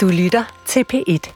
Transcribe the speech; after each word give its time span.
Du 0.00 0.08
lytter 0.08 0.62
til 0.66 0.84
P1. 0.92 1.32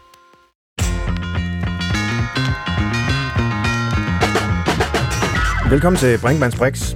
Velkommen 5.71 5.99
til 5.99 6.19
Brinkmanns 6.19 6.57
Brix. 6.57 6.95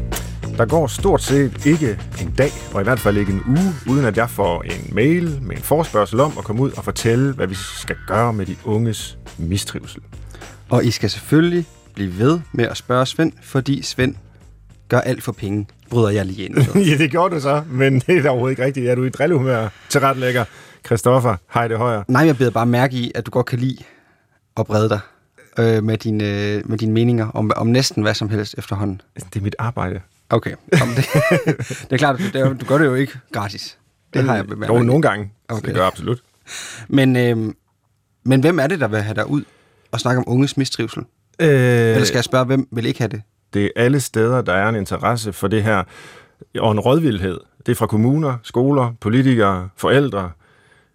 Der 0.57 0.67
går 0.67 0.87
stort 0.87 1.23
set 1.23 1.67
ikke 1.67 1.99
en 2.23 2.35
dag, 2.39 2.51
og 2.75 2.81
i 2.81 2.85
hvert 2.85 3.01
fald 3.01 3.17
ikke 3.17 3.33
en 3.33 3.43
uge, 3.49 3.75
uden 3.89 4.05
at 4.05 4.17
jeg 4.17 4.31
får 4.31 4.63
en 4.63 4.95
mail 4.95 5.39
med 5.43 5.57
en 5.57 5.63
forspørgsel 5.63 6.21
om 6.21 6.33
at 6.39 6.45
komme 6.45 6.63
ud 6.63 6.71
og 6.71 6.85
fortælle, 6.85 7.33
hvad 7.33 7.47
vi 7.47 7.55
skal 7.55 7.97
gøre 8.07 8.33
med 8.33 8.47
de 8.47 8.57
unges 8.65 9.19
mistrivsel. 9.39 10.01
Og 10.71 10.85
I 10.85 10.91
skal 10.91 11.11
selvfølgelig 11.11 11.67
blive 11.95 12.19
ved 12.19 12.41
med 12.53 12.65
at 12.65 12.77
spørge 12.77 13.07
Svend, 13.07 13.33
fordi 13.43 13.83
Svend 13.83 14.15
gør 14.89 15.01
alt 15.01 15.23
for 15.23 15.33
penge, 15.33 15.67
bryder 15.91 16.11
jeg 16.11 16.27
lige 16.27 16.45
ind. 16.45 16.59
ja, 16.91 16.97
det 16.99 17.11
gjorde 17.11 17.35
du 17.35 17.41
så, 17.41 17.63
men 17.71 18.01
det 18.01 18.17
er 18.17 18.23
da 18.23 18.29
overhovedet 18.29 18.53
ikke 18.53 18.65
rigtigt. 18.65 18.89
Er 18.89 18.95
du 18.95 19.05
i 19.05 19.09
drillehumør 19.09 19.69
til 19.89 20.01
ret 20.01 20.17
lækker? 20.17 20.45
Christoffer, 20.87 21.37
hej 21.55 21.69
det 21.69 21.79
højre. 21.79 22.05
Nej, 22.09 22.27
jeg 22.27 22.39
beder 22.39 22.51
bare 22.51 22.67
mærke 22.67 22.97
i, 22.97 23.13
at 23.15 23.27
du 23.27 23.31
godt 23.31 23.47
kan 23.47 23.59
lide 23.59 23.85
at 24.57 24.67
brede 24.67 24.89
dig 24.89 25.01
øh, 25.59 25.85
med, 25.85 25.99
dine, 25.99 26.25
øh, 26.25 26.71
med 26.71 26.79
dine 26.79 26.93
meninger 26.93 27.29
om, 27.35 27.53
om 27.57 27.67
næsten 27.67 28.03
hvad 28.03 28.15
som 28.15 28.29
helst 28.29 28.55
efterhånden. 28.59 29.01
Det 29.15 29.37
er 29.37 29.41
mit 29.41 29.57
arbejde. 29.59 30.01
Okay, 30.31 30.55
Jamen, 30.81 30.97
det, 30.97 31.05
det 31.69 31.93
er 31.93 31.97
klart, 31.97 32.19
det 32.19 32.37
er, 32.37 32.53
du 32.53 32.67
gør 32.67 32.79
det 32.79 32.85
jo 32.85 32.95
ikke 32.95 33.13
gratis. 33.33 33.79
Det 34.15 34.25
har 34.25 34.35
jeg 34.37 34.47
bemærket. 34.47 34.75
Jo, 34.75 34.83
nogle 34.83 35.03
gange. 35.03 35.31
Okay. 35.49 35.67
Det 35.67 35.75
gør 35.75 35.81
jeg 35.81 35.87
absolut. 35.87 36.19
Men, 36.89 37.17
øh, 37.17 37.55
men 38.25 38.41
hvem 38.41 38.59
er 38.59 38.67
det, 38.67 38.81
der 38.81 38.89
vil 38.89 39.01
have 39.01 39.15
dig 39.15 39.31
ud 39.31 39.43
og 39.93 40.01
snakke 40.01 40.19
om 40.19 40.25
unges 40.27 40.57
mistrivsel? 40.57 41.03
Øh, 41.41 41.49
Eller 41.49 42.05
skal 42.05 42.17
jeg 42.17 42.25
spørge, 42.25 42.45
hvem 42.45 42.69
vil 42.73 42.87
ikke 42.87 43.01
have 43.01 43.09
det? 43.09 43.23
det 43.55 43.65
er 43.65 43.71
alle 43.77 44.01
steder, 44.01 44.43
der 44.43 44.53
er 44.53 44.69
en 44.69 44.75
interesse 44.77 45.33
for 45.33 45.49
det 45.49 45.63
her, 45.63 45.85
og 46.59 46.73
en 46.73 46.81
rådvildhed. 46.81 47.41
Det 47.67 47.73
er 47.73 47.77
fra 47.77 47.87
kommuner, 47.87 48.37
skoler, 48.43 48.93
politikere, 49.01 49.69
forældre. 49.77 50.31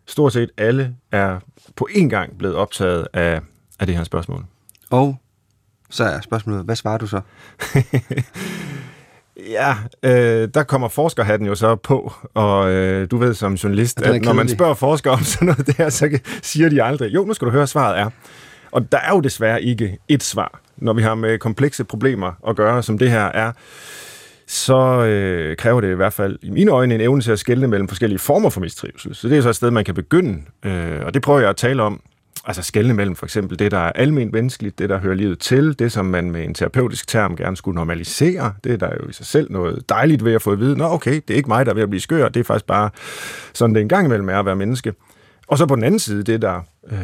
Stort 0.06 0.34
set 0.34 0.50
alle 0.58 0.96
er 1.12 1.40
på 1.76 1.88
én 1.92 2.08
gang 2.08 2.38
blevet 2.38 2.56
optaget 2.56 3.08
af, 3.14 3.42
af 3.80 3.88
det 3.88 3.96
her 3.96 4.04
spørgsmål. 4.04 4.46
Og 4.90 5.18
så 5.90 6.04
er 6.04 6.22
spørgsmålet, 6.22 6.66
hvad 6.66 6.76
svarer 6.76 6.98
du 6.98 7.08
så? 7.08 7.22
Ja, 9.50 9.76
øh, 10.04 10.50
der 10.54 10.64
kommer 10.64 10.88
forskerhatten 10.88 11.48
jo 11.48 11.56
så 11.56 11.76
på, 11.76 12.14
og 12.34 12.72
øh, 12.72 13.12
du 13.12 13.18
ved 13.18 13.34
som 13.34 13.54
journalist, 13.54 14.02
at 14.02 14.22
når 14.22 14.34
man 14.34 14.50
spørger 14.50 14.74
forskere 14.74 15.14
om 15.14 15.24
sådan 15.24 15.46
noget 15.46 15.68
der, 15.78 15.90
så 15.90 16.20
siger 16.42 16.70
de 16.70 16.84
aldrig, 16.84 17.14
jo, 17.14 17.26
nu 17.26 17.34
skal 17.34 17.46
du 17.46 17.52
høre, 17.52 17.68
svaret 17.68 18.00
er. 18.00 18.10
Og 18.72 18.92
der 18.92 18.98
er 18.98 19.10
jo 19.10 19.20
desværre 19.20 19.64
ikke 19.64 19.98
et 20.08 20.24
svar, 20.24 20.62
når 20.78 20.94
vi 20.94 21.02
har 21.02 21.16
med 21.16 21.40
komplekse 21.40 21.84
problemer 21.84 22.32
at 22.48 22.56
gøre, 22.56 22.84
som 22.84 22.98
det 22.98 23.12
her 23.12 23.26
er. 23.26 23.52
Så 24.54 25.06
øh, 25.06 25.58
kræver 25.58 25.82
det 25.82 25.92
i 25.92 25.96
hvert 25.96 26.14
fald 26.14 26.40
i 26.42 26.50
mine 26.50 26.72
øjne 26.72 26.96
en 26.96 27.02
evne 27.02 27.22
til 27.22 27.32
at 27.32 27.40
skelne 27.40 27.68
mellem 27.68 27.88
forskellige 27.88 28.20
former 28.20 28.50
for 28.50 28.62
mistrivsel. 28.62 29.16
Så 29.16 29.30
det 29.30 29.38
er 29.38 29.42
så 29.42 29.50
et 29.50 29.56
sted, 29.56 29.72
man 29.72 29.86
kan 29.86 29.96
begynde, 29.96 30.42
øh, 30.66 31.06
og 31.06 31.14
det 31.14 31.22
prøver 31.22 31.40
jeg 31.40 31.50
at 31.50 31.56
tale 31.56 31.84
om. 31.84 32.02
Altså 32.46 32.62
skelne 32.62 32.94
mellem 32.94 33.16
for 33.16 33.26
eksempel 33.26 33.60
det, 33.60 33.72
der 33.72 33.78
er 33.78 33.92
almindeligt 33.92 34.34
menneskeligt, 34.34 34.80
det, 34.80 34.90
der 34.90 34.98
hører 35.00 35.16
livet 35.16 35.40
til, 35.40 35.80
det, 35.80 35.92
som 35.92 36.06
man 36.06 36.32
med 36.32 36.44
en 36.44 36.54
terapeutisk 36.54 37.08
term 37.08 37.36
gerne 37.36 37.58
skulle 37.58 37.76
normalisere. 37.76 38.54
Det 38.64 38.72
er 38.72 38.78
der 38.78 38.90
jo 39.04 39.10
i 39.10 39.14
sig 39.14 39.26
selv 39.26 39.52
noget 39.52 39.90
dejligt 39.90 40.26
ved 40.26 40.34
at 40.34 40.42
få 40.42 40.52
at 40.52 40.60
vide, 40.60 40.78
nå 40.78 40.86
okay, 40.86 41.14
det 41.14 41.30
er 41.30 41.36
ikke 41.36 41.50
mig, 41.50 41.66
der 41.66 41.72
er 41.72 41.76
ved 41.76 41.84
at 41.84 41.90
blive 41.90 42.02
skør, 42.02 42.30
det 42.30 42.40
er 42.40 42.44
faktisk 42.44 42.66
bare 42.66 42.90
sådan, 43.54 43.76
det 43.76 43.82
engang 43.82 44.06
imellem 44.06 44.30
er 44.30 44.40
at 44.40 44.46
være 44.46 44.56
menneske. 44.56 44.94
Og 45.48 45.58
så 45.58 45.66
på 45.66 45.76
den 45.76 45.84
anden 45.84 46.00
side, 46.00 46.24
det 46.24 46.42
der 46.42 46.62
øh, 46.92 47.00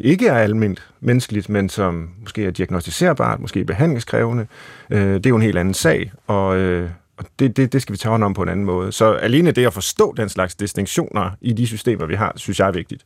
ikke 0.00 0.26
er 0.26 0.38
almindeligt 0.38 0.86
menneskeligt, 1.00 1.48
men 1.48 1.68
som 1.68 2.10
måske 2.20 2.44
er 2.44 2.50
diagnostiserbart, 2.50 3.40
måske 3.40 3.64
behandlingskrævende, 3.64 4.46
øh, 4.90 5.14
det 5.14 5.26
er 5.26 5.30
jo 5.30 5.36
en 5.36 5.42
helt 5.42 5.58
anden 5.58 5.74
sag, 5.74 6.12
og, 6.26 6.56
øh, 6.56 6.90
og 7.16 7.24
det, 7.38 7.56
det, 7.56 7.72
det 7.72 7.82
skal 7.82 7.92
vi 7.92 7.98
tage 7.98 8.10
hånd 8.10 8.24
om 8.24 8.34
på 8.34 8.42
en 8.42 8.48
anden 8.48 8.66
måde. 8.66 8.92
Så 8.92 9.12
alene 9.12 9.50
det 9.50 9.66
at 9.66 9.72
forstå 9.72 10.14
den 10.16 10.28
slags 10.28 10.54
distinktioner 10.54 11.30
i 11.40 11.52
de 11.52 11.66
systemer, 11.66 12.06
vi 12.06 12.14
har, 12.14 12.32
synes 12.36 12.60
jeg 12.60 12.68
er 12.68 12.72
vigtigt. 12.72 13.04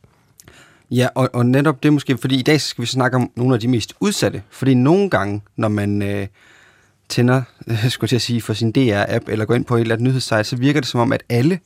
Ja, 0.91 1.07
og, 1.15 1.29
og 1.33 1.45
netop 1.45 1.83
det 1.83 1.93
måske, 1.93 2.17
fordi 2.17 2.39
i 2.39 2.41
dag 2.41 2.61
skal 2.61 2.81
vi 2.81 2.87
snakke 2.87 3.17
om 3.17 3.31
nogle 3.35 3.53
af 3.53 3.59
de 3.59 3.67
mest 3.67 3.93
udsatte. 3.99 4.41
Fordi 4.49 4.73
nogle 4.73 5.09
gange, 5.09 5.41
når 5.55 5.67
man 5.67 6.01
øh, 6.01 6.27
tænder, 7.09 7.41
skulle 7.89 8.03
jeg 8.03 8.09
til 8.09 8.15
at 8.15 8.21
sige, 8.21 8.41
for 8.41 8.53
sin 8.53 8.73
DR-app, 8.77 9.25
eller 9.27 9.45
går 9.45 9.55
ind 9.55 9.65
på 9.65 9.75
et 9.75 9.81
eller 9.81 9.95
andet 9.95 10.07
nyhedssite, 10.07 10.43
så 10.43 10.55
virker 10.55 10.79
det 10.79 10.89
som 10.89 10.99
om, 10.99 11.13
at 11.13 11.23
alle 11.29 11.59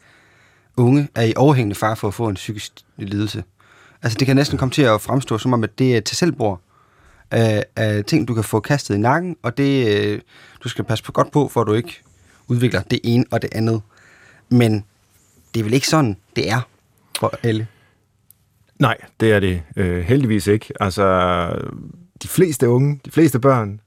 unge 0.78 1.08
er 1.16 1.24
i 1.24 1.34
overhængende 1.36 1.76
far 1.76 1.96
for 1.96 2.08
at 2.08 2.14
få 2.14 2.28
en 2.28 2.36
psykisk 2.36 2.74
lidelse. 2.98 3.44
Altså 4.02 4.18
det 4.18 4.26
kan 4.26 4.36
næsten 4.36 4.58
komme 4.58 4.72
til 4.72 4.82
at 4.82 5.02
fremstå 5.02 5.38
som 5.38 5.54
om, 5.54 5.64
at 5.64 5.80
det 5.80 5.98
er 5.98 6.02
til 6.02 6.18
selvbord 6.18 6.62
af, 7.32 7.66
af 7.76 8.06
ting, 8.06 8.28
du 8.28 8.34
kan 8.34 8.44
få 8.44 8.60
kastet 8.60 8.96
i 8.96 8.98
nakken, 8.98 9.36
og 9.44 9.58
det 9.58 9.98
øh, 9.98 10.22
du 10.64 10.70
skal 10.70 10.86
passe 10.86 11.04
på 11.04 11.12
godt 11.12 11.32
på, 11.32 11.48
for 11.48 11.62
at 11.62 11.68
du 11.68 11.74
ikke 11.74 12.02
udvikler 12.48 12.82
det 12.82 13.00
ene 13.04 13.26
og 13.32 13.42
det 13.42 13.50
andet. 13.54 13.82
Men 14.50 14.86
det 15.54 15.60
er 15.60 15.64
vel 15.64 15.74
ikke 15.74 15.88
sådan, 15.88 16.18
det 16.36 16.50
er 16.50 16.62
for 17.20 17.34
alle. 17.44 17.68
Nej, 18.80 18.98
det 19.20 19.32
er 19.32 19.40
det 19.40 19.62
øh, 19.76 20.04
heldigvis 20.04 20.48
ikke. 20.48 20.74
Altså, 20.80 21.06
de 22.24 22.28
fleste 22.28 22.70
unge, 22.70 23.00
de 23.06 23.12
fleste 23.12 23.40
børn 23.40 23.80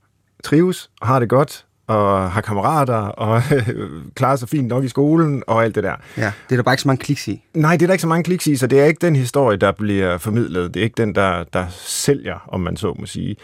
trives 0.45 0.91
og 1.01 1.07
har 1.07 1.21
det 1.21 1.29
godt, 1.29 1.66
og 1.87 2.33
har 2.33 2.41
kammerater, 2.41 2.95
og 2.97 3.43
klarer 4.17 4.37
sig 4.37 4.49
fint 4.49 4.69
nok 4.69 4.85
i 4.85 4.89
skolen, 4.89 5.43
og 5.47 5.65
alt 5.65 5.75
det 5.75 5.85
der. 5.85 5.95
Ja, 6.17 6.33
det 6.49 6.55
er 6.55 6.57
der 6.57 6.63
bare 6.63 6.75
ikke 6.75 6.83
så 6.83 6.89
mange 6.89 7.05
kliks 7.05 7.29
i. 7.29 7.45
Nej, 7.55 7.77
det 7.77 7.83
er 7.83 7.87
der 7.87 7.95
ikke 7.95 8.03
så 8.03 8.09
mange 8.09 8.25
kliks 8.25 8.47
i, 8.47 8.57
så 8.57 8.67
det 8.67 8.81
er 8.81 8.85
ikke 8.85 9.07
den 9.07 9.17
historie, 9.17 9.57
der 9.57 9.73
bliver 9.73 10.19
formidlet. 10.19 10.75
Det 10.75 10.81
er 10.81 10.85
ikke 10.85 11.03
den, 11.03 11.15
der, 11.15 11.45
der 11.53 11.67
sælger, 11.71 12.49
om 12.49 12.61
man 12.61 12.77
så 12.77 12.97
må 12.99 13.07
sige. 13.07 13.37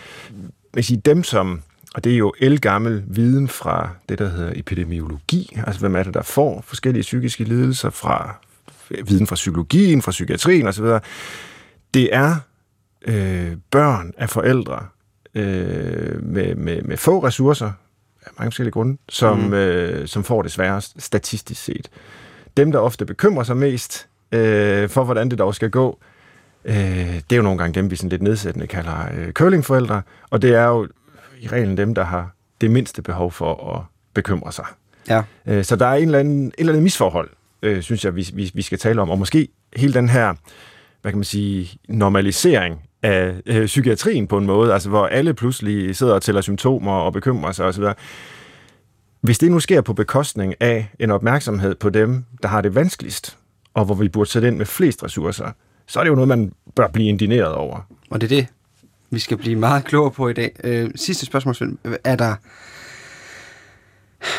Jeg 0.77 0.85
sige, 0.85 1.03
dem 1.05 1.23
som, 1.23 1.63
og 1.95 2.05
det 2.05 2.13
er 2.13 2.17
jo 2.17 2.33
elgammel 2.41 3.05
viden 3.07 3.49
fra 3.49 3.91
det, 4.09 4.19
der 4.19 4.29
hedder 4.29 4.53
epidemiologi, 4.57 5.59
altså 5.67 5.81
hvem 5.81 5.97
er 5.97 6.03
det, 6.03 6.15
der 6.15 6.23
får 6.23 6.65
forskellige 6.67 7.03
psykiske 7.03 7.45
lidelser 7.45 7.91
fra 7.91 8.35
viden 9.05 9.27
fra 9.27 9.35
psykologien, 9.35 10.03
fra 10.03 10.11
psykiatrien 10.11 10.67
osv., 10.67 10.85
det 11.95 12.15
er 12.15 12.37
øh, 13.07 13.57
børn 13.71 14.13
af 14.19 14.31
forældre 14.31 14.87
øh, 15.35 16.23
med, 16.25 16.55
med, 16.55 16.83
med 16.83 16.97
få 16.97 17.25
ressourcer, 17.25 17.73
af 18.27 18.31
mange 18.39 18.51
forskellige 18.51 18.73
grunde, 18.73 18.99
som, 19.09 19.39
mm. 19.39 19.53
øh, 19.53 20.09
som 20.09 20.25
får 20.25 20.43
det 20.43 20.53
sværest 20.53 21.03
statistisk 21.03 21.65
set. 21.65 21.89
Dem, 22.57 22.73
der 22.73 22.79
ofte 22.79 23.05
bekymrer 23.05 23.45
sig 23.45 23.57
mest 23.57 24.09
øh, 24.33 24.89
for, 24.89 25.05
hvordan 25.05 25.31
det 25.31 25.39
dog 25.39 25.55
skal 25.55 25.71
gå, 25.71 25.99
øh, 26.65 26.75
det 26.75 27.33
er 27.33 27.37
jo 27.37 27.43
nogle 27.43 27.59
gange 27.59 27.75
dem, 27.75 27.91
vi 27.91 27.97
sådan 27.97 28.11
lidt 28.11 28.23
nedsættende 28.23 28.67
kalder 28.67 29.09
øh, 29.15 29.33
curlingforældre, 29.33 30.03
og 30.31 30.43
det 30.43 30.55
er 30.55 30.65
jo 30.65 30.89
i 31.41 31.49
reglen 31.49 31.77
dem, 31.77 31.95
der 31.95 32.05
har 32.05 32.31
det 32.61 32.71
mindste 32.71 33.03
behov 33.03 33.33
for 33.33 33.77
at 33.77 33.83
bekymre 34.15 34.53
sig. 34.53 34.67
Ja. 35.09 35.23
Øh, 35.47 35.65
Så 35.65 35.77
der 35.77 35.87
er 35.87 35.95
en 35.95 36.05
eller 36.05 36.19
anden, 36.19 36.43
en 36.43 36.53
eller 36.59 36.73
anden 36.73 36.83
misforhold, 36.83 37.31
øh, 37.63 37.83
synes 37.83 38.05
jeg, 38.05 38.17
vi, 38.17 38.31
vi, 38.35 38.51
vi 38.55 38.63
skal 38.63 38.79
tale 38.79 39.03
om. 39.03 39.11
Og 39.11 39.19
måske 39.19 39.49
hele 39.77 39.95
den 39.95 40.09
her, 40.09 40.35
hvad 41.03 41.13
kan 41.13 41.19
man 41.19 41.25
sige, 41.25 41.79
normalisering 41.89 42.83
af 43.03 43.35
øh, 43.47 43.67
psykiatrien 43.67 44.27
på 44.27 44.39
en 44.39 44.47
måde, 44.47 44.73
altså 44.73 44.89
hvor 44.89 45.07
alle 45.07 45.35
pludselig 45.35 45.97
sidder 45.97 46.15
og 46.15 46.23
tæller 46.23 46.41
symptomer 46.41 46.93
og 46.93 47.13
bekymrer 47.13 47.53
sig 47.53 47.67
osv. 47.67 47.85
Hvis 49.21 49.39
det 49.39 49.51
nu 49.51 49.61
sker 49.61 49.81
på 49.81 49.93
bekostning 49.93 50.55
af 50.61 50.89
en 50.99 51.11
opmærksomhed 51.11 51.75
på 51.75 51.91
dem, 51.91 52.25
der 52.43 52.49
har 52.49 52.61
det 52.61 52.75
vanskeligst, 52.75 53.39
og 53.75 53.85
hvor 53.85 53.95
vi 53.95 54.09
burde 54.09 54.31
sætte 54.31 54.49
ind 54.49 54.57
med 54.57 54.67
flest 54.67 55.05
ressourcer, 55.05 55.51
så 55.87 56.01
er 56.01 56.05
det 56.05 56.11
jo 56.11 56.15
noget, 56.15 56.29
man 56.29 56.53
bør 56.77 56.89
blive 56.89 57.09
indineret 57.09 57.55
over. 57.55 57.87
Og 58.11 58.21
det 58.21 58.33
er 58.33 58.37
det, 58.37 58.47
vi 59.11 59.19
skal 59.19 59.37
blive 59.37 59.57
meget 59.57 59.85
klogere 59.85 60.11
på 60.11 60.29
i 60.29 60.33
dag. 60.33 60.57
Øh, 60.65 60.91
sidste 60.95 61.27
spørgsmål, 61.27 61.55
Svend. 61.55 61.79
Er 62.05 62.17
der... 62.17 62.35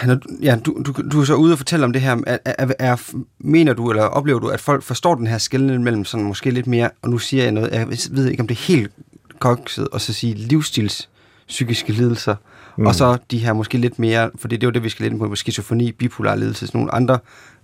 Når, 0.05 0.17
ja, 0.41 0.57
du, 0.65 0.83
du, 0.85 0.93
du 1.11 1.21
er 1.21 1.25
så 1.25 1.35
ude 1.35 1.53
og 1.53 1.57
fortælle 1.57 1.85
om 1.85 1.93
det 1.93 2.01
her. 2.01 2.17
Er, 2.27 2.37
er, 2.45 2.73
er, 2.79 3.11
mener 3.39 3.73
du, 3.73 3.89
eller 3.89 4.03
oplever 4.03 4.39
du, 4.39 4.47
at 4.47 4.61
folk 4.61 4.83
forstår 4.83 5.15
den 5.15 5.27
her 5.27 5.37
skældning 5.37 5.83
mellem 5.83 6.05
sådan 6.05 6.25
måske 6.25 6.51
lidt 6.51 6.67
mere, 6.67 6.89
og 7.01 7.09
nu 7.09 7.17
siger 7.17 7.43
jeg 7.43 7.51
noget, 7.51 7.71
jeg 7.71 7.87
ved 8.11 8.29
ikke, 8.29 8.41
om 8.41 8.47
det 8.47 8.55
er 8.55 8.61
helt 8.61 8.91
kokset, 9.39 9.87
og 9.87 10.01
så 10.01 10.13
sige 10.13 10.33
livsstils 10.33 11.09
psykiske 11.47 11.91
lidelser, 11.91 12.35
mm. 12.77 12.85
og 12.85 12.95
så 12.95 13.17
de 13.31 13.37
her 13.37 13.53
måske 13.53 13.77
lidt 13.77 13.99
mere, 13.99 14.31
for 14.35 14.47
det 14.47 14.63
er 14.63 14.67
jo 14.67 14.71
det, 14.71 14.83
vi 14.83 14.89
skal 14.89 15.09
lidt 15.09 15.19
på, 15.19 15.27
med 15.27 15.37
skizofreni, 15.37 15.91
bipolar 15.91 16.35
lidelse, 16.35 16.67
sådan 16.67 16.79
nogle 16.79 16.93
andre, 16.93 17.19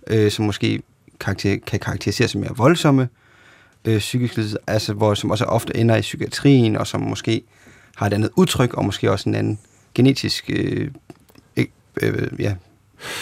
øh, 0.06 0.30
som 0.30 0.44
måske 0.44 0.82
karakter, 1.20 1.56
kan 1.66 1.80
karakteriseres 1.80 2.30
som 2.30 2.40
mere 2.40 2.56
voldsomme, 2.56 3.08
øh, 3.84 3.98
psykisk 3.98 4.36
lidelse, 4.36 4.56
altså 4.66 4.92
hvor, 4.92 5.14
som 5.14 5.30
også 5.30 5.44
ofte 5.44 5.76
ender 5.76 5.96
i 5.96 6.00
psykiatrien, 6.00 6.76
og 6.76 6.86
som 6.86 7.00
måske 7.00 7.42
har 7.96 8.06
et 8.06 8.12
andet 8.12 8.30
udtryk, 8.36 8.74
og 8.74 8.84
måske 8.84 9.12
også 9.12 9.28
en 9.28 9.34
anden 9.34 9.58
genetisk 9.94 10.50
øh, 10.52 10.90
øh, 12.02 12.28
ja, 12.38 12.54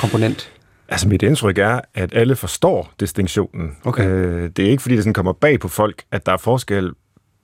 komponent. 0.01 0.53
Altså 0.89 1.09
mit 1.09 1.23
indtryk 1.23 1.59
er, 1.59 1.81
at 1.95 2.15
alle 2.15 2.37
forstår 2.37 2.93
distinktionen. 3.01 3.77
Okay. 3.85 4.09
Øh, 4.09 4.51
det 4.57 4.67
er 4.67 4.71
ikke 4.71 4.83
fordi, 4.83 4.95
det 4.95 5.05
sådan 5.05 5.15
kommer 5.15 5.33
bag 5.33 5.61
på 5.61 5.69
folk, 5.69 6.03
at 6.11 6.27
der 6.27 6.33
er 6.33 6.37
forskel 6.37 6.93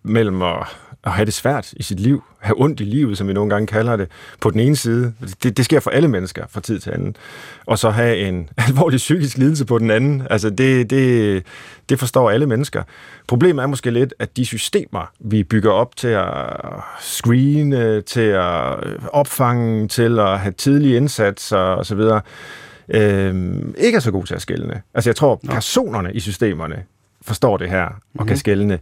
mellem 0.03 0.43
at, 0.43 0.67
at 1.05 1.12
have 1.12 1.27
det 1.27 1.35
svært 1.35 1.73
i 1.73 1.83
sit 1.83 2.01
liv, 2.01 2.23
have 2.39 2.61
ondt 2.61 2.81
i 2.81 2.85
livet, 2.85 3.19
som 3.19 3.29
vi 3.29 3.33
nogle 3.33 3.51
gange 3.51 3.67
kalder 3.67 3.97
det, 3.97 4.09
på 4.41 4.51
den 4.51 4.61
ene 4.61 4.77
side. 4.77 5.15
Det, 5.43 5.56
det 5.56 5.65
sker 5.65 5.81
for 5.81 5.91
alle 5.91 6.09
mennesker 6.09 6.45
fra 6.51 6.61
tid 6.61 6.81
til 6.81 6.91
anden. 6.91 7.17
Og 7.67 7.79
så 7.79 7.91
have 7.91 8.17
en 8.17 8.49
alvorlig 8.69 8.97
psykisk 8.97 9.39
lidelse 9.39 9.65
på 9.65 9.79
den 9.79 9.91
anden. 9.91 10.27
Altså 10.31 10.51
det, 10.51 10.91
det, 10.91 11.43
det 11.89 11.99
forstår 11.99 12.31
alle 12.31 12.47
mennesker. 12.47 12.83
Problemet 13.27 13.62
er 13.62 13.67
måske 13.67 13.91
lidt, 13.91 14.15
at 14.19 14.37
de 14.37 14.47
systemer, 14.47 15.12
vi 15.21 15.43
bygger 15.43 15.71
op 15.71 15.97
til 15.97 16.09
at 16.09 16.27
screene, 17.01 18.01
til 18.01 18.21
at 18.21 18.77
opfange, 19.12 19.89
til 19.89 20.19
at 20.19 20.39
have 20.39 20.53
tidlige 20.53 20.97
indsatser 20.97 21.59
osv., 21.59 22.01
øh, 22.89 23.61
ikke 23.79 23.97
er 23.97 24.01
så 24.01 24.11
gode 24.11 24.27
til 24.27 24.35
at 24.35 24.43
skælne. 24.43 24.83
Altså 24.95 25.11
jeg 25.11 25.17
tror, 25.17 25.41
personerne 25.51 26.12
i 26.12 26.21
systemerne 26.21 26.83
forstår 27.23 27.56
det 27.56 27.71
her 27.71 27.85
og 27.85 27.93
mm-hmm. 27.93 28.27
kan 28.27 28.35
mhm. 28.35 28.39
skælne. 28.39 28.79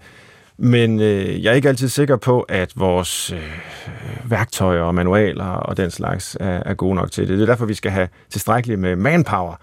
Men 0.64 1.00
øh, 1.00 1.44
jeg 1.44 1.50
er 1.50 1.54
ikke 1.54 1.68
altid 1.68 1.88
sikker 1.88 2.16
på, 2.16 2.40
at 2.40 2.72
vores 2.76 3.32
øh, 3.32 4.30
værktøjer 4.30 4.82
og 4.82 4.94
manualer 4.94 5.44
og 5.44 5.76
den 5.76 5.90
slags 5.90 6.36
er, 6.40 6.62
er 6.66 6.74
gode 6.74 6.94
nok 6.94 7.10
til 7.10 7.28
det. 7.28 7.38
Det 7.38 7.42
er 7.42 7.46
derfor, 7.46 7.66
vi 7.66 7.74
skal 7.74 7.90
have 7.90 8.08
tilstrækkeligt 8.30 8.80
med 8.80 8.96
manpower 8.96 9.54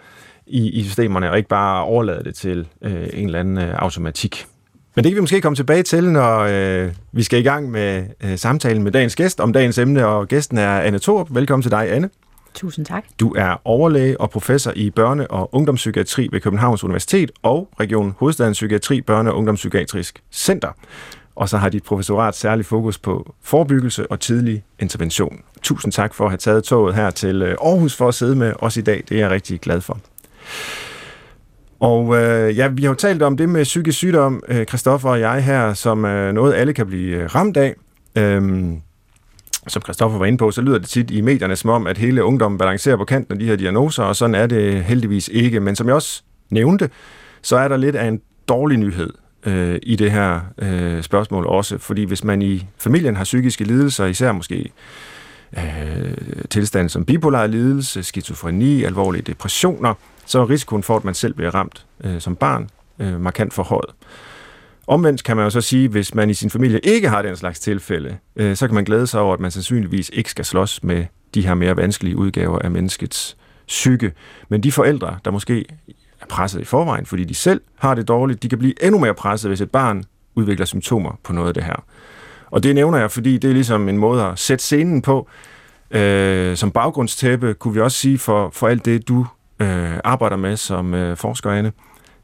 i, 0.47 0.69
i 0.69 0.83
systemerne, 0.83 1.31
og 1.31 1.37
ikke 1.37 1.49
bare 1.49 1.83
overlade 1.83 2.23
det 2.23 2.35
til 2.35 2.67
øh, 2.81 3.07
en 3.13 3.25
eller 3.25 3.39
anden 3.39 3.57
øh, 3.57 3.73
automatik. 3.75 4.45
Men 4.95 5.03
det 5.03 5.11
kan 5.11 5.15
vi 5.15 5.21
måske 5.21 5.41
komme 5.41 5.55
tilbage 5.55 5.83
til, 5.83 6.11
når 6.11 6.39
øh, 6.39 6.91
vi 7.11 7.23
skal 7.23 7.39
i 7.39 7.43
gang 7.43 7.71
med 7.71 8.03
øh, 8.23 8.37
samtalen 8.37 8.83
med 8.83 8.91
dagens 8.91 9.15
gæst 9.15 9.39
om 9.39 9.53
dagens 9.53 9.77
emne, 9.77 10.05
og 10.05 10.27
gæsten 10.27 10.57
er 10.57 10.81
Anne 10.81 10.99
Thorup. 10.99 11.27
Velkommen 11.31 11.61
til 11.61 11.71
dig, 11.71 11.91
Anne. 11.91 12.09
Tusind 12.53 12.85
tak. 12.85 13.03
Du 13.19 13.33
er 13.37 13.61
overlæge 13.65 14.21
og 14.21 14.29
professor 14.29 14.71
i 14.75 14.91
børne- 14.99 15.27
og 15.27 15.55
ungdomspsykiatri 15.55 16.29
ved 16.31 16.41
Københavns 16.41 16.83
Universitet 16.83 17.31
og 17.41 17.69
Region 17.79 18.15
Hovedstadens 18.17 18.57
Psykiatri 18.57 19.01
Børne- 19.11 19.29
og 19.29 19.37
Ungdomspsykiatrisk 19.37 20.23
Center. 20.31 20.69
Og 21.35 21.49
så 21.49 21.57
har 21.57 21.69
dit 21.69 21.83
professorat 21.83 22.35
særlig 22.35 22.65
fokus 22.65 22.97
på 22.97 23.33
forebyggelse 23.43 24.11
og 24.11 24.19
tidlig 24.19 24.63
intervention. 24.79 25.41
Tusind 25.61 25.91
tak 25.93 26.13
for 26.13 26.23
at 26.25 26.31
have 26.31 26.37
taget 26.37 26.63
toget 26.63 26.95
her 26.95 27.09
til 27.09 27.41
øh, 27.41 27.57
Aarhus 27.61 27.95
for 27.95 28.07
at 28.07 28.13
sidde 28.13 28.35
med 28.35 28.53
os 28.59 28.77
i 28.77 28.81
dag. 28.81 29.03
Det 29.09 29.15
er 29.15 29.19
jeg 29.19 29.29
rigtig 29.29 29.61
glad 29.61 29.81
for. 29.81 29.99
Og 31.79 32.15
øh, 32.15 32.57
ja, 32.57 32.67
vi 32.67 32.81
har 32.83 32.89
jo 32.89 32.95
talt 32.95 33.21
om 33.21 33.37
det 33.37 33.49
med 33.49 33.63
psykisk 33.63 33.97
sygdom, 33.97 34.43
øh, 34.47 34.65
Christoffer 34.65 35.09
og 35.09 35.19
jeg 35.19 35.43
her, 35.43 35.73
som 35.73 36.05
øh, 36.05 36.33
noget 36.33 36.53
alle 36.53 36.73
kan 36.73 36.87
blive 36.87 37.17
øh, 37.17 37.35
ramt 37.35 37.57
af. 37.57 37.75
Øhm, 38.15 38.81
som 39.69 39.81
Christoffer 39.81 40.17
var 40.17 40.25
inde 40.25 40.37
på, 40.37 40.51
så 40.51 40.61
lyder 40.61 40.77
det 40.77 40.87
tit 40.87 41.11
i 41.11 41.21
medierne 41.21 41.55
som 41.55 41.69
om, 41.69 41.87
at 41.87 41.97
hele 41.97 42.23
ungdommen 42.23 42.57
balancerer 42.57 42.97
på 42.97 43.05
kanten 43.05 43.33
af 43.33 43.39
de 43.39 43.45
her 43.45 43.55
diagnoser, 43.55 44.03
og 44.03 44.15
sådan 44.15 44.35
er 44.35 44.47
det 44.47 44.83
heldigvis 44.83 45.29
ikke. 45.33 45.59
Men 45.59 45.75
som 45.75 45.87
jeg 45.87 45.95
også 45.95 46.23
nævnte, 46.49 46.89
så 47.41 47.57
er 47.57 47.67
der 47.67 47.77
lidt 47.77 47.95
af 47.95 48.07
en 48.07 48.21
dårlig 48.47 48.77
nyhed 48.77 49.13
øh, 49.45 49.79
i 49.83 49.95
det 49.95 50.11
her 50.11 50.39
øh, 50.57 51.03
spørgsmål 51.03 51.45
også, 51.45 51.77
fordi 51.77 52.03
hvis 52.03 52.23
man 52.23 52.41
i 52.41 52.67
familien 52.77 53.15
har 53.15 53.23
psykiske 53.23 53.63
lidelser, 53.63 54.05
især 54.05 54.31
måske 54.31 54.71
øh, 55.57 56.13
tilstande 56.49 56.89
som 56.89 57.05
bipolar 57.05 57.47
lidelse, 57.47 58.03
skizofreni, 58.03 58.83
alvorlige 58.83 59.21
depressioner, 59.21 59.93
så 60.25 60.41
er 60.41 60.49
risikoen 60.49 60.83
for, 60.83 60.95
at 60.95 61.05
man 61.05 61.13
selv 61.13 61.33
bliver 61.33 61.55
ramt 61.55 61.85
øh, 62.03 62.21
som 62.21 62.35
barn 62.35 62.69
øh, 62.99 63.21
markant 63.21 63.53
forhøjet. 63.53 63.89
Omvendt 64.89 65.23
kan 65.23 65.35
man 65.35 65.43
jo 65.43 65.49
så 65.49 65.61
sige, 65.61 65.87
hvis 65.87 66.15
man 66.15 66.29
i 66.29 66.33
sin 66.33 66.49
familie 66.49 66.79
ikke 66.79 67.09
har 67.09 67.21
den 67.21 67.35
slags 67.35 67.59
tilfælde, 67.59 68.17
øh, 68.35 68.55
så 68.55 68.67
kan 68.67 68.75
man 68.75 68.83
glæde 68.83 69.07
sig 69.07 69.21
over, 69.21 69.33
at 69.33 69.39
man 69.39 69.51
sandsynligvis 69.51 70.11
ikke 70.13 70.31
skal 70.31 70.45
slås 70.45 70.83
med 70.83 71.05
de 71.33 71.47
her 71.47 71.53
mere 71.53 71.77
vanskelige 71.77 72.15
udgaver 72.17 72.59
af 72.59 72.71
menneskets 72.71 73.37
psyke. 73.67 74.11
Men 74.49 74.63
de 74.63 74.71
forældre, 74.71 75.17
der 75.25 75.31
måske 75.31 75.65
er 76.21 76.25
presset 76.29 76.61
i 76.61 76.63
forvejen, 76.63 77.05
fordi 77.05 77.23
de 77.23 77.33
selv 77.33 77.61
har 77.75 77.95
det 77.95 78.07
dårligt, 78.07 78.43
de 78.43 78.49
kan 78.49 78.57
blive 78.57 78.83
endnu 78.83 78.99
mere 78.99 79.13
presset, 79.13 79.49
hvis 79.49 79.61
et 79.61 79.71
barn 79.71 80.03
udvikler 80.35 80.65
symptomer 80.65 81.19
på 81.23 81.33
noget 81.33 81.47
af 81.47 81.53
det 81.53 81.63
her. 81.63 81.83
Og 82.45 82.63
det 82.63 82.75
nævner 82.75 82.97
jeg, 82.97 83.11
fordi 83.11 83.37
det 83.37 83.49
er 83.49 83.53
ligesom 83.53 83.89
en 83.89 83.97
måde 83.97 84.25
at 84.25 84.39
sætte 84.39 84.63
scenen 84.63 85.01
på. 85.01 85.27
Øh, 85.91 86.57
som 86.57 86.71
baggrundstæppe 86.71 87.53
kunne 87.53 87.73
vi 87.73 87.79
også 87.79 87.97
sige 87.97 88.17
for, 88.17 88.49
for 88.53 88.67
alt 88.67 88.85
det, 88.85 89.07
du 89.07 89.25
øh, 89.59 89.99
arbejder 90.03 90.35
med 90.35 90.57
som 90.57 90.93
øh, 90.93 91.17
forsker, 91.17 91.51
Anne. 91.51 91.71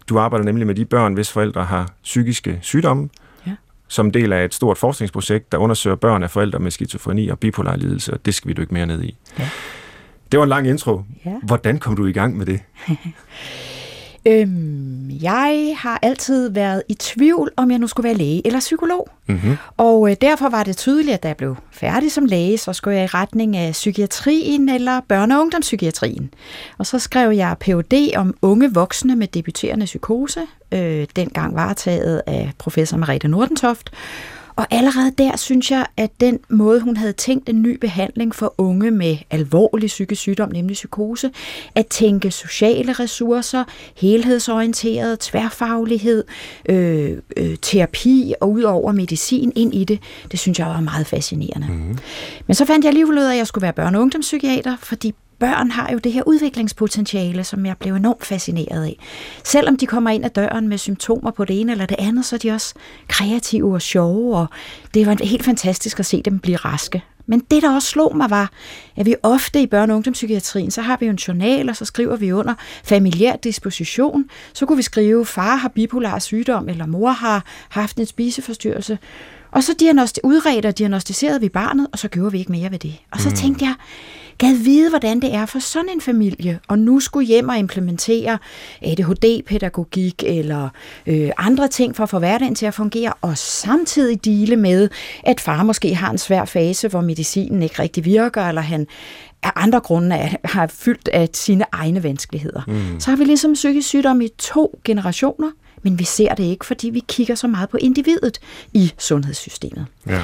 Du 0.10 0.20
arbejder 0.20 0.46
nemlig 0.46 0.68
med 0.68 0.76
de 0.76 0.86
børn, 0.86 1.14
hvis 1.14 1.32
forældre 1.32 1.64
har 1.64 1.90
psykiske 2.04 2.60
sygdomme, 2.62 3.10
ja. 3.48 3.52
som 3.88 4.12
del 4.12 4.34
af 4.34 4.46
et 4.46 4.54
stort 4.54 4.78
forskningsprojekt, 4.78 5.52
der 5.52 5.58
undersøger 5.58 5.96
børn 5.96 6.24
af 6.24 6.32
forældre 6.32 6.60
med 6.60 6.72
skizofreni 6.72 7.28
og 7.28 7.40
bipolar 7.40 7.76
lidelse, 7.76 8.14
og 8.14 8.26
det 8.26 8.36
skal 8.36 8.48
vi 8.48 8.54
dykke 8.54 8.74
mere 8.74 8.86
ned 8.86 9.04
i. 9.04 9.18
Ja. 9.40 9.50
Det 10.32 10.40
var 10.40 10.44
en 10.44 10.50
lang 10.50 10.68
intro. 10.68 11.04
Ja. 11.26 11.34
Hvordan 11.44 11.80
kom 11.80 11.96
du 11.96 12.06
i 12.06 12.12
gang 12.12 12.38
med 12.38 12.46
det? 12.46 12.60
Øhm, 14.28 15.10
jeg 15.22 15.76
har 15.78 16.00
altid 16.02 16.50
været 16.50 16.84
i 16.90 16.94
tvivl, 16.94 17.52
om 17.58 17.72
jeg 17.72 17.80
nu 17.80 17.88
skulle 17.88 18.04
være 18.04 18.18
læge 18.18 18.48
eller 18.48 18.60
psykolog. 18.60 19.10
Mm-hmm. 19.28 19.58
Og 19.78 20.10
øh, 20.10 20.16
derfor 20.22 20.50
var 20.50 20.64
det 20.64 20.78
tydeligt, 20.78 21.14
at 21.14 21.24
da 21.24 21.28
jeg 21.28 21.38
blev 21.38 21.56
færdig 21.72 22.12
som 22.12 22.26
læge, 22.26 22.58
så 22.58 22.74
skulle 22.74 22.98
jeg 22.98 23.04
i 23.04 23.08
retning 23.08 23.58
af 23.58 23.72
psykiatrien 23.72 24.70
eller 24.70 25.02
børne- 25.14 25.36
og 25.36 25.42
ungdomspsykiatrien. 25.42 26.34
Og 26.78 26.86
så 26.86 27.00
skrev 27.00 27.32
jeg 27.32 27.56
Ph.D. 27.60 28.12
om 28.16 28.36
unge 28.42 28.74
voksne 28.74 29.16
med 29.16 29.28
debuterende 29.28 29.86
psykose, 29.86 30.42
øh, 30.72 31.08
dengang 31.16 31.56
varetaget 31.56 32.22
af 32.28 32.52
professor 32.58 32.98
Marete 32.98 33.28
Nordentoft. 33.28 33.92
Og 34.56 34.68
allerede 34.72 35.12
der 35.18 35.36
synes 35.38 35.72
jeg, 35.72 35.86
at 35.98 36.12
den 36.20 36.40
måde, 36.50 36.82
hun 36.82 36.98
havde 36.98 37.14
tænkt 37.14 37.50
en 37.50 37.62
ny 37.62 37.78
behandling 37.78 38.36
for 38.36 38.56
unge 38.58 38.92
med 38.92 39.18
alvorlig 39.32 39.88
psykisk 39.88 40.22
sygdom, 40.22 40.52
nemlig 40.52 40.74
psykose, 40.74 41.32
at 41.76 41.88
tænke 41.88 42.32
sociale 42.32 42.94
ressourcer, 42.94 43.64
helhedsorienteret, 43.96 45.20
tværfaglighed, 45.20 46.24
øh, 46.70 47.18
øh, 47.38 47.56
terapi 47.62 48.34
og 48.42 48.52
udover 48.52 48.92
medicin 48.92 49.52
ind 49.56 49.74
i 49.74 49.84
det, 49.84 50.00
det 50.32 50.40
synes 50.40 50.60
jeg 50.60 50.68
var 50.68 50.80
meget 50.80 51.08
fascinerende. 51.08 51.68
Mm. 51.68 51.98
Men 52.48 52.56
så 52.56 52.66
fandt 52.66 52.86
jeg 52.86 52.90
alligevel 52.90 53.18
ud 53.18 53.24
af, 53.24 53.32
at 53.32 53.38
jeg 53.38 53.48
skulle 53.48 53.64
være 53.64 53.74
børne- 53.80 53.96
og 53.96 54.02
ungdomspsykiater, 54.02 54.78
fordi 54.80 55.14
børn 55.46 55.72
har 55.72 55.92
jo 55.92 55.98
det 55.98 56.12
her 56.12 56.24
udviklingspotentiale, 56.28 57.44
som 57.44 57.66
jeg 57.66 57.78
blev 57.78 57.94
enormt 57.96 58.26
fascineret 58.26 58.84
af. 58.84 59.00
Selvom 59.44 59.78
de 59.78 59.86
kommer 59.86 60.10
ind 60.10 60.26
ad 60.26 60.30
døren 60.30 60.68
med 60.68 60.78
symptomer 60.78 61.32
på 61.32 61.46
det 61.46 61.62
ene 61.62 61.72
eller 61.72 61.86
det 61.86 61.98
andet, 62.00 62.26
så 62.26 62.36
er 62.36 62.38
de 62.38 62.52
også 62.52 62.74
kreative 63.08 63.74
og 63.74 63.82
sjove, 63.82 64.38
og 64.38 64.48
det 64.94 65.08
var 65.08 65.18
helt 65.24 65.46
fantastisk 65.46 66.00
at 66.00 66.06
se 66.06 66.22
dem 66.22 66.40
blive 66.40 66.58
raske. 66.58 67.04
Men 67.28 67.40
det, 67.52 67.64
der 67.64 67.76
også 67.76 67.88
slog 67.88 68.18
mig, 68.18 68.30
var, 68.30 68.52
at 68.96 69.06
vi 69.06 69.16
ofte 69.24 69.62
i 69.62 69.68
børne- 69.74 69.78
og 69.92 69.96
ungdomspsykiatrien, 69.96 70.72
så 70.72 70.82
har 70.82 70.98
vi 71.00 71.06
jo 71.06 71.12
en 71.12 71.18
journal, 71.18 71.70
og 71.70 71.76
så 71.76 71.86
skriver 71.86 72.16
vi 72.16 72.32
under 72.32 72.54
familiær 72.84 73.36
disposition. 73.36 74.26
Så 74.54 74.66
kunne 74.66 74.78
vi 74.78 74.84
skrive, 74.84 75.26
far 75.26 75.56
har 75.56 75.70
bipolar 75.70 76.20
sygdom, 76.20 76.70
eller 76.70 76.86
mor 76.86 77.10
har 77.10 77.44
haft 77.70 77.98
en 77.98 78.06
spiseforstyrrelse. 78.06 78.98
Og 79.52 79.64
så 79.64 79.72
diagnosti- 79.82 80.20
udredte 80.24 80.68
og 80.68 80.78
diagnostiserede 80.78 81.42
vi 81.42 81.50
barnet, 81.50 81.88
og 81.92 82.00
så 82.00 82.08
gjorde 82.08 82.32
vi 82.32 82.40
ikke 82.40 82.52
mere 82.52 82.72
ved 82.72 82.80
det. 82.80 82.96
Og 83.12 83.20
så 83.20 83.30
mm. 83.30 83.36
tænkte 83.36 83.66
jeg, 83.66 83.74
gad 84.38 84.54
vide, 84.64 84.90
hvordan 84.90 85.20
det 85.20 85.34
er 85.34 85.46
for 85.46 85.60
sådan 85.60 85.90
en 85.90 86.02
familie, 86.02 86.60
og 86.68 86.80
nu 86.80 87.00
skulle 87.00 87.28
hjem 87.28 87.50
og 87.50 87.58
implementere 87.58 88.38
ADHD-pædagogik 88.82 90.24
eller 90.26 90.70
øh, 91.08 91.32
andre 91.38 91.68
ting 91.68 91.96
for 91.96 92.04
at 92.04 92.10
få 92.10 92.20
hverdagen 92.20 92.56
til 92.56 92.66
at 92.66 92.74
fungere, 92.74 93.14
og 93.22 93.38
samtidig 93.38 94.26
dele 94.26 94.56
med, 94.56 94.90
at 95.24 95.40
far 95.40 95.64
måske 95.64 95.96
har 95.96 96.12
en 96.12 96.18
svær 96.18 96.46
fase, 96.46 96.88
hvor 96.88 97.02
medicinen 97.02 97.64
ikke 97.64 97.82
rigtig 97.82 98.06
virker, 98.06 98.42
eller 98.42 98.62
han 98.62 98.88
af 99.44 99.52
andre 99.56 99.80
grunde 99.80 100.16
er, 100.16 100.30
har 100.44 100.68
fyldt 100.68 101.08
af 101.08 101.30
sine 101.34 101.66
egne 101.72 102.04
vanskeligheder. 102.04 102.62
Mm. 102.68 103.00
Så 103.00 103.10
har 103.10 103.18
vi 103.18 103.24
ligesom 103.24 103.54
psykisk 103.54 103.88
sygdom 103.88 104.22
i 104.22 104.28
to 104.28 104.80
generationer, 104.86 105.52
men 105.84 106.00
vi 106.00 106.04
ser 106.04 106.34
det 106.34 106.44
ikke, 106.44 106.66
fordi 106.66 106.90
vi 106.90 107.04
kigger 107.08 107.36
så 107.36 107.48
meget 107.48 107.70
på 107.70 107.78
individet 107.78 108.40
i 108.74 108.94
sundhedssystemet. 108.98 109.86
Ja. 110.08 110.22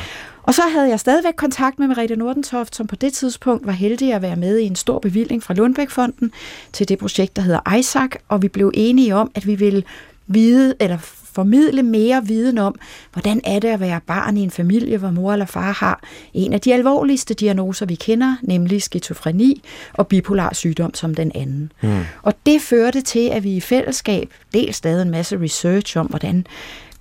Og 0.51 0.55
så 0.55 0.61
havde 0.61 0.89
jeg 0.89 0.99
stadigvæk 0.99 1.33
kontakt 1.37 1.79
med 1.79 1.87
Merete 1.87 2.15
Nordentoft, 2.15 2.75
som 2.75 2.87
på 2.87 2.95
det 2.95 3.13
tidspunkt 3.13 3.65
var 3.65 3.71
heldig 3.71 4.13
at 4.13 4.21
være 4.21 4.35
med 4.35 4.57
i 4.57 4.63
en 4.63 4.75
stor 4.75 4.99
bevilling 4.99 5.43
fra 5.43 5.53
Lundbækfonden 5.53 6.31
til 6.73 6.89
det 6.89 6.99
projekt, 6.99 7.35
der 7.35 7.41
hedder 7.41 7.75
ISAC, 7.77 8.09
og 8.27 8.41
vi 8.41 8.47
blev 8.47 8.71
enige 8.73 9.15
om, 9.15 9.31
at 9.35 9.47
vi 9.47 9.55
ville 9.55 9.83
vide, 10.27 10.75
eller 10.79 10.97
formidle 11.33 11.83
mere 11.83 12.25
viden 12.25 12.57
om, 12.57 12.75
hvordan 13.13 13.41
er 13.43 13.59
det 13.59 13.67
at 13.67 13.79
være 13.79 13.99
barn 14.07 14.37
i 14.37 14.41
en 14.41 14.51
familie, 14.51 14.97
hvor 14.97 15.11
mor 15.11 15.33
eller 15.33 15.45
far 15.45 15.71
har 15.71 16.03
en 16.33 16.53
af 16.53 16.61
de 16.61 16.73
alvorligste 16.73 17.33
diagnoser, 17.33 17.85
vi 17.85 17.95
kender, 17.95 18.35
nemlig 18.41 18.81
skizofreni 18.81 19.63
og 19.93 20.07
bipolar 20.07 20.53
sygdom 20.53 20.93
som 20.93 21.15
den 21.15 21.31
anden. 21.35 21.71
Mm. 21.81 21.99
Og 22.21 22.33
det 22.45 22.61
førte 22.61 23.01
til, 23.01 23.29
at 23.29 23.43
vi 23.43 23.55
i 23.55 23.61
fællesskab 23.61 24.33
dels 24.53 24.83
lavede 24.83 25.01
en 25.01 25.11
masse 25.11 25.41
research 25.41 25.97
om, 25.97 26.05
hvordan 26.05 26.45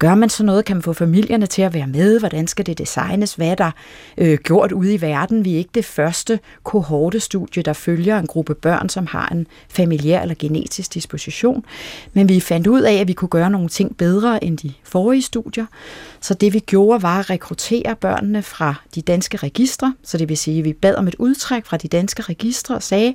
Gør 0.01 0.15
man 0.15 0.29
så 0.29 0.45
noget? 0.45 0.65
Kan 0.65 0.77
man 0.77 0.83
få 0.83 0.93
familierne 0.93 1.47
til 1.47 1.63
at 1.63 1.75
være 1.75 1.87
med? 1.87 2.19
Hvordan 2.19 2.47
skal 2.47 2.67
det 2.67 2.79
designes? 2.79 3.35
Hvad 3.35 3.49
er 3.49 3.55
der 3.55 3.71
øh, 4.19 4.39
gjort 4.39 4.73
ude 4.73 4.95
i 4.95 5.01
verden? 5.01 5.45
Vi 5.45 5.55
er 5.55 5.59
ikke 5.59 5.71
det 5.75 5.85
første 5.85 6.41
kohortestudie, 6.63 7.63
der 7.63 7.73
følger 7.73 8.19
en 8.19 8.27
gruppe 8.27 8.55
børn, 8.55 8.89
som 8.89 9.07
har 9.07 9.29
en 9.29 9.47
familiær 9.69 10.23
eller 10.23 10.35
genetisk 10.39 10.95
disposition. 10.95 11.65
Men 12.13 12.29
vi 12.29 12.41
fandt 12.41 12.67
ud 12.67 12.81
af, 12.81 12.95
at 12.95 13.09
vi 13.09 13.13
kunne 13.13 13.29
gøre 13.29 13.51
nogle 13.51 13.69
ting 13.69 13.97
bedre 13.97 14.45
end 14.45 14.59
de 14.59 14.73
forrige 14.85 15.23
studier. 15.23 15.67
Så 16.21 16.35
det 16.35 16.53
vi 16.53 16.59
gjorde 16.59 17.03
var 17.03 17.19
at 17.19 17.31
rekruttere 17.31 17.97
børnene 17.97 18.43
fra 18.43 18.75
de 18.95 19.03
danske 19.03 19.37
registre. 19.37 19.95
Så 20.03 20.19
det 20.19 20.29
vil 20.29 20.37
sige, 20.37 20.59
at 20.59 20.65
vi 20.65 20.73
bad 20.73 20.95
om 20.95 21.09
et 21.09 21.15
udtræk 21.19 21.67
fra 21.67 21.77
de 21.77 21.89
danske 21.89 22.23
registre 22.23 22.75
og 22.75 22.83
sagde, 22.83 23.09
at 23.09 23.15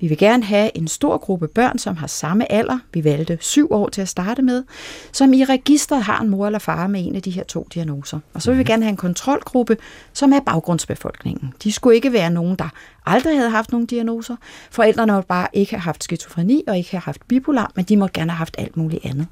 vi 0.00 0.08
vil 0.08 0.18
gerne 0.18 0.44
have 0.44 0.76
en 0.76 0.88
stor 0.88 1.18
gruppe 1.18 1.48
børn, 1.48 1.78
som 1.78 1.96
har 1.96 2.06
samme 2.06 2.52
alder. 2.52 2.78
Vi 2.92 3.04
valgte 3.04 3.38
syv 3.40 3.72
år 3.72 3.88
til 3.88 4.02
at 4.02 4.08
starte 4.08 4.42
med, 4.42 4.64
som 5.12 5.32
i 5.32 5.44
registret 5.44 6.02
har 6.02 6.23
en 6.24 6.30
mor 6.30 6.46
eller 6.46 6.58
far 6.58 6.86
med 6.86 7.06
en 7.06 7.16
af 7.16 7.22
de 7.22 7.30
her 7.30 7.44
to 7.44 7.68
diagnoser. 7.74 8.18
Og 8.34 8.42
så 8.42 8.50
vil 8.50 8.58
vi 8.58 8.62
mhm. 8.62 8.66
gerne 8.66 8.82
have 8.82 8.90
en 8.90 8.96
kontrolgruppe, 8.96 9.76
som 10.12 10.32
er 10.32 10.40
baggrundsbefolkningen. 10.40 11.52
De 11.62 11.72
skulle 11.72 11.96
ikke 11.96 12.12
være 12.12 12.30
nogen, 12.30 12.56
der 12.56 12.68
aldrig 13.06 13.36
havde 13.36 13.50
haft 13.50 13.72
nogen 13.72 13.86
diagnoser. 13.86 14.36
Forældrene 14.70 15.12
måtte 15.12 15.26
bare 15.26 15.46
ikke 15.52 15.72
have 15.72 15.80
haft 15.80 16.04
skizofreni 16.04 16.64
og 16.68 16.78
ikke 16.78 16.90
have 16.90 17.00
haft 17.00 17.28
bipolar, 17.28 17.72
men 17.76 17.84
de 17.84 17.96
måtte 17.96 18.20
gerne 18.20 18.30
have 18.30 18.38
haft 18.38 18.54
alt 18.58 18.76
muligt 18.76 19.04
andet. 19.04 19.26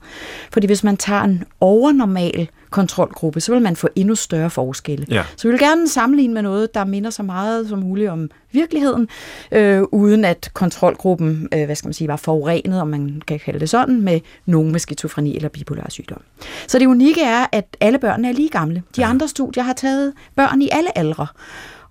Fordi 0.52 0.66
hvis 0.66 0.84
man 0.84 0.96
tager 0.96 1.22
en 1.22 1.44
overnormal 1.60 2.48
kontrolgruppe, 2.70 3.40
så 3.40 3.52
vil 3.52 3.62
man 3.62 3.76
få 3.76 3.88
endnu 3.96 4.14
større 4.14 4.50
forskelle. 4.50 5.06
Ja. 5.10 5.22
Så 5.36 5.48
vi 5.48 5.52
vil 5.52 5.60
gerne 5.60 5.88
sammenligne 5.88 6.34
med 6.34 6.42
noget, 6.42 6.74
der 6.74 6.84
minder 6.84 7.10
så 7.10 7.22
meget 7.22 7.68
som 7.68 7.78
muligt 7.78 8.10
om 8.10 8.30
virkeligheden, 8.52 9.08
øh, 9.52 9.82
uden 9.92 10.24
at 10.24 10.50
kontrolgruppen 10.54 11.48
øh, 11.54 11.64
hvad 11.64 11.76
skal 11.76 11.88
man 11.88 11.94
sige, 11.94 12.08
var 12.08 12.16
forurenet, 12.16 12.80
om 12.80 12.88
man 12.88 13.22
kan 13.26 13.38
kalde 13.38 13.60
det 13.60 13.70
sådan, 13.70 14.00
med 14.00 14.20
nogen 14.46 14.72
med 14.72 14.80
skizofreni 14.80 15.36
eller 15.36 15.48
bipolar 15.48 15.90
sygdom. 15.90 16.22
Så 16.66 16.78
det 16.78 16.86
unikke 16.86 17.22
er, 17.22 17.46
at 17.52 17.76
alle 17.80 17.98
børn 17.98 18.24
er 18.24 18.32
lige 18.32 18.48
gamle. 18.48 18.82
De 18.96 19.04
andre 19.04 19.28
studier 19.28 19.62
har 19.62 19.72
taget 19.72 20.12
børn 20.36 20.62
i 20.62 20.68
alle 20.72 20.98
aldre. 20.98 21.26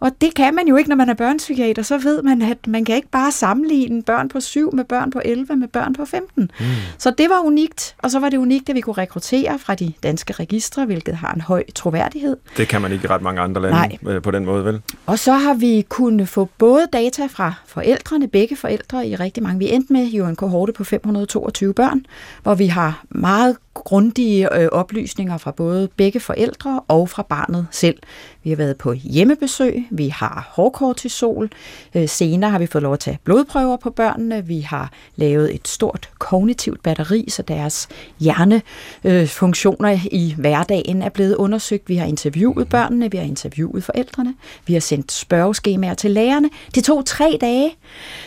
Og 0.01 0.12
det 0.22 0.36
kan 0.36 0.55
man 0.55 0.67
jo 0.67 0.75
ikke, 0.75 0.89
når 0.89 0.96
man 0.96 1.10
er 1.10 1.13
børnepsykiater. 1.13 1.81
Så 1.81 1.98
ved 1.98 2.22
man, 2.24 2.41
at 2.41 2.67
man 2.67 2.86
kan 2.86 2.96
ikke 2.96 3.10
bare 3.12 3.31
sammenligne 3.31 4.03
børn 4.03 4.29
på 4.29 4.39
7 4.39 4.75
med 4.75 4.84
børn 4.84 5.12
på 5.12 5.22
11 5.25 5.55
med 5.55 5.67
børn 5.67 5.93
på 5.93 6.05
15. 6.05 6.51
Mm. 6.60 6.65
Så 6.98 7.13
det 7.17 7.29
var 7.29 7.39
unikt, 7.39 7.96
og 7.98 8.12
så 8.12 8.20
var 8.20 8.29
det 8.29 8.38
unikt, 8.38 8.70
at 8.70 8.75
vi 8.75 8.81
kunne 8.81 8.98
rekruttere 8.98 9.60
fra 9.60 9.75
de 9.75 9.93
danske 10.03 10.34
registre, 10.34 10.86
hvilket 10.86 11.15
har 11.15 11.34
en 11.34 11.41
høj 11.41 11.63
troværdighed. 11.75 12.38
Det 12.58 12.67
kan 12.67 12.81
man 12.81 12.91
ikke 12.91 13.05
i 13.05 13.08
ret 13.08 13.22
mange 13.22 13.41
andre 13.41 13.62
lande 13.62 13.77
Nej. 13.77 14.15
øh, 14.15 14.22
på 14.22 14.31
den 14.31 14.46
måde, 14.46 14.65
vel? 14.65 14.81
Og 15.05 15.20
så 15.20 15.34
har 15.34 15.53
vi 15.53 15.86
kunnet 15.89 16.29
få 16.29 16.50
både 16.58 16.88
data 16.93 17.25
fra 17.25 17.53
forældrene, 17.65 18.27
begge 18.27 18.55
forældre 18.55 19.08
i 19.08 19.15
rigtig 19.15 19.43
mange. 19.43 19.60
Vi 19.60 19.72
endte 19.72 19.93
med 19.93 20.05
jo 20.05 20.25
en 20.25 20.36
kohorte 20.36 20.74
på 20.74 20.84
522 20.84 21.74
børn, 21.74 22.05
hvor 22.43 22.55
vi 22.55 22.67
har 22.67 23.03
meget 23.10 23.58
grundige 23.74 24.60
øh, 24.62 24.67
oplysninger 24.72 25.38
fra 25.38 25.51
både 25.51 25.89
begge 25.98 26.20
forældre 26.20 26.79
og 26.88 27.10
fra 27.10 27.24
barnet 27.24 27.67
selv. 27.72 27.98
Vi 28.43 28.50
har 28.50 28.58
været 28.58 28.77
på 28.77 28.93
hjemmebesøg, 28.93 29.84
vi 29.92 30.08
har 30.08 30.50
hårdkortisol, 30.52 31.50
øh, 31.96 32.10
senere 32.10 32.52
har 32.52 32.60
vi 32.60 32.66
fået 32.66 32.82
lov 32.82 32.94
at 32.94 33.00
tage 33.00 33.20
blodprøver 33.24 33.78
på 33.78 33.90
børnene, 33.90 34.46
vi 34.46 34.60
har 34.60 34.92
lavet 35.16 35.56
et 35.56 35.68
stort 35.68 36.10
kognitivt 36.20 36.84
batteri, 36.84 37.26
så 37.30 37.42
deres 37.42 37.88
hjernefunktioner 38.20 39.92
øh, 39.92 40.06
i 40.06 40.36
hverdagen 40.38 41.02
er 41.02 41.10
blevet 41.10 41.36
undersøgt. 41.36 41.90
Vi 41.90 41.96
har 41.96 42.06
interviewet 42.06 42.70
børnene, 42.70 43.12
vi 43.12 43.18
har 43.18 43.26
interviewet 43.26 43.84
forældrene, 43.84 44.36
vi 44.68 44.74
har 44.74 44.80
sendt 44.80 45.12
spørgeskemaer 45.12 45.94
til 45.94 46.12
lærerne. 46.12 46.50
Det 46.76 46.84
tog 46.84 47.06
tre 47.06 47.38
dage, 47.42 47.76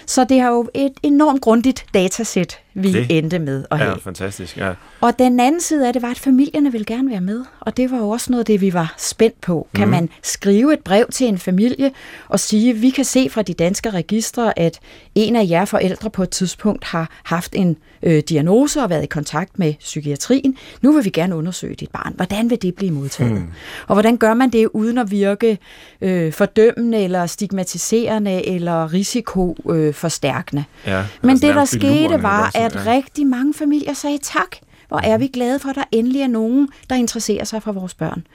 så 0.07 0.25
det 0.25 0.41
har 0.41 0.51
jo 0.51 0.69
et 0.75 0.93
enormt 1.03 1.41
grundigt 1.41 1.87
datasæt, 1.95 2.64
vi 2.75 2.93
Det 2.93 3.19
endte 3.19 3.39
med 3.39 3.65
at 3.71 3.79
have. 3.79 3.91
Ja, 3.91 3.97
fantastisk. 3.97 4.57
Ja. 4.57 4.73
Og 5.01 5.19
den 5.19 5.41
anden 5.41 5.61
side 5.61 5.87
af 5.87 5.93
det 5.93 6.03
var, 6.03 6.11
at 6.11 6.19
familierne 6.19 6.73
ville 6.73 6.85
gerne 6.85 7.11
være 7.11 7.21
med. 7.21 7.45
Og 7.61 7.77
det 7.77 7.91
var 7.91 7.99
jo 7.99 8.09
også 8.09 8.33
noget 8.33 8.41
af 8.41 8.47
det, 8.47 8.61
vi 8.61 8.73
var 8.73 8.95
spændt 8.99 9.41
på. 9.41 9.69
Kan 9.75 9.89
man 9.89 10.09
skrive 10.23 10.73
et 10.73 10.81
brev 10.81 11.07
til 11.13 11.27
en 11.27 11.39
familie 11.39 11.91
og 12.29 12.41
sige, 12.41 12.73
vi 12.75 12.91
kan 12.91 13.05
se 13.05 13.29
fra 13.31 13.43
de 13.43 13.55
danske 13.55 13.91
registre, 13.91 14.59
at 14.59 14.81
en 15.15 15.37
af 15.37 15.47
jer 15.49 15.65
forældre 15.65 16.11
på 16.11 16.23
et 16.23 16.31
tidspunkt 16.31 16.85
har 16.85 17.11
haft 17.25 17.55
en 17.55 17.77
øh, 18.03 18.23
diagnose 18.29 18.83
og 18.83 18.91
været 18.91 19.03
i 19.03 19.07
kontakt 19.07 19.59
med 19.59 19.75
psykiatrien. 19.81 20.57
Nu 20.83 20.93
vil 20.93 21.05
vi 21.05 21.11
gerne 21.11 21.37
undersøge 21.37 21.75
dit 21.75 21.91
barn. 21.91 22.13
Hvordan 22.17 22.51
vil 22.51 22.63
det 22.63 22.75
blive 22.75 22.91
modtaget? 22.93 23.33
Hmm. 23.33 23.47
Og 23.87 23.95
hvordan 23.95 24.17
gør 24.17 24.35
man 24.35 24.51
det 24.51 24.69
uden 24.73 24.99
at 24.99 25.11
virke 25.11 25.59
øh, 26.01 26.33
fordømmende 26.33 27.05
eller 27.05 27.27
stigmatiserende 27.27 28.47
eller 28.47 28.93
risikoforstærkende? 28.93 30.65
Øh? 30.87 30.91
Ja, 30.91 31.05
Men 31.23 31.31
altså 31.31 31.47
det, 31.47 31.55
der 31.55 31.65
skete, 31.65 32.23
var, 32.23 32.47
også? 32.47 32.59
At 32.65 32.75
Ja. 32.75 32.93
rigtig 32.93 33.27
mange 33.27 33.55
familier 33.55 33.93
sagde 33.93 34.19
tak. 34.19 34.57
Hvor 34.89 34.99
er 35.05 35.19
vi 35.19 35.27
glade 35.27 35.59
for, 35.59 35.69
at 35.69 35.77
der 35.77 35.85
endelig 35.93 36.21
er 36.23 36.27
nogen, 36.27 36.69
der 36.91 36.97
interesserer 36.97 37.45
sig 37.45 37.63
for 37.63 37.73
vores 37.73 37.95
børn. 37.95 38.27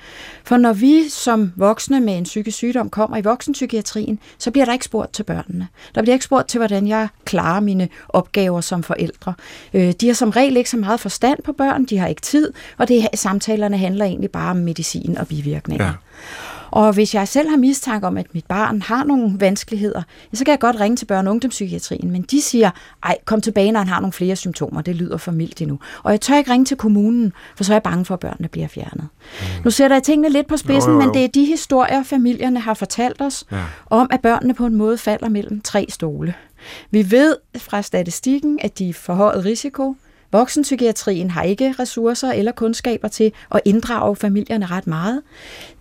For 0.44 0.58
når 0.58 0.74
vi 0.74 1.10
som 1.10 1.52
voksne 1.56 2.00
med 2.00 2.18
en 2.18 2.24
psykisk 2.24 2.58
sygdom 2.58 2.90
kommer 2.90 3.18
i 3.18 3.22
voksenpsykiatrien, 3.22 4.20
så 4.38 4.52
bliver 4.52 4.66
der 4.66 4.74
ikke 4.74 4.86
spurgt 4.86 5.14
til 5.14 5.24
børnene. 5.24 5.68
Der 5.96 6.02
bliver 6.02 6.14
ikke 6.14 6.26
spurgt 6.26 6.48
til, 6.48 6.58
hvordan 6.58 6.88
jeg 6.88 7.08
klarer 7.26 7.60
mine 7.60 7.90
opgaver 8.10 8.62
som 8.62 8.84
forældre. 8.84 9.34
Øh, 9.74 9.94
De 10.02 10.08
har 10.08 10.14
som 10.14 10.30
regel 10.30 10.58
ikke 10.58 10.70
så 10.70 10.78
meget 10.78 11.00
forstand 11.00 11.40
på 11.44 11.52
børn, 11.54 11.86
de 11.86 11.98
har 11.98 12.08
ikke 12.08 12.22
tid, 12.22 12.54
og 12.78 12.88
det 12.88 13.08
samtalerne 13.14 13.78
handler 13.78 14.06
egentlig 14.06 14.32
bare 14.32 14.52
om 14.52 14.58
medicin 14.58 15.18
og 15.18 15.28
bivirkninger. 15.28 15.86
Ja. 15.86 15.92
Og 16.72 16.94
hvis 16.94 17.16
jeg 17.16 17.28
selv 17.28 17.50
har 17.50 17.58
mistanke 17.58 18.08
om, 18.08 18.18
at 18.18 18.26
mit 18.34 18.46
barn 18.46 18.82
har 18.82 19.04
nogle 19.04 19.32
vanskeligheder, 19.40 20.02
ja, 20.34 20.38
så 20.38 20.46
kan 20.46 20.52
jeg 20.52 20.60
godt 20.60 20.80
ringe 20.80 20.96
til 20.96 21.06
børne- 21.12 21.16
og 21.28 21.32
ungdomspsykiatrien, 21.32 22.12
men 22.12 22.22
de 22.22 22.42
siger, 22.42 22.72
ej, 23.04 23.18
kom 23.26 23.42
tilbage, 23.42 23.72
når 23.72 23.80
han 23.80 23.88
har 23.88 24.00
nogle 24.00 24.14
flere 24.14 24.36
symptomer, 24.36 24.82
det 24.82 24.96
lyder 24.96 25.18
for 25.18 25.32
mildt 25.32 25.62
endnu. 25.62 25.80
Og 26.04 26.12
jeg 26.12 26.22
tør 26.22 26.38
ikke 26.38 26.52
ringe 26.52 26.66
til 26.66 26.78
kommunen, 26.78 27.34
for 27.56 27.64
så 27.64 27.74
er 27.74 27.76
jeg 27.76 27.84
bange 27.84 28.06
for, 28.06 28.14
at 28.14 28.20
børnene 28.20 28.48
bliver 28.48 28.68
fjernet. 28.68 29.08
Mm. 29.40 29.46
Nu 29.66 29.72
sætter 29.72 29.96
jeg 29.96 30.04
tingene 30.04 30.30
lidt 30.30 30.48
på 30.48 30.58
spidsen, 30.58 30.92
Jo, 30.92 30.96
jo, 30.98 31.02
jo. 31.02 31.06
men 31.06 31.14
det 31.16 31.24
er 31.24 31.28
de 31.28 31.46
historier, 31.46 32.04
familierne 32.04 32.60
har 32.60 32.74
fortalt 32.74 33.22
os, 33.22 33.44
Ja. 33.52 33.58
om 33.90 34.08
at 34.12 34.22
børnene 34.22 34.54
på 34.54 34.66
en 34.66 34.76
måde 34.76 34.98
falder 34.98 35.30
mellem 35.30 35.62
tre 35.62 35.86
stole. 35.90 36.34
Vi 36.92 37.12
ved 37.12 37.36
fra 37.58 37.82
statistikken, 37.82 38.60
at 38.62 38.80
de 38.80 38.90
er 38.90 38.94
forhøjet 38.94 39.46
risiko. 39.46 39.96
Voksenpsykiatrien 40.32 41.32
har 41.32 41.44
ikke 41.44 41.76
ressourcer 41.80 42.32
eller 42.32 42.52
kundskaber 42.52 43.08
til 43.08 43.32
at 43.52 43.62
inddrage 43.66 44.16
familierne 44.16 44.66
ret 44.66 44.88
meget. 44.88 45.22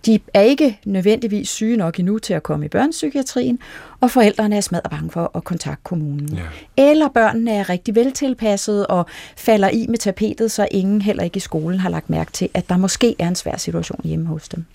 De 0.05 0.19
er 0.33 0.41
ikke 0.41 0.79
nødvendigvis 0.85 1.49
syge 1.49 1.77
nok 1.77 1.99
endnu 1.99 2.19
til 2.19 2.33
at 2.33 2.43
komme 2.43 2.65
i 2.65 2.69
børnepsykiatrien, 2.69 3.59
og 4.01 4.11
forældrene 4.11 4.57
er 4.57 4.61
smadret 4.61 4.91
bange 4.91 5.11
for 5.11 5.31
at 5.35 5.43
kontakte 5.43 5.83
kommunen. 5.83 6.29
Ja. 6.29 6.41
Eller 6.77 7.07
børnene 7.07 7.51
er 7.51 7.69
rigtig 7.69 7.95
veltilpasset 7.95 8.87
og 8.87 9.05
falder 9.37 9.69
i 9.69 9.85
med 9.89 9.97
tapetet, 9.97 10.51
så 10.51 10.67
ingen 10.71 11.01
heller 11.01 11.23
ikke 11.23 11.37
i 11.37 11.39
skolen 11.39 11.79
har 11.79 11.89
lagt 11.89 12.09
mærke 12.09 12.31
til, 12.31 12.49
at 12.53 12.69
der 12.69 12.77
måske 12.77 13.15
er 13.19 13.27
en 13.27 13.35
svær 13.35 13.57
situation 13.57 14.01
hjemme 14.03 14.25
hos 14.25 14.49
dem. 14.49 14.65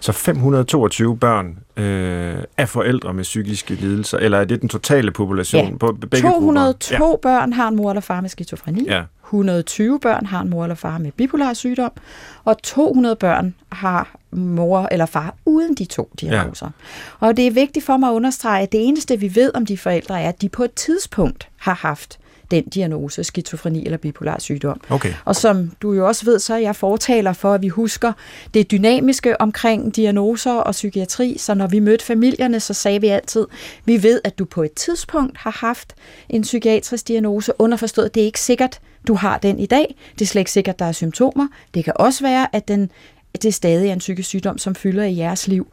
Så 0.00 0.12
522 0.12 1.16
børn 1.16 1.58
øh, 1.76 2.36
er 2.56 2.66
forældre 2.66 3.14
med 3.14 3.22
psykiske 3.24 3.74
lidelser, 3.74 4.18
eller 4.18 4.38
er 4.38 4.44
det 4.44 4.60
den 4.60 4.68
totale 4.68 5.10
population 5.10 5.70
Ja. 5.70 5.76
på 5.76 5.92
begge 5.92 6.30
202 6.30 6.96
grupper? 6.98 7.28
børn 7.30 7.52
har 7.52 7.68
en 7.68 7.76
mor 7.76 7.90
eller 7.90 8.00
far 8.00 8.20
med 8.20 8.28
skizofreni. 8.28 8.84
Ja. 8.88 9.02
120 9.26 10.00
børn 10.00 10.26
har 10.26 10.40
en 10.40 10.50
mor 10.50 10.62
eller 10.64 10.74
far 10.74 10.98
med 10.98 11.12
bipolar 11.12 11.52
sygdom, 11.54 11.90
og 12.44 12.62
200 12.62 13.16
børn 13.16 13.54
har 13.72 14.10
mor 14.30 14.88
eller 14.90 15.06
far 15.06 15.34
uden 15.46 15.74
de 15.74 15.84
to 15.84 16.10
diagnoser. 16.20 16.66
Ja. 17.22 17.26
Og 17.26 17.36
det 17.36 17.46
er 17.46 17.50
vigtigt 17.50 17.84
for 17.86 17.96
mig 17.96 18.08
at 18.10 18.14
understrege, 18.14 18.62
at 18.62 18.72
det 18.72 18.88
eneste, 18.88 19.16
vi 19.20 19.34
ved 19.34 19.50
om 19.54 19.66
de 19.66 19.78
forældre, 19.78 20.20
er, 20.22 20.28
at 20.28 20.42
de 20.42 20.48
på 20.48 20.64
et 20.64 20.72
tidspunkt 20.72 21.48
har 21.56 21.74
haft 21.74 22.18
den 22.52 22.64
diagnose, 22.64 23.24
skizofreni 23.24 23.84
eller 23.84 23.98
bipolar 23.98 24.38
sygdom. 24.38 24.80
Okay. 24.90 25.12
Og 25.24 25.36
som 25.36 25.70
du 25.82 25.92
jo 25.92 26.06
også 26.06 26.24
ved, 26.24 26.38
så 26.38 26.54
er 26.54 26.58
jeg 26.58 26.76
fortaler 26.76 27.32
for, 27.32 27.54
at 27.54 27.62
vi 27.62 27.68
husker 27.68 28.12
det 28.54 28.70
dynamiske 28.70 29.40
omkring 29.40 29.96
diagnoser 29.96 30.52
og 30.52 30.72
psykiatri. 30.72 31.38
Så 31.38 31.54
når 31.54 31.66
vi 31.66 31.78
mødte 31.78 32.04
familierne, 32.04 32.60
så 32.60 32.74
sagde 32.74 33.00
vi 33.00 33.06
altid, 33.06 33.46
vi 33.84 34.02
ved, 34.02 34.20
at 34.24 34.38
du 34.38 34.44
på 34.44 34.62
et 34.62 34.72
tidspunkt 34.72 35.38
har 35.38 35.50
haft 35.60 35.94
en 36.28 36.42
psykiatrisk 36.42 37.08
diagnose. 37.08 37.52
Underforstået, 37.58 38.14
det 38.14 38.20
er 38.20 38.24
ikke 38.24 38.40
sikkert, 38.40 38.80
du 39.08 39.14
har 39.14 39.38
den 39.38 39.58
i 39.58 39.66
dag. 39.66 39.96
Det 40.14 40.22
er 40.22 40.26
slet 40.26 40.40
ikke 40.40 40.50
sikkert, 40.50 40.78
der 40.78 40.84
er 40.84 40.92
symptomer. 40.92 41.48
Det 41.74 41.84
kan 41.84 41.92
også 41.96 42.24
være, 42.24 42.56
at 42.56 42.68
den, 42.68 42.90
det 43.42 43.54
stadig 43.54 43.88
er 43.88 43.92
en 43.92 43.98
psykisk 43.98 44.28
sygdom, 44.28 44.58
som 44.58 44.74
fylder 44.74 45.04
i 45.04 45.16
jeres 45.16 45.48
liv. 45.48 45.66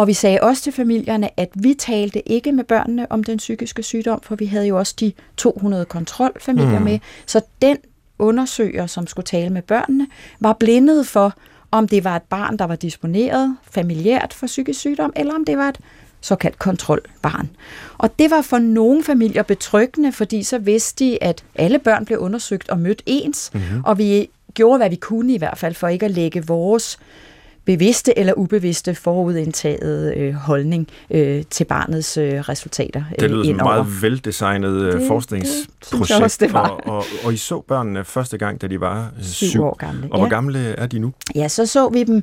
Og 0.00 0.06
vi 0.06 0.12
sagde 0.12 0.38
også 0.42 0.62
til 0.62 0.72
familierne, 0.72 1.40
at 1.40 1.48
vi 1.54 1.74
talte 1.74 2.28
ikke 2.28 2.52
med 2.52 2.64
børnene 2.64 3.12
om 3.12 3.24
den 3.24 3.38
psykiske 3.38 3.82
sygdom, 3.82 4.20
for 4.22 4.34
vi 4.34 4.46
havde 4.46 4.66
jo 4.66 4.78
også 4.78 4.94
de 5.00 5.12
200 5.36 5.84
kontrolfamilier 5.84 6.78
mm. 6.78 6.84
med. 6.84 6.98
Så 7.26 7.40
den 7.62 7.76
undersøger, 8.18 8.86
som 8.86 9.06
skulle 9.06 9.26
tale 9.26 9.50
med 9.50 9.62
børnene, 9.62 10.06
var 10.40 10.52
blindet 10.52 11.06
for, 11.06 11.34
om 11.70 11.88
det 11.88 12.04
var 12.04 12.16
et 12.16 12.22
barn, 12.22 12.56
der 12.56 12.64
var 12.64 12.76
disponeret 12.76 13.56
familiært 13.70 14.34
for 14.34 14.46
psykisk 14.46 14.80
sygdom, 14.80 15.12
eller 15.16 15.34
om 15.34 15.44
det 15.44 15.58
var 15.58 15.68
et 15.68 15.78
såkaldt 16.20 16.58
kontrolbarn. 16.58 17.50
Og 17.98 18.18
det 18.18 18.30
var 18.30 18.42
for 18.42 18.58
nogle 18.58 19.04
familier 19.04 19.42
betryggende, 19.42 20.12
fordi 20.12 20.42
så 20.42 20.58
vidste 20.58 21.04
de, 21.04 21.22
at 21.22 21.44
alle 21.54 21.78
børn 21.78 22.04
blev 22.04 22.18
undersøgt 22.18 22.68
og 22.68 22.78
mødt 22.78 23.02
ens, 23.06 23.50
mm-hmm. 23.54 23.84
og 23.84 23.98
vi 23.98 24.30
gjorde, 24.54 24.78
hvad 24.78 24.90
vi 24.90 24.96
kunne 24.96 25.34
i 25.34 25.38
hvert 25.38 25.58
fald, 25.58 25.74
for 25.74 25.88
ikke 25.88 26.06
at 26.06 26.12
lægge 26.12 26.46
vores 26.46 26.98
bevidste 27.70 28.18
eller 28.18 28.32
ubevidste 28.36 28.94
forudindtaget 28.94 30.16
øh, 30.16 30.34
holdning 30.34 30.88
øh, 31.10 31.42
til 31.50 31.64
barnets 31.64 32.16
øh, 32.16 32.40
resultater 32.40 33.02
øh, 33.12 33.20
Det 33.20 33.30
lyder 33.30 33.44
som 33.44 33.50
et 33.50 33.56
meget 33.56 34.02
veldesignet 34.02 34.94
øh, 34.94 35.06
forskningsprojekt. 35.06 36.08
det 36.08 36.22
også, 36.22 36.38
det. 36.40 36.54
Og, 36.54 36.86
og, 36.86 37.04
og 37.24 37.32
I 37.32 37.36
så 37.36 37.60
børnene 37.60 38.04
første 38.04 38.38
gang, 38.38 38.60
da 38.62 38.66
de 38.66 38.80
var 38.80 39.12
øh, 39.18 39.24
Syv 39.24 39.46
syv 39.48 39.62
år 39.64 39.76
gamle, 39.76 40.02
Og 40.10 40.18
hvor 40.18 40.26
ja. 40.26 40.30
gamle 40.30 40.58
er 40.58 40.86
de 40.86 40.98
nu? 40.98 41.12
Ja, 41.34 41.48
så 41.48 41.66
så 41.66 41.88
vi 41.88 42.04
dem 42.04 42.22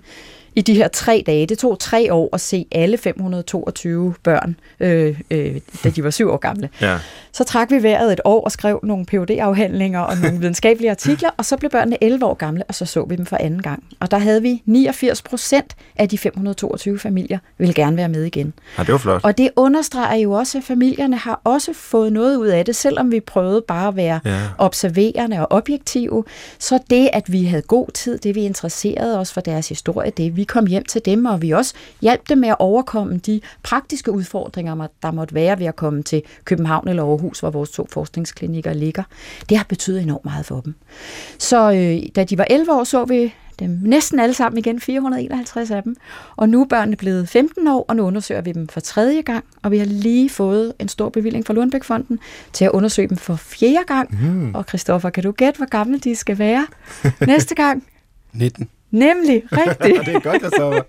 i 0.58 0.62
de 0.62 0.74
her 0.74 0.88
tre 0.88 1.24
dage. 1.26 1.46
Det 1.48 1.58
tog 1.58 1.80
tre 1.80 2.14
år 2.14 2.30
at 2.34 2.42
se 2.42 2.66
alle 2.72 2.98
522 2.98 4.14
børn, 4.24 4.56
øh, 4.80 5.20
øh, 5.32 5.56
da 5.84 5.90
de 5.90 6.04
var 6.04 6.10
syv 6.10 6.30
år 6.30 6.38
gamle. 6.38 6.70
Ja. 6.82 6.98
Så 7.32 7.44
trak 7.44 7.72
vi 7.72 7.84
vejret 7.84 8.14
et 8.14 8.22
år 8.26 8.44
og 8.44 8.52
skrev 8.52 8.80
nogle 8.84 9.06
phd 9.06 9.30
afhandlinger 9.40 10.00
og 10.00 10.18
nogle 10.18 10.40
videnskabelige 10.40 10.92
artikler, 10.92 11.30
og 11.38 11.46
så 11.46 11.58
blev 11.58 11.72
børnene 11.72 12.04
11 12.04 12.26
år 12.26 12.34
gamle, 12.34 12.64
og 12.64 12.76
så 12.76 12.86
så 12.86 13.06
vi 13.06 13.16
dem 13.16 13.26
for 13.26 13.38
anden 13.40 13.62
gang. 13.62 13.84
Og 14.00 14.12
der 14.12 14.18
havde 14.18 14.42
vi 14.42 14.62
89 14.66 15.22
procent 15.22 15.76
af 15.96 16.10
de 16.10 16.18
522 16.18 17.00
familier 17.00 17.40
ville 17.58 17.74
gerne 17.74 17.98
være 17.98 18.10
med 18.10 18.24
igen. 18.24 18.54
ja, 18.78 18.84
det 18.84 18.92
var 18.92 18.98
flot. 18.98 19.22
Og 19.24 19.38
det 19.38 19.50
understreger 19.56 20.16
jo 20.16 20.32
også, 20.32 20.58
at 20.58 20.64
familierne 20.64 21.18
har 21.18 21.42
også 21.44 21.74
fået 21.74 22.14
noget 22.14 22.36
ud 22.38 22.48
af 22.48 22.66
det, 22.66 22.76
selvom 22.76 23.12
vi 23.12 23.20
prøvede 23.20 23.62
bare 23.68 23.88
at 23.88 23.96
være 23.96 24.20
Ja. 24.26 24.40
observerende 24.58 25.40
og 25.40 25.48
objektive. 25.52 26.24
Så 26.60 26.80
det, 26.90 27.10
at 27.14 27.32
vi 27.32 27.44
havde 27.46 27.62
god 27.62 27.88
tid, 27.94 28.18
det 28.18 28.36
vi 28.36 28.42
interesserede 28.42 29.20
os 29.20 29.34
for 29.34 29.42
deres 29.42 29.70
historie, 29.70 30.12
det 30.18 30.36
vi 30.38 30.44
kom 30.48 30.66
hjem 30.66 30.86
til 30.86 31.02
dem, 31.06 31.26
og 31.26 31.42
vi 31.42 31.52
også 31.52 31.74
hjalp 32.02 32.30
dem 32.30 32.38
med 32.38 32.50
at 32.50 32.56
overkomme 32.60 33.18
de 33.18 33.42
praktiske 33.64 34.12
udfordringer, 34.12 34.88
der 35.02 35.12
måtte 35.12 35.36
være 35.36 35.60
ved 35.60 35.66
at 35.66 35.76
komme 35.76 36.04
til 36.04 36.22
København 36.46 36.88
eller 36.88 37.04
Aarhus, 37.04 37.40
hvor 37.40 37.50
vores 37.50 37.70
to 37.70 37.88
forskningsklinikker 37.92 38.74
ligger. 38.74 39.04
Det 39.50 39.58
har 39.58 39.66
betydet 39.70 40.02
enormt 40.02 40.26
meget 40.26 40.46
for 40.46 40.62
dem. 40.62 40.76
Så 41.38 41.72
øh, 41.72 42.10
da 42.16 42.24
de 42.24 42.38
var 42.38 42.48
11 42.50 42.74
år, 42.74 42.84
så 42.84 43.06
vi 43.06 43.34
dem 43.60 43.80
næsten 43.84 44.20
alle 44.20 44.34
sammen 44.34 44.58
igen, 44.58 44.80
451 44.80 45.72
af 45.72 45.84
dem. 45.84 45.96
Og 46.36 46.50
nu 46.50 46.62
er 46.62 46.66
børnene 46.66 46.98
blevet 46.98 47.30
15 47.30 47.68
år, 47.68 47.86
og 47.88 47.96
nu 47.96 48.04
undersøger 48.04 48.42
vi 48.42 48.52
dem 48.52 48.68
for 48.68 48.80
tredje 48.80 49.22
gang, 49.22 49.46
og 49.64 49.72
vi 49.72 49.78
har 49.78 49.86
lige 49.86 50.30
fået 50.30 50.74
en 50.80 50.88
stor 50.88 51.10
bevilling 51.10 51.46
fra 51.46 51.54
Lundbæk-fonden 51.54 52.20
til 52.54 52.66
at 52.66 52.72
undersøge 52.72 53.08
dem 53.08 53.18
for 53.18 53.36
fjerde 53.36 53.84
gang. 53.88 54.24
Mm. 54.24 54.56
Og 54.56 54.66
Christoffer, 54.68 55.10
kan 55.10 55.24
du 55.24 55.32
gætte, 55.32 55.58
hvor 55.58 55.70
gamle 55.70 56.00
de 56.00 56.16
skal 56.16 56.40
være 56.40 56.68
næste 57.28 57.56
gang? 57.56 57.84
19. 58.34 58.70
Nemlig, 58.92 59.44
rigtigt. 59.52 60.00
det 60.06 60.16
er 60.16 60.20
godt, 60.20 60.42
jeg 60.42 60.52
så. 60.58 60.82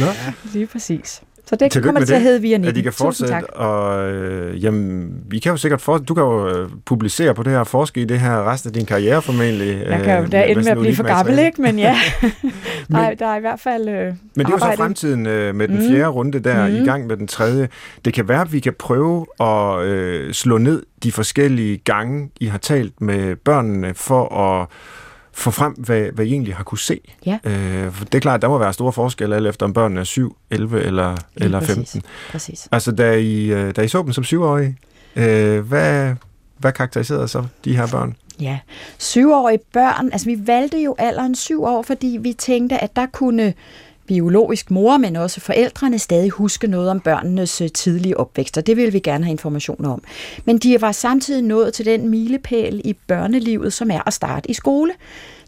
Nå. 0.00 0.06
Lige 0.52 0.66
præcis. 0.66 1.22
Så 1.48 1.56
det 1.56 1.72
Tillykke 1.72 1.86
kommer 1.86 2.06
til 2.06 2.14
at 2.14 2.20
hedde 2.20 2.42
via 2.42 2.56
19. 2.56 2.68
At 2.68 2.74
de 2.74 2.82
kan 2.82 2.92
fortsætte, 2.92 3.50
og 3.50 4.10
øh, 4.10 4.64
jamen, 4.64 5.14
vi 5.28 5.38
kan 5.38 5.50
jo 5.50 5.56
sikkert 5.56 5.80
for, 5.80 5.98
du 5.98 6.14
kan 6.14 6.24
jo 6.24 6.48
øh, 6.48 6.70
publicere 6.84 7.34
på 7.34 7.42
det 7.42 7.52
her, 7.52 7.64
forske 7.64 8.00
i 8.00 8.04
det 8.04 8.20
her 8.20 8.50
resten 8.50 8.68
af 8.68 8.74
din 8.74 8.86
karriere 8.86 9.22
formentlig. 9.22 9.82
Jeg 9.86 10.02
kan 10.02 10.18
jo 10.18 10.24
øh, 10.24 10.32
da 10.32 10.44
ende 10.44 10.62
med 10.62 10.72
at 10.72 10.78
blive 10.78 10.96
for 10.96 11.02
gammel, 11.02 11.38
ikke? 11.38 11.62
Men 11.62 11.78
ja, 11.78 11.96
der, 12.92 12.98
er, 12.98 13.14
der 13.14 13.26
er 13.26 13.36
i 13.36 13.40
hvert 13.40 13.60
fald 13.60 13.88
øh, 13.88 14.06
Men 14.34 14.46
det 14.46 14.46
er 14.46 14.50
jo 14.52 14.58
så 14.58 14.72
fremtiden 14.76 15.26
øh, 15.26 15.54
med 15.54 15.68
den 15.68 15.76
mm. 15.76 15.90
fjerde 15.90 16.08
runde 16.08 16.38
der, 16.38 16.68
mm. 16.68 16.74
i 16.74 16.84
gang 16.84 17.06
med 17.06 17.16
den 17.16 17.26
tredje. 17.26 17.68
Det 18.04 18.14
kan 18.14 18.28
være, 18.28 18.40
at 18.40 18.52
vi 18.52 18.60
kan 18.60 18.74
prøve 18.78 19.26
at 19.40 19.86
øh, 19.86 20.32
slå 20.32 20.58
ned 20.58 20.82
de 21.02 21.12
forskellige 21.12 21.76
gange, 21.76 22.30
I 22.40 22.46
har 22.46 22.58
talt 22.58 23.00
med 23.00 23.36
børnene, 23.36 23.94
for 23.94 24.34
at 24.34 24.66
få 25.38 25.50
frem, 25.50 25.72
hvad, 25.72 26.00
hvad 26.00 26.26
I 26.26 26.30
egentlig 26.30 26.54
har 26.54 26.64
kunne 26.64 26.78
se. 26.78 27.00
Ja. 27.26 27.38
Øh, 27.44 27.92
for 27.92 28.04
det 28.04 28.14
er 28.14 28.20
klart, 28.20 28.42
der 28.42 28.48
må 28.48 28.58
være 28.58 28.72
store 28.72 28.92
forskelle, 28.92 29.36
alt 29.36 29.46
efter 29.46 29.66
om 29.66 29.72
børnene 29.72 30.00
er 30.00 30.04
7, 30.04 30.36
11 30.50 30.82
eller, 30.82 31.08
ja, 31.08 31.44
eller 31.44 31.60
15. 31.60 32.02
Præcis. 32.30 32.68
Altså, 32.72 32.92
da 32.92 33.12
I, 33.12 33.46
øh, 33.46 33.76
da 33.76 33.82
I 33.82 33.88
så 33.88 34.02
dem 34.02 34.12
som 34.12 34.24
syvårige, 34.24 34.76
øh, 35.16 35.60
hvad, 35.60 36.14
hvad 36.58 36.72
karakteriserede 36.72 37.28
så 37.28 37.44
de 37.64 37.76
her 37.76 37.86
børn? 37.86 38.16
Ja, 38.40 38.58
syvårige 38.98 39.58
børn, 39.72 40.08
altså 40.12 40.26
vi 40.26 40.36
valgte 40.46 40.78
jo 40.78 40.94
alderen 40.98 41.34
syv 41.34 41.64
år, 41.64 41.82
fordi 41.82 42.18
vi 42.20 42.32
tænkte, 42.32 42.82
at 42.82 42.96
der 42.96 43.06
kunne 43.06 43.54
biologisk 44.08 44.70
mor, 44.70 44.96
men 44.96 45.16
også 45.16 45.40
forældrene 45.40 45.98
stadig 45.98 46.30
huske 46.30 46.66
noget 46.66 46.90
om 46.90 47.00
børnenes 47.00 47.60
øh, 47.60 47.68
tidlige 47.68 48.16
opvækst, 48.16 48.58
og 48.58 48.66
det 48.66 48.76
vil 48.76 48.92
vi 48.92 48.98
gerne 48.98 49.24
have 49.24 49.30
information 49.30 49.84
om. 49.84 50.02
Men 50.44 50.58
de 50.58 50.80
var 50.80 50.92
samtidig 50.92 51.42
nået 51.42 51.74
til 51.74 51.86
den 51.86 52.08
milepæl 52.08 52.80
i 52.84 52.92
børnelivet, 53.06 53.72
som 53.72 53.90
er 53.90 54.00
at 54.06 54.12
starte 54.12 54.50
i 54.50 54.54
skole. 54.54 54.92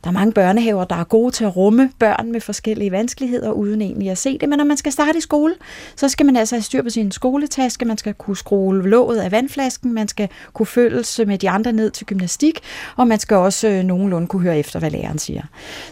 Der 0.05 0.11
er 0.11 0.15
mange 0.15 0.33
børnehaver, 0.33 0.85
der 0.85 0.97
er 0.97 1.05
gode 1.05 1.31
til 1.31 1.45
at 1.45 1.57
rumme 1.57 1.91
børn 1.99 2.33
med 2.33 2.41
forskellige 2.41 2.91
vanskeligheder, 2.93 3.51
uden 3.51 3.83
egentlig 3.83 4.11
at 4.11 4.19
se 4.19 4.39
det. 4.39 4.49
Men 4.49 4.57
når 4.57 4.65
man 4.65 4.77
skal 4.77 4.93
starte 4.93 5.19
i 5.19 5.21
skole, 5.21 5.55
så 5.97 6.09
skal 6.09 6.27
man 6.27 6.37
altså 6.37 6.55
have 6.55 6.63
styr 6.63 6.83
på 6.83 6.91
sin 6.91 7.13
skoletaske, 7.13 7.85
man 7.85 7.99
skal 7.99 8.15
kunne 8.15 8.37
skrue 8.37 8.89
låget 8.89 9.21
af 9.21 9.33
vandflasken, 9.33 9.93
man 9.93 10.09
skal 10.09 10.29
kunne 10.53 10.67
følges 10.67 11.21
med 11.27 11.39
de 11.39 11.51
andre 11.51 11.73
ned 11.73 11.91
til 11.91 12.07
gymnastik, 12.07 12.61
og 12.97 13.07
man 13.07 13.19
skal 13.19 13.37
også 13.37 13.69
øh, 13.69 13.85
nogenlunde 13.85 14.27
kunne 14.27 14.43
høre 14.43 14.59
efter, 14.59 14.79
hvad 14.79 14.91
læreren 14.91 15.19
siger. 15.19 15.43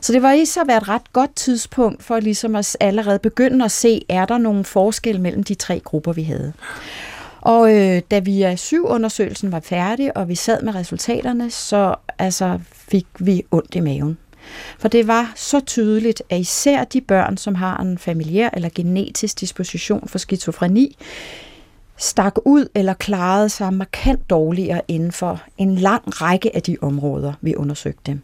Så 0.01 0.13
det 0.13 0.23
var 0.23 0.33
i 0.33 0.45
så 0.45 0.65
været 0.65 0.83
et 0.83 0.89
ret 0.89 1.13
godt 1.13 1.35
tidspunkt 1.35 2.03
for 2.03 2.21
ligesom 2.21 2.57
at 2.57 2.77
allerede 2.81 3.19
begynde 3.19 3.65
at 3.65 3.71
se, 3.71 4.05
er 4.09 4.25
der 4.25 4.39
nogle 4.39 4.65
forskel 4.65 5.21
mellem 5.21 5.43
de 5.43 5.55
tre 5.55 5.81
grupper, 5.85 6.13
vi 6.13 6.23
havde. 6.23 6.53
Og 7.49 7.75
øh, 7.75 8.03
da 8.11 8.19
vi 8.19 8.43
af 8.43 8.59
syv 8.59 8.87
undersøgelsen 8.87 9.53
var 9.53 9.61
færdig, 9.61 10.17
og 10.17 10.29
vi 10.29 10.35
sad 10.35 10.63
med 10.63 10.75
resultaterne, 10.75 11.51
så 11.51 11.95
altså, 12.19 12.59
fik 12.73 13.07
vi 13.19 13.43
ondt 13.51 13.75
i 13.75 13.81
maven. 13.81 14.19
For 14.79 14.89
det 14.89 15.07
var 15.07 15.33
så 15.37 15.61
tydeligt, 15.61 16.23
at 16.31 16.41
især 16.41 16.85
de 16.85 17.01
børn, 17.01 17.37
som 17.37 17.55
har 17.55 17.79
en 17.81 17.99
familiær 17.99 18.51
eller 18.53 18.69
genetisk 18.75 19.41
disposition 19.41 20.09
for 20.09 20.19
skizofreni, 20.19 20.97
stak 21.97 22.35
ud 22.45 22.69
eller 22.75 22.95
klarede 22.95 23.49
sig 23.49 23.75
markant 23.75 24.31
dårligere 24.31 24.81
inden 24.89 25.13
for 25.13 25.43
en 25.59 25.75
lang 25.75 26.23
række 26.23 26.57
af 26.57 26.63
de 26.63 26.77
områder, 26.81 27.33
vi 27.41 27.55
undersøgte 27.57 28.03
dem. 28.07 28.21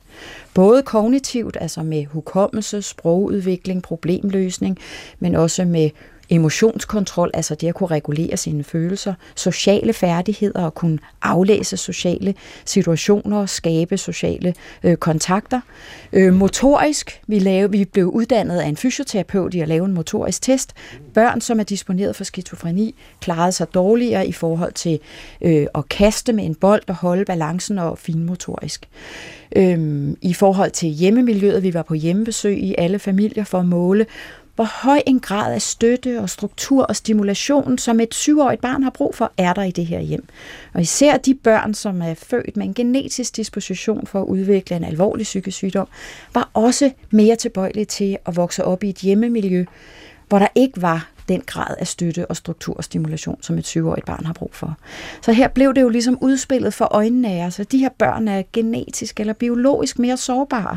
Både 0.55 0.83
kognitivt, 0.83 1.57
altså 1.61 1.83
med 1.83 2.05
hukommelse, 2.05 2.83
sprogudvikling, 2.83 3.83
problemløsning, 3.83 4.79
men 5.19 5.35
også 5.35 5.65
med 5.65 5.91
emotionskontrol, 6.31 7.31
altså 7.35 7.55
det 7.55 7.69
at 7.69 7.75
kunne 7.75 7.87
regulere 7.87 8.37
sine 8.37 8.65
følelser, 8.65 9.15
sociale 9.35 9.93
færdigheder 9.93 10.65
og 10.65 10.75
kunne 10.75 10.99
aflæse 11.23 11.77
sociale 11.77 12.35
situationer 12.65 13.39
og 13.39 13.49
skabe 13.49 13.97
sociale 13.97 14.55
øh, 14.83 14.97
kontakter. 14.97 15.61
Øh, 16.13 16.35
motorisk, 16.35 17.21
vi, 17.27 17.39
lave, 17.39 17.71
vi 17.71 17.85
blev 17.85 18.07
uddannet 18.07 18.59
af 18.59 18.67
en 18.67 18.77
fysioterapeut 18.77 19.55
i 19.55 19.61
at 19.61 19.69
lave 19.69 19.85
en 19.85 19.95
motorisk 19.95 20.43
test. 20.43 20.73
Børn, 21.15 21.41
som 21.41 21.61
er 21.61 21.65
disponeret 21.65 22.17
for 22.17 22.25
skizofreni, 22.25 22.95
klarede 23.21 23.53
sig 23.53 23.75
dårligere 23.75 24.27
i 24.27 24.33
forhold 24.33 24.73
til 24.73 24.99
øh, 25.41 25.67
at 25.75 25.89
kaste 25.89 26.33
med 26.33 26.45
en 26.45 26.55
bold 26.55 26.83
og 26.89 26.95
holde 26.95 27.25
balancen 27.25 27.79
og 27.79 27.99
finmotorisk. 27.99 28.89
Øhm, 29.57 30.17
I 30.23 30.35
forhold 30.35 30.71
til 30.71 30.89
hjemmemiljøet, 30.89 31.63
vi 31.63 31.75
var 31.75 31.83
på 31.83 31.95
hjemmebesøg 31.95 32.59
i 32.59 32.75
alle 32.79 32.99
familier 32.99 33.45
for 33.45 33.59
at 33.59 33.67
måle, 33.67 34.07
hvor 34.55 34.65
høj 34.83 35.03
en 35.07 35.21
grad 35.21 35.55
af 35.55 35.63
støtte 35.63 36.21
og 36.21 36.31
struktur 36.31 36.85
og 36.85 36.97
stimulation, 36.97 37.79
som 37.79 38.01
et 38.01 38.15
syvårigt 38.15 38.61
barn 38.61 38.83
har 38.83 38.91
brug 38.91 39.15
for, 39.15 39.33
er 39.39 39.53
der 39.53 39.63
i 39.63 39.71
det 39.71 39.87
her 39.87 40.01
hjem. 40.01 40.25
Og 40.75 40.81
især 40.81 41.17
de 41.17 41.35
børn, 41.35 41.75
som 41.75 42.03
er 42.03 42.15
født 42.15 42.57
med 42.57 42.67
en 42.67 42.75
genetisk 42.75 43.37
disposition 43.37 44.07
for 44.07 44.21
at 44.21 44.27
udvikle 44.27 44.77
en 44.77 44.85
alvorlig 44.85 45.25
psykisk 45.25 45.57
sygdom, 45.57 45.89
var 46.35 46.51
også 46.55 46.91
mere 47.11 47.37
tilbøjelige 47.37 47.85
til 47.85 48.19
at 48.27 48.37
vokse 48.37 48.65
op 48.65 48.85
i 48.85 48.89
et 48.89 48.99
hjemmemiljø, 48.99 49.65
hvor 50.29 50.39
der 50.39 50.49
ikke 50.55 50.83
var 50.83 51.14
den 51.29 51.43
grad 51.47 51.75
af 51.79 51.87
støtte 51.87 52.27
og 52.27 52.37
struktur 52.37 52.77
og 52.77 52.85
stimulation, 52.85 53.39
som 53.43 53.59
et 53.59 53.67
syvårigt 53.67 54.07
barn 54.07 54.25
har 54.25 54.33
brug 54.33 54.51
for. 54.53 54.77
Så 55.23 55.33
her 55.33 55.49
blev 55.49 55.75
det 55.75 55.81
jo 55.81 55.89
ligesom 55.89 56.19
udspillet 56.21 56.75
for 56.75 56.89
øjnene 56.91 57.31
af 57.31 57.47
os, 57.47 57.61
at 57.61 57.73
de 57.73 57.79
her 57.79 57.89
børn 57.99 58.29
er 58.29 58.43
genetisk 58.53 59.21
eller 59.21 59.33
biologisk 59.33 59.99
mere 59.99 60.17
sårbare, 60.17 60.77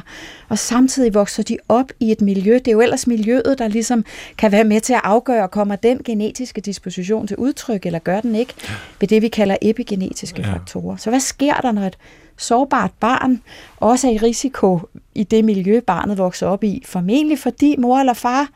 og 0.50 0.60
samtidig 0.60 1.14
vokser 1.14 1.44
de 1.44 1.58
op 1.70 1.92
i 2.00 2.12
et 2.12 2.22
miljø. 2.22 2.54
Det 2.54 2.68
er 2.68 2.72
jo 2.72 2.82
ellers 2.82 3.08
miljøet, 3.08 3.56
der 3.58 3.68
ligesom 3.68 4.06
kan 4.38 4.52
være 4.52 4.64
med 4.64 4.82
til 4.82 4.94
at 4.94 5.02
afgøre, 5.04 5.48
kommer 5.48 5.76
den 5.76 6.02
genetiske 6.06 6.62
disposition 6.62 7.28
til 7.28 7.38
udtryk, 7.38 7.86
eller 7.86 8.00
gør 8.00 8.22
den 8.22 8.36
ikke, 8.36 8.54
ved 9.00 9.08
det 9.08 9.22
vi 9.22 9.28
kalder 9.28 9.56
epigenetiske 9.62 10.42
ja. 10.42 10.54
faktorer. 10.54 10.98
Så 10.98 11.10
hvad 11.10 11.20
sker 11.20 11.54
der, 11.54 11.72
når 11.72 11.82
et 11.82 11.98
sårbart 12.38 12.92
barn 13.00 13.42
også 13.78 14.08
er 14.08 14.12
i 14.12 14.18
risiko 14.18 14.80
i 15.16 15.24
det 15.24 15.46
miljø, 15.46 15.80
barnet 15.80 16.18
vokser 16.18 16.48
op 16.48 16.64
i? 16.64 16.84
Formentlig 16.86 17.40
fordi 17.40 17.76
mor 17.78 18.00
eller 18.00 18.14
far 18.14 18.48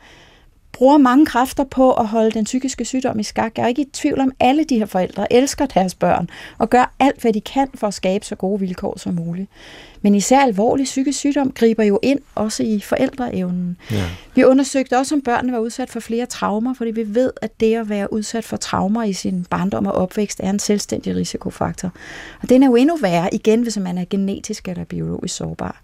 bruger 0.72 0.98
mange 0.98 1.26
kræfter 1.26 1.64
på 1.64 1.92
at 1.92 2.06
holde 2.06 2.30
den 2.30 2.44
psykiske 2.44 2.84
sygdom 2.84 3.18
i 3.18 3.22
skak. 3.22 3.52
Jeg 3.56 3.64
er 3.64 3.68
ikke 3.68 3.82
i 3.82 3.88
tvivl 3.92 4.20
om, 4.20 4.32
at 4.40 4.48
alle 4.48 4.64
de 4.64 4.78
her 4.78 4.86
forældre 4.86 5.32
elsker 5.32 5.66
deres 5.66 5.94
børn 5.94 6.28
og 6.58 6.70
gør 6.70 6.94
alt, 6.98 7.20
hvad 7.20 7.32
de 7.32 7.40
kan 7.40 7.68
for 7.74 7.86
at 7.86 7.94
skabe 7.94 8.24
så 8.24 8.34
gode 8.34 8.60
vilkår 8.60 8.98
som 8.98 9.14
muligt. 9.14 9.48
Men 10.02 10.14
især 10.14 10.40
alvorlig 10.40 10.84
psykisk 10.84 11.18
sygdom 11.18 11.52
griber 11.52 11.84
jo 11.84 11.98
ind 12.02 12.18
også 12.34 12.62
i 12.62 12.80
forældreevnen. 12.80 13.76
Ja. 13.90 14.04
Vi 14.34 14.44
undersøgte 14.44 14.98
også, 14.98 15.14
om 15.14 15.22
børnene 15.22 15.52
var 15.52 15.58
udsat 15.58 15.90
for 15.90 16.00
flere 16.00 16.26
traumer, 16.26 16.74
fordi 16.74 16.90
vi 16.90 17.14
ved, 17.14 17.30
at 17.42 17.60
det 17.60 17.74
at 17.74 17.88
være 17.88 18.12
udsat 18.12 18.44
for 18.44 18.56
traumer 18.56 19.02
i 19.02 19.12
sin 19.12 19.46
barndom 19.50 19.86
og 19.86 19.92
opvækst 19.92 20.40
er 20.40 20.50
en 20.50 20.58
selvstændig 20.58 21.16
risikofaktor. 21.16 21.92
Og 22.42 22.48
den 22.48 22.62
er 22.62 22.66
jo 22.66 22.76
endnu 22.76 22.96
værre, 22.96 23.34
igen 23.34 23.62
hvis 23.62 23.76
man 23.76 23.98
er 23.98 24.04
genetisk 24.10 24.68
eller 24.68 24.84
biologisk 24.84 25.36
sårbar. 25.36 25.82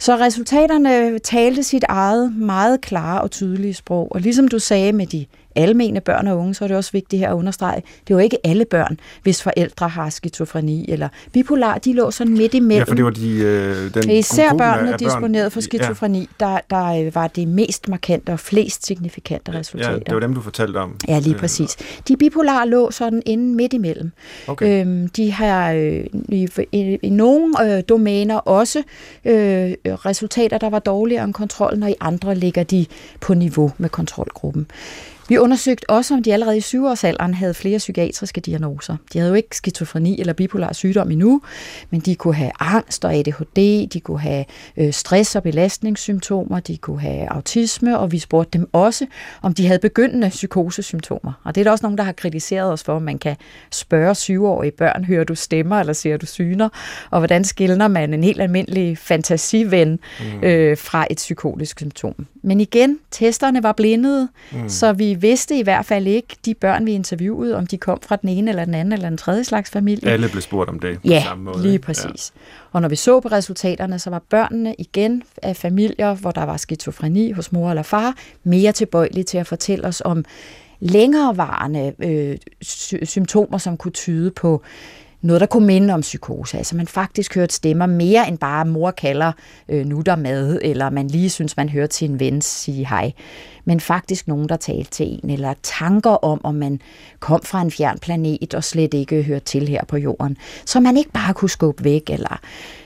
Så 0.00 0.16
resultaterne 0.16 1.18
talte 1.18 1.62
sit 1.62 1.84
eget 1.88 2.36
meget 2.36 2.80
klare 2.80 3.20
og 3.20 3.30
tydelige 3.30 3.74
sprog. 3.74 4.08
Og 4.10 4.20
ligesom 4.20 4.48
du 4.48 4.58
sagde 4.58 4.92
med 4.92 5.06
de 5.06 5.26
almene 5.58 6.00
børn 6.00 6.26
og 6.26 6.38
unge, 6.38 6.54
så 6.54 6.64
er 6.64 6.68
det 6.68 6.76
også 6.76 6.92
vigtigt 6.92 7.20
her 7.20 7.30
at 7.30 7.34
understrege, 7.34 7.76
det 7.76 8.14
er 8.14 8.14
jo 8.14 8.18
ikke 8.18 8.46
alle 8.46 8.64
børn, 8.64 9.00
hvis 9.22 9.42
forældre 9.42 9.88
har 9.88 10.10
skizofreni 10.10 10.86
eller 10.88 11.08
bipolar, 11.32 11.78
de 11.78 11.92
lå 11.92 12.10
sådan 12.10 12.32
midt 12.32 12.54
imellem. 12.54 12.78
Ja, 12.78 12.84
for 12.84 12.94
det 12.94 13.04
var 13.04 13.10
de, 13.10 13.38
øh, 13.38 13.94
den 13.94 14.10
Især 14.10 14.54
børnene 14.54 14.96
disponeret 14.98 15.52
for 15.52 15.60
skizofreni, 15.60 16.28
ja. 16.40 16.46
der, 16.46 16.58
der 16.70 16.84
øh, 16.84 17.14
var 17.14 17.26
det 17.26 17.48
mest 17.48 17.88
markante 17.88 18.30
og 18.30 18.40
flest 18.40 18.86
signifikante 18.86 19.54
resultater. 19.54 19.92
Ja, 19.92 19.98
det 19.98 20.14
var 20.14 20.20
dem, 20.20 20.34
du 20.34 20.40
fortalte 20.40 20.76
om. 20.76 20.96
Ja, 21.08 21.18
lige 21.18 21.34
øh, 21.34 21.40
præcis. 21.40 21.76
De 22.08 22.16
bipolar 22.16 22.64
lå 22.64 22.90
sådan 22.90 23.22
inde 23.26 23.54
midt 23.54 23.72
imellem. 23.72 24.10
Okay. 24.46 24.80
Øhm, 24.80 25.08
de 25.08 25.32
har 25.32 25.72
øh, 25.72 26.04
i, 26.28 26.48
i, 26.72 26.98
i 27.02 27.10
nogle 27.10 27.76
øh, 27.76 27.82
domæner 27.88 28.36
også 28.36 28.82
øh, 29.24 29.72
resultater, 29.84 30.58
der 30.58 30.70
var 30.70 30.78
dårligere 30.78 31.24
end 31.24 31.34
kontrollen, 31.34 31.82
og 31.82 31.90
i 31.90 31.94
andre 32.00 32.34
ligger 32.34 32.62
de 32.62 32.86
på 33.20 33.34
niveau 33.34 33.72
med 33.78 33.88
kontrolgruppen. 33.88 34.66
Vi 35.28 35.38
undersøgte 35.38 35.90
også, 35.90 36.14
om 36.14 36.22
de 36.22 36.32
allerede 36.32 36.56
i 36.56 36.60
syvårsalderen 36.60 37.34
havde 37.34 37.54
flere 37.54 37.78
psykiatriske 37.78 38.40
diagnoser. 38.40 38.96
De 39.12 39.18
havde 39.18 39.30
jo 39.30 39.34
ikke 39.34 39.56
skizofreni 39.56 40.20
eller 40.20 40.32
bipolar 40.32 40.72
sygdom 40.72 41.10
endnu, 41.10 41.42
men 41.90 42.00
de 42.00 42.14
kunne 42.14 42.34
have 42.34 42.50
angst 42.60 43.04
og 43.04 43.14
ADHD, 43.14 43.86
de 43.88 44.00
kunne 44.00 44.20
have 44.20 44.44
øh, 44.76 44.92
stress- 44.92 45.36
og 45.36 45.42
belastningssymptomer, 45.42 46.60
de 46.60 46.76
kunne 46.76 47.00
have 47.00 47.32
autisme, 47.32 47.98
og 47.98 48.12
vi 48.12 48.18
spurgte 48.18 48.58
dem 48.58 48.68
også, 48.72 49.06
om 49.42 49.54
de 49.54 49.66
havde 49.66 49.78
begyndende 49.78 50.28
psykosesymptomer. 50.28 51.32
Og 51.44 51.54
det 51.54 51.60
er 51.60 51.64
der 51.64 51.70
også 51.70 51.84
nogen, 51.84 51.98
der 51.98 52.04
har 52.04 52.12
kritiseret 52.12 52.72
os 52.72 52.82
for, 52.82 52.96
at 52.96 53.02
man 53.02 53.18
kan 53.18 53.36
spørge 53.70 54.14
syvårige 54.14 54.70
børn, 54.70 55.04
hører 55.04 55.24
du 55.24 55.34
stemmer 55.34 55.80
eller 55.80 55.92
ser 55.92 56.16
du 56.16 56.26
syner, 56.26 56.68
og 57.10 57.20
hvordan 57.20 57.44
skiller 57.44 57.88
man 57.88 58.14
en 58.14 58.24
helt 58.24 58.40
almindelig 58.40 58.98
fantasiven 58.98 59.98
mm. 60.20 60.42
øh, 60.42 60.76
fra 60.76 61.06
et 61.10 61.16
psykotisk 61.16 61.78
symptom. 61.78 62.26
Men 62.42 62.60
igen, 62.60 62.98
testerne 63.10 63.62
var 63.62 63.72
blindede, 63.72 64.28
mm. 64.52 64.68
så 64.68 64.92
vi 64.92 65.17
vidste 65.22 65.58
i 65.58 65.62
hvert 65.62 65.86
fald 65.86 66.06
ikke, 66.06 66.36
de 66.44 66.54
børn, 66.54 66.86
vi 66.86 66.92
interviewede, 66.92 67.56
om 67.56 67.66
de 67.66 67.78
kom 67.78 67.98
fra 68.02 68.16
den 68.16 68.28
ene 68.28 68.50
eller 68.50 68.64
den 68.64 68.74
anden 68.74 68.92
eller 68.92 69.08
den 69.08 69.18
tredje 69.18 69.44
slags 69.44 69.70
familie. 69.70 70.08
Alle 70.10 70.28
blev 70.28 70.42
spurgt 70.42 70.70
om 70.70 70.78
det 70.78 70.94
på 70.94 71.08
ja, 71.08 71.22
samme 71.22 71.44
måde. 71.44 71.62
lige 71.62 71.78
præcis. 71.78 72.32
Ja. 72.36 72.40
Og 72.72 72.82
når 72.82 72.88
vi 72.88 72.96
så 72.96 73.20
på 73.20 73.28
resultaterne, 73.28 73.98
så 73.98 74.10
var 74.10 74.22
børnene 74.30 74.74
igen 74.78 75.22
af 75.42 75.56
familier, 75.56 76.14
hvor 76.14 76.30
der 76.30 76.44
var 76.44 76.56
skizofreni 76.56 77.30
hos 77.30 77.52
mor 77.52 77.70
eller 77.70 77.82
far, 77.82 78.14
mere 78.44 78.72
tilbøjelige 78.72 79.24
til 79.24 79.38
at 79.38 79.46
fortælle 79.46 79.86
os 79.86 80.02
om 80.04 80.24
længerevarende 80.80 81.94
øh, 81.98 82.36
sy- 82.62 83.04
symptomer, 83.04 83.58
som 83.58 83.76
kunne 83.76 83.92
tyde 83.92 84.30
på 84.30 84.62
noget, 85.20 85.40
der 85.40 85.46
kunne 85.46 85.66
minde 85.66 85.94
om 85.94 86.00
psykose. 86.00 86.58
Altså 86.58 86.76
man 86.76 86.86
faktisk 86.86 87.34
hørte 87.34 87.54
stemmer 87.54 87.86
mere 87.86 88.28
end 88.28 88.38
bare 88.38 88.64
mor 88.64 88.90
kalder 88.90 89.32
øh, 89.68 89.86
nu 89.86 90.00
der 90.00 90.16
mad, 90.16 90.58
eller 90.62 90.90
man 90.90 91.08
lige 91.08 91.30
synes, 91.30 91.56
man 91.56 91.68
hører 91.68 91.86
til 91.86 92.10
en 92.10 92.20
ven 92.20 92.42
sige 92.42 92.86
hej. 92.86 93.12
Men 93.64 93.80
faktisk 93.80 94.28
nogen, 94.28 94.48
der 94.48 94.56
talte 94.56 94.90
til 94.90 95.20
en, 95.22 95.30
eller 95.30 95.54
tanker 95.62 96.10
om, 96.10 96.40
om 96.44 96.54
man 96.54 96.80
kom 97.20 97.42
fra 97.42 97.60
en 97.60 97.70
fjern 97.70 97.98
planet 97.98 98.54
og 98.54 98.64
slet 98.64 98.94
ikke 98.94 99.22
hørte 99.22 99.44
til 99.44 99.68
her 99.68 99.84
på 99.84 99.96
jorden. 99.96 100.36
Så 100.64 100.80
man 100.80 100.96
ikke 100.96 101.10
bare 101.10 101.34
kunne 101.34 101.50
skubbe 101.50 101.84
væk, 101.84 102.10
eller, 102.10 102.40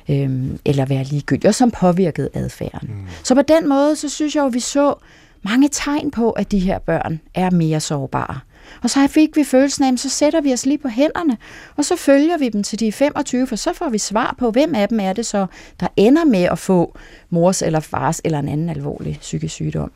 øh, 0.08 0.46
eller 0.64 0.84
være 0.84 1.04
ligegyldig, 1.04 1.48
og 1.48 1.54
som 1.54 1.70
påvirkede 1.70 2.28
adfærden. 2.34 2.88
Mm. 2.88 3.06
Så 3.22 3.34
på 3.34 3.42
den 3.42 3.68
måde, 3.68 3.96
så 3.96 4.08
synes 4.08 4.36
jeg 4.36 4.42
jo, 4.42 4.48
vi 4.48 4.60
så 4.60 4.94
mange 5.42 5.68
tegn 5.72 6.10
på, 6.10 6.30
at 6.30 6.50
de 6.50 6.58
her 6.58 6.78
børn 6.78 7.20
er 7.34 7.50
mere 7.50 7.80
sårbare. 7.80 8.40
Og 8.82 8.90
så 8.90 9.06
fik 9.06 9.36
vi 9.36 9.44
følelsen 9.44 9.84
af, 9.84 9.98
så 9.98 10.08
sætter 10.08 10.40
vi 10.40 10.52
os 10.52 10.66
lige 10.66 10.78
på 10.78 10.88
hænderne, 10.88 11.36
og 11.76 11.84
så 11.84 11.96
følger 11.96 12.38
vi 12.38 12.48
dem 12.48 12.62
til 12.62 12.80
de 12.80 12.92
25, 12.92 13.46
for 13.46 13.56
så 13.56 13.72
får 13.72 13.88
vi 13.88 13.98
svar 13.98 14.34
på, 14.38 14.50
hvem 14.50 14.74
af 14.74 14.88
dem 14.88 15.00
er 15.00 15.12
det 15.12 15.26
så, 15.26 15.46
der 15.80 15.86
ender 15.96 16.24
med 16.24 16.42
at 16.42 16.58
få 16.58 16.98
mors 17.30 17.62
eller 17.62 17.80
fars 17.80 18.20
eller 18.24 18.38
en 18.38 18.48
anden 18.48 18.68
alvorlig 18.68 19.18
psykisk 19.20 19.54
sygdom. 19.54 19.92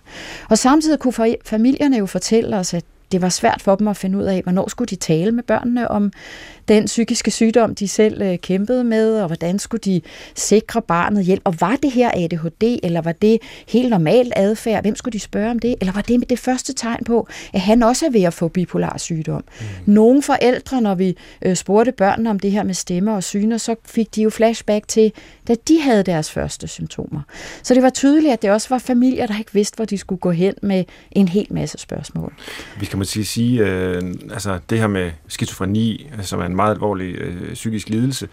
Og 0.50 0.58
samtidig 0.58 0.98
kunne 0.98 1.36
familierne 1.44 1.96
jo 1.96 2.06
fortælle 2.06 2.56
os, 2.56 2.74
at 2.74 2.84
det 3.12 3.22
var 3.22 3.28
svært 3.28 3.62
for 3.62 3.74
dem 3.74 3.88
at 3.88 3.96
finde 3.96 4.18
ud 4.18 4.24
af, 4.24 4.42
hvornår 4.42 4.68
skulle 4.68 4.88
de 4.88 4.96
tale 4.96 5.32
med 5.32 5.42
børnene 5.42 5.90
om 5.90 6.12
den 6.68 6.84
psykiske 6.84 7.30
sygdom, 7.30 7.74
de 7.74 7.88
selv 7.88 8.22
øh, 8.22 8.38
kæmpede 8.38 8.84
med, 8.84 9.20
og 9.20 9.26
hvordan 9.26 9.58
skulle 9.58 9.80
de 9.80 10.00
sikre 10.34 10.82
barnet 10.82 11.24
hjælp. 11.24 11.42
Og 11.44 11.54
var 11.60 11.76
det 11.76 11.90
her 11.90 12.10
ADHD, 12.14 12.78
eller 12.82 13.00
var 13.00 13.12
det 13.12 13.38
helt 13.68 13.90
normalt 13.90 14.32
adfærd? 14.36 14.82
Hvem 14.82 14.96
skulle 14.96 15.12
de 15.12 15.20
spørge 15.20 15.50
om 15.50 15.58
det? 15.58 15.74
Eller 15.80 15.92
var 15.92 16.00
det 16.00 16.30
det 16.30 16.38
første 16.38 16.72
tegn 16.72 17.04
på, 17.04 17.28
at 17.52 17.60
han 17.60 17.82
også 17.82 18.06
er 18.06 18.10
ved 18.10 18.22
at 18.22 18.34
få 18.34 18.48
bipolar 18.48 18.98
sygdom? 18.98 19.44
Mm. 19.60 19.66
Nogle 19.94 20.22
forældre, 20.22 20.80
når 20.80 20.94
vi 20.94 21.16
øh, 21.42 21.56
spurgte 21.56 21.92
børnene 21.92 22.30
om 22.30 22.38
det 22.38 22.52
her 22.52 22.62
med 22.62 22.74
stemmer 22.74 23.12
og 23.12 23.24
syner, 23.24 23.56
så 23.56 23.74
fik 23.84 24.14
de 24.14 24.22
jo 24.22 24.30
flashback 24.30 24.88
til, 24.88 25.12
da 25.48 25.54
de 25.68 25.80
havde 25.80 26.02
deres 26.02 26.32
første 26.32 26.68
symptomer. 26.68 27.20
Så 27.62 27.74
det 27.74 27.82
var 27.82 27.90
tydeligt, 27.90 28.32
at 28.32 28.42
det 28.42 28.50
også 28.50 28.68
var 28.68 28.78
familier, 28.78 29.26
der 29.26 29.38
ikke 29.38 29.52
vidste, 29.52 29.76
hvor 29.76 29.84
de 29.84 29.98
skulle 29.98 30.18
gå 30.18 30.30
hen 30.30 30.54
med 30.62 30.84
en 31.12 31.28
hel 31.28 31.46
masse 31.50 31.78
spørgsmål. 31.78 32.32
Vi 32.80 32.86
kan 32.86 32.98
måske 32.98 33.24
sige, 33.24 33.60
øh, 33.60 34.02
altså 34.30 34.58
det 34.70 34.78
her 34.78 34.86
med 34.86 35.10
skizofreni, 35.28 36.10
som 36.22 36.40
er 36.40 36.46
en 36.46 36.55
meget 36.56 36.74
alvorlig 36.74 37.14
øh, 37.14 37.52
psykisk 37.54 37.88
lidelse, 37.88 38.28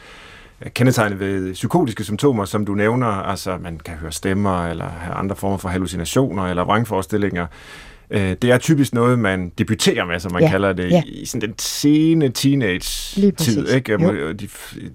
kendetegnet 0.69 1.19
ved 1.19 1.53
psykotiske 1.53 2.03
symptomer, 2.03 2.45
som 2.45 2.65
du 2.65 2.75
nævner, 2.75 3.07
altså 3.07 3.57
man 3.57 3.79
kan 3.85 3.95
høre 3.95 4.11
stemmer, 4.11 4.67
eller 4.67 4.89
have 4.89 5.13
andre 5.13 5.35
former 5.35 5.57
for 5.57 5.69
hallucinationer, 5.69 6.43
eller 6.43 6.63
vrangforestillinger. 6.63 7.47
Øh, 8.09 8.35
det 8.41 8.43
er 8.43 8.57
typisk 8.57 8.93
noget, 8.93 9.19
man 9.19 9.51
debuterer 9.57 10.05
med, 10.05 10.19
som 10.19 10.31
man 10.31 10.41
ja, 10.41 10.49
kalder 10.49 10.73
det, 10.73 10.91
ja. 10.91 11.03
i 11.05 11.25
sådan 11.25 11.49
den 11.49 11.59
sene 11.59 12.29
teenage-tid, 12.29 13.69
ikke? 13.69 13.91
Jo. 13.91 14.31
De 14.31 14.47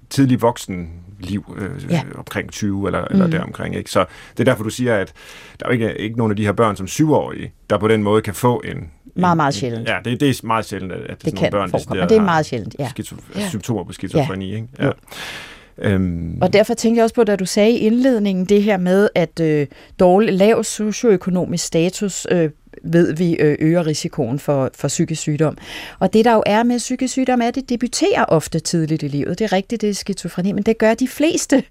tidlige 0.09 0.39
voksen 0.39 0.89
liv 1.19 1.57
øh, 1.57 1.91
ja. 1.91 2.01
omkring 2.15 2.51
20 2.51 2.87
eller, 2.87 3.05
eller 3.05 3.25
mm. 3.25 3.31
deromkring. 3.31 3.75
Ikke? 3.75 3.91
Så 3.91 4.05
det 4.31 4.39
er 4.39 4.43
derfor, 4.43 4.63
du 4.63 4.69
siger, 4.69 4.95
at 4.95 5.13
der 5.59 5.65
er 5.65 5.71
ikke, 5.71 5.97
ikke 5.97 6.17
nogen 6.17 6.31
af 6.31 6.35
de 6.37 6.45
her 6.45 6.51
børn 6.51 6.75
som 6.75 6.87
syvårige, 6.87 7.51
der 7.69 7.77
på 7.77 7.87
den 7.87 8.03
måde 8.03 8.21
kan 8.21 8.33
få 8.33 8.61
en, 8.65 8.91
meget, 9.15 9.37
meget 9.37 9.53
sjældent. 9.53 9.89
Ja, 9.89 9.97
det, 10.05 10.19
det 10.19 10.29
er 10.29 10.47
meget 10.47 10.65
sjældent, 10.65 10.91
at 10.91 11.25
det 11.25 11.35
kan 11.35 11.51
børn, 11.51 11.69
forekomme, 11.69 12.03
det 12.03 12.17
er 12.17 12.21
meget 12.21 12.45
sjældent, 12.45 12.75
ja. 12.79 12.87
Skizo- 12.99 13.39
ja. 13.39 13.49
symptomer 13.49 13.83
på 13.83 13.93
skizofreni. 13.93 14.49
Ja. 14.49 14.55
Ikke? 14.55 14.67
Ja. 14.79 14.89
Øhm. 15.81 16.37
Og 16.41 16.53
derfor 16.53 16.73
tænkte 16.73 16.97
jeg 16.97 17.03
også 17.03 17.15
på, 17.15 17.23
da 17.23 17.35
du 17.35 17.45
sagde 17.45 17.71
i 17.71 17.77
indledningen 17.77 18.45
det 18.45 18.63
her 18.63 18.77
med, 18.77 19.09
at 19.15 19.39
øh, 19.39 19.67
dårlig, 19.99 20.33
lav 20.33 20.63
socioøkonomisk 20.63 21.65
status 21.65 22.27
øh, 22.31 22.49
ved 22.83 23.13
vi 23.13 23.33
øh, 23.33 23.57
øger 23.59 23.85
risikoen 23.87 24.39
for, 24.39 24.69
for 24.75 24.87
psykisk 24.87 25.21
sygdom. 25.21 25.57
Og 25.99 26.13
det 26.13 26.25
der 26.25 26.33
jo 26.33 26.43
er 26.45 26.63
med 26.63 26.77
psykisk 26.77 27.11
sygdom, 27.11 27.41
er, 27.41 27.47
at 27.47 27.55
det 27.55 27.69
debuterer 27.69 28.25
ofte 28.25 28.59
tidligt 28.59 29.03
i 29.03 29.07
livet. 29.07 29.39
Det 29.39 29.45
er 29.45 29.53
rigtigt, 29.53 29.81
det 29.81 29.89
er 29.89 29.93
skizofreni, 29.93 30.51
men 30.51 30.63
det 30.63 30.77
gør 30.77 30.93
de 30.93 31.07
fleste 31.07 31.63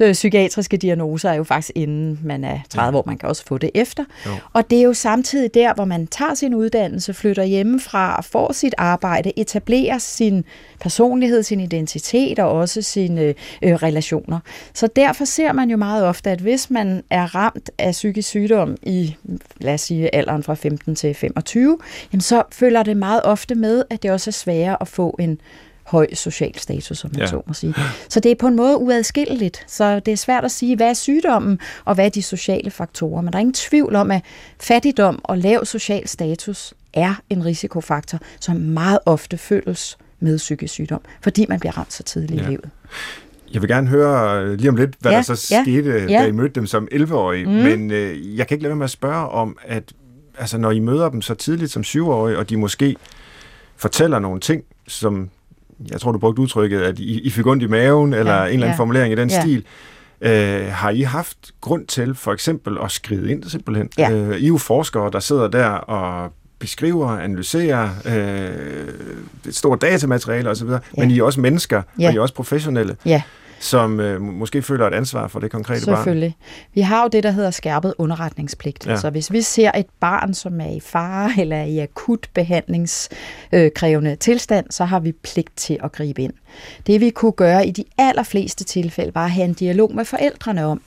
øh, 0.00 0.12
psykiatriske 0.12 0.76
diagnoser 0.76 1.30
er 1.30 1.34
jo 1.34 1.44
faktisk 1.44 1.72
inden 1.74 2.20
man 2.24 2.44
er 2.44 2.58
30 2.70 2.84
ja. 2.84 2.90
hvor 2.90 3.02
man 3.06 3.18
kan 3.18 3.28
også 3.28 3.44
få 3.46 3.58
det 3.58 3.70
efter. 3.74 4.04
Jo. 4.26 4.30
Og 4.52 4.70
det 4.70 4.78
er 4.78 4.82
jo 4.82 4.92
samtidig 4.92 5.54
der, 5.54 5.74
hvor 5.74 5.84
man 5.84 6.06
tager 6.06 6.34
sin 6.34 6.54
uddannelse, 6.54 7.14
flytter 7.14 7.44
hjemmefra, 7.44 8.20
får 8.20 8.52
sit 8.52 8.74
arbejde, 8.78 9.38
etablerer 9.38 9.98
sin 9.98 10.44
personlighed, 10.84 11.42
sin 11.42 11.60
identitet 11.60 12.38
og 12.38 12.50
også 12.50 12.82
sine 12.82 13.34
øh, 13.62 13.74
relationer. 13.74 14.38
Så 14.74 14.88
derfor 14.96 15.24
ser 15.24 15.52
man 15.52 15.70
jo 15.70 15.76
meget 15.76 16.04
ofte, 16.04 16.30
at 16.30 16.40
hvis 16.40 16.70
man 16.70 17.04
er 17.10 17.34
ramt 17.34 17.70
af 17.78 17.92
psykisk 17.92 18.28
sygdom 18.28 18.76
i, 18.82 19.16
lad 19.60 19.74
os 19.74 19.80
sige, 19.80 20.14
alderen 20.14 20.42
fra 20.42 20.54
15 20.54 20.94
til 20.94 21.14
25, 21.14 21.78
jamen 22.12 22.20
så 22.20 22.42
følger 22.52 22.82
det 22.82 22.96
meget 22.96 23.22
ofte 23.24 23.54
med, 23.54 23.84
at 23.90 24.02
det 24.02 24.10
også 24.10 24.30
er 24.30 24.32
sværere 24.32 24.76
at 24.80 24.88
få 24.88 25.16
en 25.18 25.40
høj 25.84 26.14
social 26.14 26.58
status, 26.58 26.98
som 26.98 27.10
man 27.12 27.20
ja. 27.20 27.26
så 27.26 27.42
må 27.46 27.54
sige. 27.54 27.74
Så 28.08 28.20
det 28.20 28.30
er 28.30 28.34
på 28.34 28.46
en 28.46 28.56
måde 28.56 28.76
uadskilleligt. 28.76 29.64
Så 29.66 30.00
det 30.00 30.12
er 30.12 30.16
svært 30.16 30.44
at 30.44 30.50
sige, 30.50 30.76
hvad 30.76 30.88
er 30.88 30.94
sygdommen, 30.94 31.58
og 31.84 31.94
hvad 31.94 32.04
er 32.04 32.08
de 32.08 32.22
sociale 32.22 32.70
faktorer. 32.70 33.22
Men 33.22 33.32
der 33.32 33.38
er 33.38 33.40
ingen 33.40 33.54
tvivl 33.54 33.94
om, 33.94 34.10
at 34.10 34.22
fattigdom 34.60 35.20
og 35.24 35.38
lav 35.38 35.64
social 35.64 36.08
status 36.08 36.74
er 36.92 37.14
en 37.30 37.44
risikofaktor, 37.44 38.18
som 38.40 38.56
meget 38.56 38.98
ofte 39.06 39.38
føles 39.38 39.98
med 40.20 40.38
psykisk 40.38 40.74
sygdom, 40.74 41.00
fordi 41.22 41.46
man 41.48 41.60
bliver 41.60 41.78
ramt 41.78 41.92
så 41.92 42.02
tidligt 42.02 42.40
ja. 42.40 42.46
i 42.46 42.50
livet. 42.50 42.70
Jeg 43.54 43.62
vil 43.62 43.70
gerne 43.70 43.88
høre 43.88 44.42
øh, 44.42 44.58
lige 44.58 44.68
om 44.68 44.76
lidt, 44.76 44.94
hvad 45.00 45.12
ja, 45.12 45.16
der 45.16 45.22
så 45.22 45.54
ja, 45.54 45.62
skete, 45.62 46.06
ja. 46.08 46.18
da 46.18 46.26
I 46.26 46.30
mødte 46.30 46.54
dem 46.54 46.66
som 46.66 46.88
11-årige, 46.92 47.46
mm. 47.46 47.52
men 47.52 47.90
øh, 47.90 48.36
jeg 48.38 48.46
kan 48.46 48.54
ikke 48.54 48.62
lade 48.62 48.70
være 48.70 48.76
med 48.76 48.84
at 48.84 48.90
spørge 48.90 49.28
om, 49.28 49.56
at 49.64 49.92
altså, 50.38 50.58
når 50.58 50.70
I 50.70 50.78
møder 50.78 51.08
dem 51.08 51.22
så 51.22 51.34
tidligt 51.34 51.70
som 51.70 51.82
7-årige, 51.82 52.38
og 52.38 52.50
de 52.50 52.56
måske 52.56 52.96
fortæller 53.76 54.18
nogle 54.18 54.40
ting, 54.40 54.64
som 54.88 55.30
jeg 55.90 56.00
tror, 56.00 56.12
du 56.12 56.18
brugte 56.18 56.42
udtrykket, 56.42 56.80
at 56.80 56.98
I, 56.98 57.20
I 57.20 57.30
fik 57.30 57.46
ondt 57.46 57.62
i 57.62 57.66
maven, 57.66 58.12
eller 58.12 58.34
ja, 58.34 58.38
en 58.38 58.44
eller 58.46 58.52
anden 58.52 58.68
ja. 58.68 58.76
formulering 58.76 59.12
i 59.12 59.16
den 59.16 59.30
ja. 59.30 59.40
stil, 59.40 59.64
Øh, 60.20 60.66
har 60.66 60.90
I 60.90 61.00
haft 61.00 61.38
grund 61.60 61.86
til 61.86 62.14
for 62.14 62.32
eksempel 62.32 62.78
at 62.82 62.90
skrive 62.90 63.30
ind 63.30 63.44
simpelthen? 63.44 63.90
Ja. 63.98 64.10
Øh, 64.10 64.38
I 64.38 64.44
er 64.44 64.48
jo 64.48 64.58
forskere, 64.58 65.10
der 65.10 65.20
sidder 65.20 65.48
der 65.48 65.66
og 65.66 66.32
beskriver, 66.58 67.08
analyserer 67.08 67.88
øh, 68.04 68.88
et 69.48 69.54
stort 69.54 69.82
datamateriale 69.82 70.50
osv., 70.50 70.68
ja. 70.68 70.78
men 70.96 71.10
I 71.10 71.18
er 71.18 71.22
også 71.22 71.40
mennesker, 71.40 71.82
ja. 71.98 72.08
og 72.08 72.14
I 72.14 72.16
er 72.16 72.20
også 72.20 72.34
professionelle. 72.34 72.96
Ja 73.04 73.22
som 73.64 74.00
øh, 74.00 74.20
måske 74.20 74.62
føler 74.62 74.86
et 74.86 74.94
ansvar 74.94 75.28
for 75.28 75.40
det 75.40 75.50
konkrete 75.50 75.80
Selvfølgelig. 75.80 75.96
barn. 75.96 76.04
Selvfølgelig. 76.04 76.36
Vi 76.74 76.80
har 76.80 77.02
jo 77.02 77.08
det, 77.08 77.22
der 77.22 77.30
hedder 77.30 77.50
skærpet 77.50 77.94
underretningspligt. 77.98 78.86
Ja. 78.86 78.96
Så 78.96 79.10
hvis 79.10 79.32
vi 79.32 79.42
ser 79.42 79.70
et 79.76 79.86
barn, 80.00 80.34
som 80.34 80.60
er 80.60 80.70
i 80.70 80.80
fare 80.80 81.30
eller 81.38 81.56
er 81.56 81.64
i 81.64 81.78
akut 81.78 82.28
behandlingskrævende 82.34 84.16
tilstand, 84.16 84.66
så 84.70 84.84
har 84.84 85.00
vi 85.00 85.12
pligt 85.12 85.56
til 85.56 85.78
at 85.84 85.92
gribe 85.92 86.22
ind. 86.22 86.32
Det 86.86 87.00
vi 87.00 87.10
kunne 87.10 87.32
gøre 87.32 87.66
i 87.66 87.70
de 87.70 87.84
allerfleste 87.98 88.64
tilfælde, 88.64 89.14
var 89.14 89.24
at 89.24 89.30
have 89.30 89.44
en 89.44 89.54
dialog 89.54 89.94
med 89.94 90.04
forældrene 90.04 90.64
om, 90.64 90.80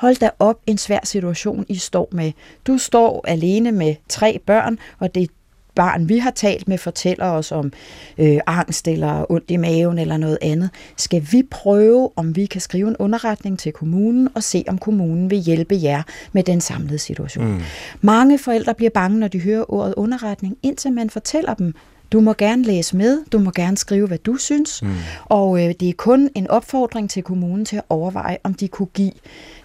hold 0.00 0.16
da 0.16 0.30
op 0.38 0.56
en 0.66 0.78
svær 0.78 1.00
situation, 1.04 1.64
I 1.68 1.76
står 1.76 2.08
med. 2.12 2.32
Du 2.66 2.78
står 2.78 3.24
alene 3.28 3.72
med 3.72 3.94
tre 4.08 4.38
børn, 4.46 4.78
og 4.98 5.14
det 5.14 5.30
barn, 5.74 6.08
vi 6.08 6.18
har 6.18 6.30
talt 6.30 6.68
med, 6.68 6.78
fortæller 6.78 7.26
os 7.26 7.52
om 7.52 7.72
øh, 8.18 8.38
angst 8.46 8.88
eller 8.88 9.30
ondt 9.32 9.50
i 9.50 9.56
maven 9.56 9.98
eller 9.98 10.16
noget 10.16 10.38
andet, 10.42 10.70
skal 10.96 11.26
vi 11.32 11.42
prøve, 11.50 12.10
om 12.16 12.36
vi 12.36 12.46
kan 12.46 12.60
skrive 12.60 12.88
en 12.88 12.96
underretning 12.98 13.58
til 13.58 13.72
kommunen 13.72 14.28
og 14.34 14.42
se, 14.42 14.64
om 14.68 14.78
kommunen 14.78 15.30
vil 15.30 15.38
hjælpe 15.38 15.78
jer 15.82 16.02
med 16.32 16.42
den 16.42 16.60
samlede 16.60 16.98
situation. 16.98 17.46
Mm. 17.46 17.60
Mange 18.00 18.38
forældre 18.38 18.74
bliver 18.74 18.90
bange, 18.90 19.18
når 19.18 19.28
de 19.28 19.40
hører 19.40 19.72
ordet 19.72 19.94
underretning, 19.96 20.56
indtil 20.62 20.92
man 20.92 21.10
fortæller 21.10 21.54
dem, 21.54 21.74
Du 22.12 22.20
må 22.20 22.32
gerne 22.32 22.62
læse 22.62 22.96
med, 22.96 23.24
du 23.32 23.38
må 23.38 23.50
gerne 23.50 23.76
skrive, 23.76 24.06
hvad 24.06 24.18
du 24.18 24.36
synes, 24.36 24.82
mm. 24.82 24.90
og 25.24 25.64
øh, 25.64 25.74
det 25.80 25.88
er 25.88 25.92
kun 25.96 26.30
en 26.34 26.50
opfordring 26.50 27.10
til 27.10 27.22
kommunen 27.22 27.64
til 27.64 27.76
at 27.76 27.82
overveje, 27.88 28.38
om 28.44 28.54
de 28.54 28.68
kunne 28.68 28.88
give 28.94 29.12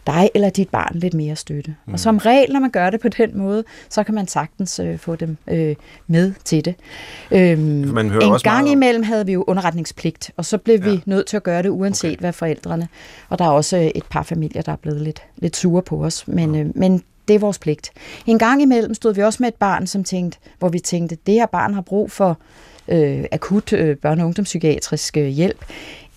dig 0.07 0.29
eller 0.35 0.49
dit 0.49 0.69
barn 0.69 0.91
lidt 0.95 1.13
mere 1.13 1.35
støtte. 1.35 1.75
Mm. 1.85 1.93
Og 1.93 1.99
som 1.99 2.17
regel, 2.17 2.53
når 2.53 2.59
man 2.59 2.69
gør 2.69 2.89
det 2.89 2.99
på 2.99 3.09
den 3.09 3.37
måde, 3.37 3.63
så 3.89 4.03
kan 4.03 4.15
man 4.15 4.27
sagtens 4.27 4.79
øh, 4.79 4.97
få 4.99 5.15
dem 5.15 5.37
øh, 5.47 5.75
med 6.07 6.33
til 6.43 6.65
det. 6.65 6.75
Øhm, 7.31 7.61
man 7.61 8.09
hører 8.09 8.25
en 8.25 8.31
også 8.31 8.43
gang 8.43 8.63
meget... 8.63 8.71
imellem 8.71 9.03
havde 9.03 9.25
vi 9.25 9.33
jo 9.33 9.43
underretningspligt, 9.47 10.31
og 10.37 10.45
så 10.45 10.57
blev 10.57 10.79
ja. 10.79 10.89
vi 10.89 11.01
nødt 11.05 11.27
til 11.27 11.37
at 11.37 11.43
gøre 11.43 11.63
det, 11.63 11.69
uanset 11.69 12.11
okay. 12.11 12.19
hvad 12.19 12.33
forældrene. 12.33 12.87
Og 13.29 13.39
der 13.39 13.45
er 13.45 13.49
også 13.49 13.77
øh, 13.77 13.85
et 13.85 14.05
par 14.09 14.23
familier, 14.23 14.61
der 14.61 14.71
er 14.71 14.75
blevet 14.75 15.01
lidt, 15.01 15.23
lidt 15.37 15.55
sure 15.55 15.81
på 15.81 16.05
os, 16.05 16.27
men, 16.27 16.55
ja. 16.55 16.61
øh, 16.61 16.67
men 16.75 17.03
det 17.27 17.33
er 17.33 17.39
vores 17.39 17.59
pligt. 17.59 17.91
En 18.25 18.39
gang 18.39 18.61
imellem 18.61 18.93
stod 18.93 19.13
vi 19.13 19.23
også 19.23 19.37
med 19.43 19.47
et 19.47 19.55
barn, 19.55 19.87
som 19.87 20.03
tænkte, 20.03 20.39
hvor 20.59 20.69
vi 20.69 20.79
tænkte, 20.79 21.17
det 21.25 21.33
her 21.33 21.45
barn 21.45 21.73
har 21.73 21.81
brug 21.81 22.11
for 22.11 22.37
øh, 22.87 23.25
akut 23.31 23.73
øh, 23.73 23.97
børne- 24.05 24.21
og 24.21 24.25
ungdomspsykiatrisk 24.25 25.17
øh, 25.17 25.27
hjælp. 25.27 25.65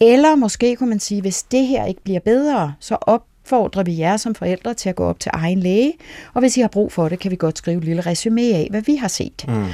Eller 0.01 0.35
måske 0.35 0.77
kunne 0.77 0.89
man 0.89 1.01
sige, 1.01 1.21
hvis 1.21 1.43
det 1.43 1.67
her 1.67 1.85
ikke 1.85 2.03
bliver 2.03 2.21
bedre, 2.21 2.75
så 2.81 2.97
op 3.01 3.25
opfordrer 3.49 3.83
vi 3.83 3.99
jer 3.99 4.17
som 4.17 4.35
forældre 4.35 4.75
til 4.75 4.89
at 4.89 4.97
gå 4.97 5.05
op 5.05 5.21
til 5.21 5.31
egen 5.35 5.61
læge, 5.61 5.93
og 6.35 6.41
hvis 6.41 6.57
I 6.57 6.61
har 6.61 6.69
brug 6.69 6.93
for 6.93 7.09
det, 7.09 7.19
kan 7.19 7.31
vi 7.31 7.37
godt 7.37 7.59
skrive 7.59 7.79
et 7.79 7.85
lille 7.85 8.03
resume 8.03 8.41
af, 8.41 8.67
hvad 8.71 8.83
vi 8.83 8.97
har 8.97 9.09
set. 9.09 9.45
Mm. 9.49 9.65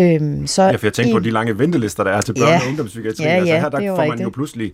Øhm, 0.00 0.46
så 0.46 0.62
ja, 0.62 0.72
for 0.76 0.86
jeg 0.86 0.92
tænker 0.92 1.10
i, 1.10 1.12
på 1.12 1.18
de 1.18 1.30
lange 1.30 1.58
ventelister, 1.58 2.04
der 2.04 2.10
er 2.10 2.20
til 2.20 2.32
børne- 2.32 2.48
ja, 2.48 2.56
og 2.56 2.68
ungdomspsykiatri. 2.68 3.24
Ja, 3.24 3.30
ja, 3.32 3.38
altså 3.38 3.54
her 3.54 3.68
der 3.68 3.96
får 3.96 4.06
man 4.06 4.20
jo 4.20 4.30
pludselig 4.30 4.72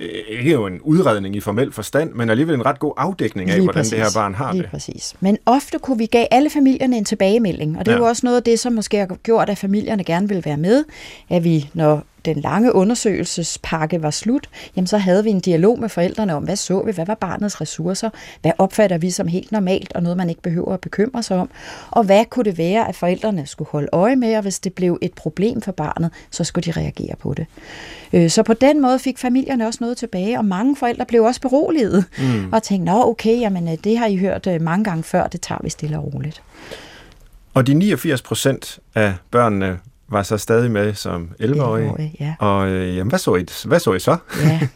øh, 0.00 0.08
ikke 0.28 0.50
jo 0.52 0.66
en 0.66 0.80
udredning 0.82 1.36
i 1.36 1.40
formel 1.40 1.72
forstand, 1.72 2.12
men 2.12 2.30
alligevel 2.30 2.54
en 2.54 2.66
ret 2.66 2.78
god 2.78 2.92
afdækning 2.96 3.50
af, 3.50 3.56
Lige 3.56 3.64
hvordan 3.64 3.80
præcis. 3.80 3.90
det 3.92 3.98
her 4.02 4.10
barn 4.14 4.34
har 4.34 4.52
Lige 4.52 4.62
det. 4.62 4.70
præcis. 4.70 5.14
Men 5.20 5.38
ofte 5.46 5.78
kunne 5.78 5.98
vi 5.98 6.06
give 6.06 6.34
alle 6.34 6.50
familierne 6.50 6.96
en 6.96 7.04
tilbagemelding, 7.04 7.78
og 7.78 7.86
det 7.86 7.92
ja. 7.92 7.96
er 7.96 8.00
jo 8.00 8.06
også 8.06 8.20
noget 8.26 8.36
af 8.36 8.42
det, 8.42 8.58
som 8.58 8.72
måske 8.72 8.96
har 8.98 9.06
gjort, 9.22 9.50
at 9.50 9.58
familierne 9.58 10.04
gerne 10.04 10.28
vil 10.28 10.44
være 10.44 10.56
med, 10.56 10.84
at 11.30 11.44
vi, 11.44 11.70
når 11.74 12.04
den 12.24 12.40
lange 12.40 12.74
undersøgelsespakke 12.74 14.02
var 14.02 14.10
slut, 14.10 14.48
jamen 14.76 14.86
så 14.86 14.98
havde 14.98 15.24
vi 15.24 15.30
en 15.30 15.40
dialog 15.40 15.80
med 15.80 15.88
forældrene 15.88 16.34
om, 16.34 16.44
hvad 16.44 16.56
så 16.56 16.82
vi, 16.82 16.92
hvad 16.92 17.06
var 17.06 17.14
barnets 17.14 17.60
ressourcer, 17.60 18.10
hvad 18.42 18.52
opfatter 18.58 18.98
vi 18.98 19.10
som 19.10 19.28
helt 19.28 19.52
normalt, 19.52 19.92
og 19.92 20.02
noget 20.02 20.16
man 20.16 20.28
ikke 20.28 20.42
behøver 20.42 20.74
at 20.74 20.80
bekymre 20.80 21.22
sig 21.22 21.36
om, 21.36 21.50
og 21.90 22.04
hvad 22.04 22.24
kunne 22.24 22.44
det 22.44 22.58
være, 22.58 22.88
at 22.88 22.96
forældrene 22.96 23.46
skulle 23.46 23.68
holde 23.70 23.88
øje 23.92 24.16
med, 24.16 24.36
og 24.36 24.42
hvis 24.42 24.58
det 24.58 24.72
blev 24.72 24.98
et 25.02 25.12
problem 25.12 25.62
for 25.62 25.72
barnet, 25.72 26.10
så 26.30 26.44
skulle 26.44 26.72
de 26.72 26.80
reagere 26.80 27.16
på 27.16 27.34
det. 27.34 27.46
Øh, 28.12 28.30
så 28.30 28.42
på 28.42 28.54
den 28.54 28.82
måde 28.82 28.98
fik 28.98 29.18
familierne 29.18 29.66
også 29.66 29.78
noget 29.80 29.96
tilbage, 29.96 30.38
og 30.38 30.44
mange 30.44 30.76
forældre 30.76 31.04
blev 31.06 31.24
også 31.24 31.40
beroliget, 31.40 32.04
mm. 32.18 32.52
og 32.52 32.62
tænkte, 32.62 32.92
nå 32.92 33.02
okay, 33.02 33.40
jamen 33.40 33.68
øh, 33.68 33.74
det 33.84 33.98
har 33.98 34.06
I 34.06 34.16
hørt 34.16 34.46
øh, 34.46 34.62
mange 34.62 34.84
gange 34.84 35.02
før, 35.02 35.26
det 35.26 35.40
tager 35.40 35.60
vi 35.62 35.70
stille 35.70 35.98
og 35.98 36.14
roligt. 36.14 36.42
Og 37.54 37.66
de 37.66 37.74
89 37.74 38.22
procent 38.22 38.78
af 38.94 39.14
børnene 39.30 39.78
var 40.08 40.22
så 40.22 40.38
stadig 40.38 40.70
med 40.70 40.94
som 40.94 41.30
11-årige. 41.40 42.16
ja. 42.20 42.34
Og 42.38 42.68
øh, 42.68 42.96
jamen, 42.96 43.08
hvad, 43.08 43.18
så 43.18 43.34
I, 43.34 43.46
hvad 43.64 43.80
så 43.80 43.92
I 43.92 43.98
så? 43.98 44.16
Ja. 44.42 44.60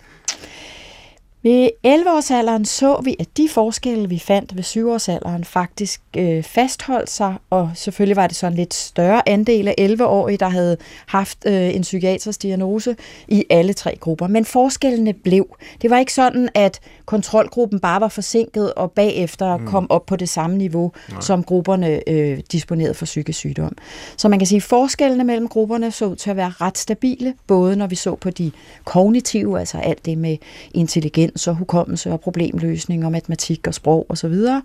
Ved 1.43 1.69
11-årsalderen 1.87 2.65
så 2.65 3.01
vi, 3.05 3.17
at 3.21 3.37
de 3.37 3.49
forskelle, 3.49 4.09
vi 4.09 4.19
fandt 4.19 4.57
ved 4.57 4.65
7-årsalderen, 4.65 5.45
faktisk 5.45 6.01
øh, 6.19 6.43
fastholdt 6.43 7.11
sig, 7.11 7.35
og 7.51 7.71
selvfølgelig 7.75 8.17
var 8.17 8.27
det 8.27 8.37
sådan 8.37 8.57
lidt 8.57 8.75
større 8.75 9.29
andel 9.29 9.69
af 9.69 9.75
11-årige, 9.81 10.39
der 10.39 10.49
havde 10.49 10.77
haft 11.07 11.39
øh, 11.47 11.75
en 11.75 11.83
psykiatrisk 11.83 12.43
diagnose 12.43 12.97
i 13.29 13.45
alle 13.51 13.73
tre 13.73 13.97
grupper. 14.01 14.27
Men 14.27 14.45
forskellene 14.45 15.13
blev. 15.13 15.57
Det 15.83 15.91
var 15.91 15.99
ikke 15.99 16.15
sådan, 16.15 16.49
at 16.55 16.81
kontrolgruppen 17.07 17.81
bare 17.81 18.01
var 18.01 18.09
forsinket 18.09 18.75
og 18.75 18.93
bagefter 18.93 19.57
mm. 19.57 19.67
kom 19.67 19.91
op 19.91 20.07
på 20.07 20.17
det 20.17 20.29
samme 20.29 20.57
niveau, 20.57 20.93
Nej. 21.11 21.21
som 21.21 21.45
grupperne 21.45 22.09
øh, 22.09 22.39
disponerede 22.53 22.95
for 22.95 23.05
psykisk 23.05 23.39
sygdom. 23.39 23.77
Så 24.17 24.29
man 24.29 24.39
kan 24.39 24.47
sige, 24.47 24.57
at 24.57 24.63
forskellene 24.63 25.25
mellem 25.25 25.49
grupperne 25.49 25.91
så 25.91 26.07
ud 26.07 26.17
til 26.17 26.31
at 26.31 26.37
være 26.37 26.53
ret 26.61 26.79
stabile, 26.79 27.35
både 27.47 27.77
når 27.77 27.87
vi 27.87 27.95
så 27.95 28.15
på 28.15 28.31
de 28.31 28.51
kognitive, 28.85 29.59
altså 29.61 29.79
alt 29.79 30.05
det 30.07 30.19
med 30.19 30.37
intelligens 30.75 31.47
og 31.47 31.55
hukommelse 31.55 32.13
og 32.13 32.21
problemløsning 32.21 33.05
og 33.05 33.13
matematik 33.13 33.67
og 33.67 33.75
sprog 33.75 34.07
osv., 34.09 34.27
og, 34.33 34.61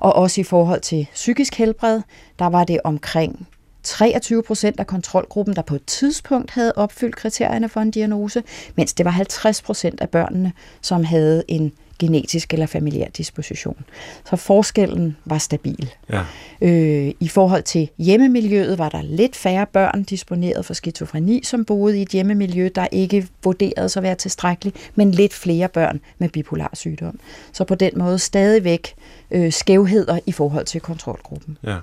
og 0.00 0.16
også 0.16 0.40
i 0.40 0.44
forhold 0.44 0.80
til 0.80 0.95
psykisk 1.04 1.54
helbred, 1.54 2.00
der 2.38 2.46
var 2.46 2.64
det 2.64 2.80
omkring 2.84 3.48
23 3.82 4.42
procent 4.42 4.80
af 4.80 4.86
kontrolgruppen, 4.86 5.56
der 5.56 5.62
på 5.62 5.74
et 5.74 5.84
tidspunkt 5.86 6.50
havde 6.50 6.72
opfyldt 6.76 7.16
kriterierne 7.16 7.68
for 7.68 7.80
en 7.80 7.90
diagnose, 7.90 8.42
mens 8.74 8.94
det 8.94 9.04
var 9.04 9.10
50 9.10 9.62
procent 9.62 10.00
af 10.00 10.08
børnene, 10.08 10.52
som 10.80 11.04
havde 11.04 11.44
en 11.48 11.72
genetisk 11.98 12.52
eller 12.52 12.66
familiær 12.66 13.08
disposition. 13.08 13.84
Så 14.30 14.36
forskellen 14.36 15.16
var 15.24 15.38
stabil. 15.38 15.92
Ja. 16.10 16.22
Øh, 16.60 17.12
I 17.20 17.28
forhold 17.28 17.62
til 17.62 17.90
hjemmemiljøet 17.98 18.78
var 18.78 18.88
der 18.88 19.02
lidt 19.02 19.36
færre 19.36 19.66
børn 19.66 20.02
disponeret 20.02 20.64
for 20.64 20.74
skizofreni, 20.74 21.40
som 21.44 21.64
boede 21.64 21.98
i 21.98 22.02
et 22.02 22.08
hjemmemiljø, 22.08 22.68
der 22.74 22.86
ikke 22.92 23.28
vurderede 23.44 23.90
at 23.96 24.02
være 24.02 24.14
tilstrækkeligt, 24.14 24.76
men 24.94 25.10
lidt 25.10 25.34
flere 25.34 25.68
børn 25.68 26.00
med 26.18 26.28
bipolar 26.28 26.70
sygdom. 26.72 27.18
Så 27.52 27.64
på 27.64 27.74
den 27.74 27.92
måde 27.96 28.18
stadigvæk 28.18 28.94
øh, 29.30 29.52
skævheder 29.52 30.18
i 30.26 30.32
forhold 30.32 30.64
til 30.64 30.80
kontrolgruppen. 30.80 31.58
Ja. 31.62 31.76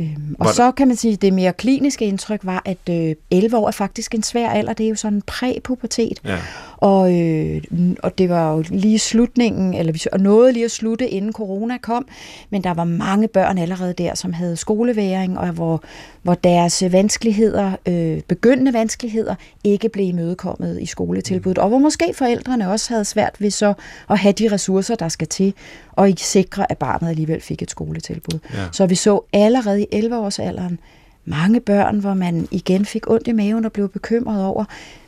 Øhm, 0.00 0.36
og 0.38 0.54
så 0.54 0.72
kan 0.72 0.88
man 0.88 0.96
sige, 0.96 1.12
at 1.14 1.22
det 1.22 1.32
mere 1.32 1.52
kliniske 1.52 2.04
indtryk 2.04 2.40
var, 2.42 2.62
at 2.64 2.78
øh, 2.90 3.14
11 3.30 3.56
år 3.56 3.66
er 3.66 3.72
faktisk 3.72 4.14
en 4.14 4.22
svær 4.22 4.50
alder. 4.50 4.72
Det 4.72 4.84
er 4.86 4.90
jo 4.90 4.94
sådan 4.94 5.16
en 5.16 5.22
præpubertet. 5.22 6.20
Ja. 6.24 6.38
Og, 6.80 7.20
øh, 7.20 7.62
og 8.02 8.18
det 8.18 8.28
var 8.28 8.52
jo 8.52 8.64
lige 8.70 8.98
slutningen, 8.98 9.74
eller 9.74 9.92
vi 9.92 10.22
nåede 10.22 10.52
lige 10.52 10.64
at 10.64 10.70
slutte, 10.70 11.08
inden 11.08 11.32
corona 11.32 11.78
kom, 11.78 12.08
men 12.50 12.64
der 12.64 12.74
var 12.74 12.84
mange 12.84 13.28
børn 13.28 13.58
allerede 13.58 13.92
der, 13.92 14.14
som 14.14 14.32
havde 14.32 14.56
skoleværing, 14.56 15.38
og 15.38 15.48
hvor, 15.48 15.82
hvor 16.22 16.34
deres 16.34 16.82
vanskeligheder, 16.92 17.72
øh, 17.86 18.20
begyndende 18.20 18.72
vanskeligheder, 18.72 19.34
ikke 19.64 19.88
blev 19.88 20.06
imødekommet 20.06 20.80
i 20.80 20.86
skoletilbuddet, 20.86 21.58
og 21.58 21.68
hvor 21.68 21.78
måske 21.78 22.12
forældrene 22.14 22.70
også 22.70 22.92
havde 22.92 23.04
svært 23.04 23.36
ved 23.38 23.50
så 23.50 23.74
at 24.10 24.18
have 24.18 24.32
de 24.32 24.52
ressourcer, 24.52 24.94
der 24.94 25.08
skal 25.08 25.28
til, 25.28 25.54
og 25.92 26.08
ikke 26.08 26.22
sikre, 26.22 26.72
at 26.72 26.78
barnet 26.78 27.08
alligevel 27.08 27.40
fik 27.40 27.62
et 27.62 27.70
skoletilbud. 27.70 28.38
Ja. 28.54 28.58
Så 28.72 28.86
vi 28.86 28.94
så 28.94 29.20
allerede 29.32 29.82
i 29.82 29.86
11-årsalderen 29.94 30.78
mange 31.24 31.60
børn, 31.60 31.98
hvor 31.98 32.14
man 32.14 32.48
igen 32.50 32.84
fik 32.84 33.10
ondt 33.10 33.28
i 33.28 33.32
maven 33.32 33.64
og 33.64 33.72
blev 33.72 33.88
bekymret 33.88 34.44
over, 34.44 34.64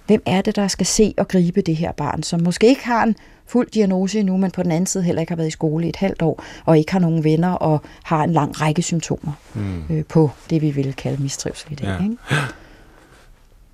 hvem 0.07 0.23
er 0.27 0.41
det, 0.41 0.57
der 0.57 0.69
skal 0.69 0.87
se 0.87 1.15
og 1.19 1.29
gribe 1.29 1.61
det 1.61 1.77
her 1.77 1.93
barn, 1.93 2.23
som 2.23 2.41
måske 2.41 2.67
ikke 2.67 2.87
har 2.87 3.03
en 3.03 3.17
fuld 3.47 3.69
diagnose 3.71 4.19
endnu, 4.19 4.37
men 4.37 4.51
på 4.51 4.63
den 4.63 4.73
anden 4.73 4.87
side 4.87 5.05
heller 5.05 5.21
ikke 5.21 5.31
har 5.31 5.37
været 5.37 5.49
i 5.49 5.51
skole 5.51 5.87
i 5.87 5.89
et 5.89 5.97
halvt 5.97 6.23
år, 6.23 6.45
og 6.65 6.79
ikke 6.79 6.93
har 6.93 6.99
nogen 6.99 7.25
venner 7.25 7.53
og 7.53 7.81
har 8.03 8.25
en 8.25 8.33
lang 8.33 8.61
række 8.61 8.83
symptomer 8.83 9.33
mm. 9.55 9.83
øh, 9.91 10.05
på 10.05 10.31
det, 10.51 10.63
vi 10.63 10.71
vil 10.71 10.95
kalde 10.95 11.23
mistrivsel 11.23 11.73
i 11.73 11.75
dag. 11.75 11.87
Ja. 11.89 12.05
Ikke? 12.05 12.17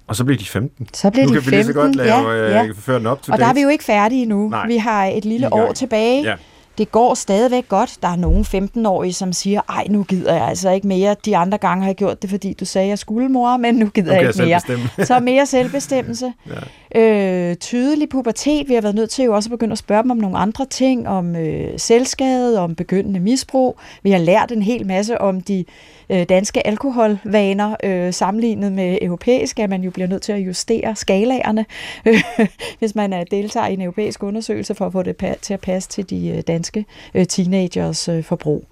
Og 0.06 0.16
så 0.16 0.24
bliver 0.24 0.38
de 0.38 0.44
15. 0.44 0.88
Så 0.94 1.10
bliver 1.10 1.26
nu 1.26 1.34
de 1.34 1.34
15, 1.34 1.44
kan 1.44 1.50
vi 1.50 1.56
lige 1.56 1.64
så 1.64 1.72
godt 1.72 1.96
lave, 1.96 2.30
ja, 2.30 2.58
ja. 2.58 2.66
Øh, 2.66 2.74
føre 2.74 2.98
den 2.98 3.06
op 3.06 3.22
til 3.22 3.32
Og 3.32 3.38
der 3.38 3.46
er 3.46 3.54
vi 3.54 3.60
jo 3.60 3.68
ikke 3.68 3.84
færdige 3.84 4.26
nu. 4.26 4.54
Vi 4.66 4.76
har 4.76 5.04
et 5.04 5.24
lille 5.24 5.52
år 5.52 5.72
tilbage. 5.72 6.22
Ja 6.22 6.34
det 6.78 6.92
går 6.92 7.14
stadigvæk 7.14 7.68
godt. 7.68 7.98
Der 8.02 8.08
er 8.08 8.16
nogle 8.16 8.44
15-årige, 8.44 9.12
som 9.12 9.32
siger, 9.32 9.60
ej, 9.68 9.86
nu 9.90 10.02
gider 10.02 10.34
jeg 10.34 10.48
altså 10.48 10.70
ikke 10.70 10.86
mere. 10.86 11.16
De 11.24 11.36
andre 11.36 11.58
gange 11.58 11.82
har 11.82 11.88
jeg 11.88 11.96
gjort 11.96 12.22
det, 12.22 12.30
fordi 12.30 12.52
du 12.52 12.64
sagde, 12.64 12.88
jeg 12.88 12.98
skulle, 12.98 13.28
mor, 13.28 13.56
men 13.56 13.74
nu 13.74 13.86
gider 13.86 14.12
okay, 14.12 14.20
jeg 14.20 14.28
ikke 14.28 14.88
mere. 14.96 15.06
Så 15.06 15.20
mere 15.20 15.46
selvbestemmelse. 15.56 16.32
ja 16.46 16.52
øh, 16.94 17.56
tydelig 17.56 18.08
pubertet. 18.08 18.68
Vi 18.68 18.74
har 18.74 18.80
været 18.80 18.94
nødt 18.94 19.10
til 19.10 19.24
jo 19.24 19.34
også 19.34 19.46
at 19.46 19.50
begynde 19.50 19.72
at 19.72 19.78
spørge 19.78 20.02
dem 20.02 20.10
om 20.10 20.16
nogle 20.16 20.38
andre 20.38 20.66
ting, 20.66 21.08
om 21.08 21.36
øh, 21.36 21.70
selvskade, 21.76 22.60
om 22.60 22.74
begyndende 22.74 23.20
misbrug. 23.20 23.78
Vi 24.02 24.10
har 24.10 24.18
lært 24.18 24.52
en 24.52 24.62
hel 24.62 24.86
masse 24.86 25.20
om 25.20 25.40
de 25.40 25.64
øh, 26.10 26.26
danske 26.28 26.66
alkoholvaner 26.66 27.76
øh, 27.84 28.12
sammenlignet 28.12 28.72
med 28.72 28.98
europæiske, 29.02 29.62
at 29.62 29.70
man 29.70 29.82
jo 29.82 29.90
bliver 29.90 30.08
nødt 30.08 30.22
til 30.22 30.32
at 30.32 30.38
justere 30.38 30.96
skalaerne, 30.96 31.66
øh, 32.06 32.22
hvis 32.78 32.94
man 32.94 33.12
er 33.12 33.24
deltager 33.24 33.66
i 33.66 33.72
en 33.72 33.82
europæisk 33.82 34.22
undersøgelse 34.22 34.74
for 34.74 34.86
at 34.86 34.92
få 34.92 35.02
det 35.02 35.36
til 35.42 35.54
at 35.54 35.60
passe 35.60 35.88
til 35.88 36.10
de 36.10 36.28
øh, 36.28 36.42
danske 36.46 36.84
øh, 37.14 37.26
teenagers 37.26 38.08
øh, 38.08 38.24
forbrug. 38.24 38.64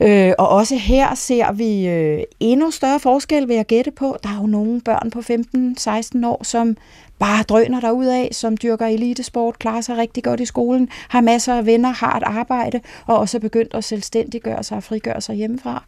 Øh, 0.00 0.32
og 0.38 0.48
også 0.48 0.76
her 0.76 1.14
ser 1.14 1.52
vi 1.52 1.86
øh, 1.86 2.22
endnu 2.40 2.70
større 2.70 3.00
forskel, 3.00 3.48
vil 3.48 3.56
jeg 3.56 3.66
gætte 3.66 3.90
på. 3.90 4.16
Der 4.22 4.28
er 4.28 4.40
jo 4.40 4.46
nogle 4.46 4.80
børn 4.80 5.10
på 5.10 5.18
15-16 6.22 6.26
år, 6.26 6.44
som 6.44 6.76
bare 7.18 7.42
drøner 7.42 7.80
derud 7.80 8.06
af, 8.06 8.28
som 8.32 8.56
dyrker 8.56 8.86
elitesport, 8.86 9.58
klarer 9.58 9.80
sig 9.80 9.96
rigtig 9.96 10.24
godt 10.24 10.40
i 10.40 10.44
skolen, 10.44 10.88
har 11.08 11.20
masser 11.20 11.54
af 11.54 11.66
venner, 11.66 11.88
har 11.88 12.16
et 12.16 12.22
arbejde, 12.22 12.80
og 13.06 13.18
også 13.18 13.38
er 13.38 13.40
begyndt 13.40 13.74
at 13.74 13.84
selvstændiggøre 13.84 14.62
sig 14.62 14.76
og 14.76 14.82
frigøre 14.82 15.20
sig 15.20 15.34
hjemmefra 15.34 15.84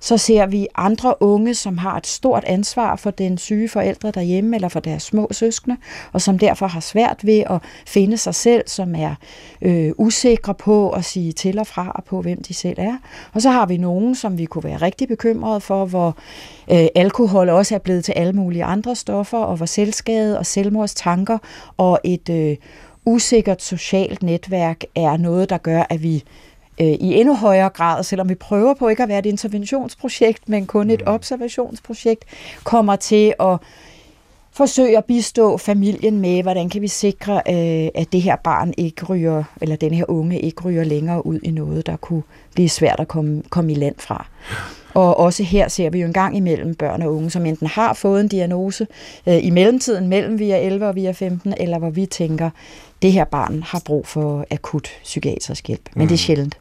så 0.00 0.18
ser 0.18 0.46
vi 0.46 0.66
andre 0.74 1.22
unge, 1.22 1.54
som 1.54 1.78
har 1.78 1.96
et 1.96 2.06
stort 2.06 2.44
ansvar 2.44 2.96
for 2.96 3.10
den 3.10 3.38
syge 3.38 3.68
forældre 3.68 4.10
derhjemme 4.10 4.56
eller 4.56 4.68
for 4.68 4.80
deres 4.80 5.02
små 5.02 5.28
søskende, 5.30 5.76
og 6.12 6.22
som 6.22 6.38
derfor 6.38 6.66
har 6.66 6.80
svært 6.80 7.20
ved 7.22 7.42
at 7.50 7.62
finde 7.86 8.16
sig 8.16 8.34
selv, 8.34 8.62
som 8.66 8.94
er 8.94 9.14
øh, 9.62 9.92
usikre 9.98 10.54
på 10.54 10.90
at 10.90 11.04
sige 11.04 11.32
til 11.32 11.58
og 11.58 11.66
fra 11.66 12.02
på, 12.06 12.22
hvem 12.22 12.42
de 12.42 12.54
selv 12.54 12.78
er. 12.78 12.96
Og 13.32 13.42
så 13.42 13.50
har 13.50 13.66
vi 13.66 13.76
nogen, 13.76 14.14
som 14.14 14.38
vi 14.38 14.44
kunne 14.44 14.64
være 14.64 14.76
rigtig 14.76 15.08
bekymrede 15.08 15.60
for, 15.60 15.84
hvor 15.84 16.16
øh, 16.72 16.86
alkohol 16.94 17.48
også 17.48 17.74
er 17.74 17.78
blevet 17.78 18.04
til 18.04 18.12
alle 18.12 18.32
mulige 18.32 18.64
andre 18.64 18.96
stoffer, 18.96 19.38
og 19.38 19.56
hvor 19.56 19.66
selvskade 19.66 20.38
og 20.38 20.46
selvmordstanker 20.46 21.38
og 21.76 22.00
et 22.04 22.28
øh, 22.28 22.56
usikkert 23.04 23.62
socialt 23.62 24.22
netværk 24.22 24.84
er 24.94 25.16
noget, 25.16 25.50
der 25.50 25.58
gør, 25.58 25.82
at 25.90 26.02
vi 26.02 26.24
øh, 26.80 26.86
i 26.86 27.14
endnu 27.14 27.34
højere 27.34 27.68
grad, 27.68 28.02
selvom 28.02 28.28
vi 28.28 28.34
prøver 28.34 28.74
på 28.74 28.88
ikke 28.88 29.02
at 29.02 29.08
være 29.08 29.18
et 29.18 29.26
interventionsprojekt, 29.26 30.48
men 30.48 30.66
kun 30.66 30.90
et 30.90 31.02
observationsprojekt, 31.06 32.24
kommer 32.64 32.96
til 32.96 33.34
at 33.40 33.58
forsøge 34.52 34.98
at 34.98 35.04
bistå 35.04 35.56
familien 35.56 36.20
med, 36.20 36.42
hvordan 36.42 36.68
kan 36.68 36.82
vi 36.82 36.88
sikre, 36.88 37.34
øh, 37.34 37.88
at 37.94 38.12
det 38.12 38.22
her 38.22 38.36
barn 38.36 38.74
ikke 38.76 39.04
ryger, 39.04 39.44
eller 39.60 39.76
den 39.76 39.94
her 39.94 40.04
unge 40.08 40.40
ikke 40.40 40.62
ryger 40.62 40.84
længere 40.84 41.26
ud 41.26 41.40
i 41.42 41.50
noget, 41.50 41.86
der 41.86 41.96
kunne 41.96 42.22
blive 42.54 42.68
svært 42.68 43.00
at 43.00 43.08
komme, 43.08 43.42
komme 43.50 43.72
i 43.72 43.74
land 43.74 43.94
fra. 43.98 44.26
Og 44.94 45.16
også 45.16 45.42
her 45.42 45.68
ser 45.68 45.90
vi 45.90 46.00
jo 46.00 46.06
en 46.06 46.12
gang 46.12 46.36
imellem 46.36 46.74
børn 46.74 47.02
og 47.02 47.14
unge, 47.14 47.30
som 47.30 47.46
enten 47.46 47.66
har 47.66 47.92
fået 47.92 48.20
en 48.20 48.28
diagnose 48.28 48.86
øh, 49.26 49.44
i 49.44 49.50
mellemtiden, 49.50 50.08
mellem 50.08 50.38
vi 50.38 50.50
er 50.50 50.56
11 50.56 50.86
og 50.86 50.94
vi 50.94 51.06
er 51.06 51.12
15, 51.12 51.54
eller 51.56 51.78
hvor 51.78 51.90
vi 51.90 52.06
tænker, 52.06 52.50
det 53.02 53.12
her 53.12 53.24
barn 53.24 53.62
har 53.62 53.82
brug 53.84 54.06
for 54.06 54.46
akut 54.50 54.88
psykiatrisk 55.02 55.66
hjælp. 55.66 55.88
Men 55.94 56.02
mm. 56.02 56.08
det 56.08 56.14
er 56.14 56.18
sjældent. 56.18 56.58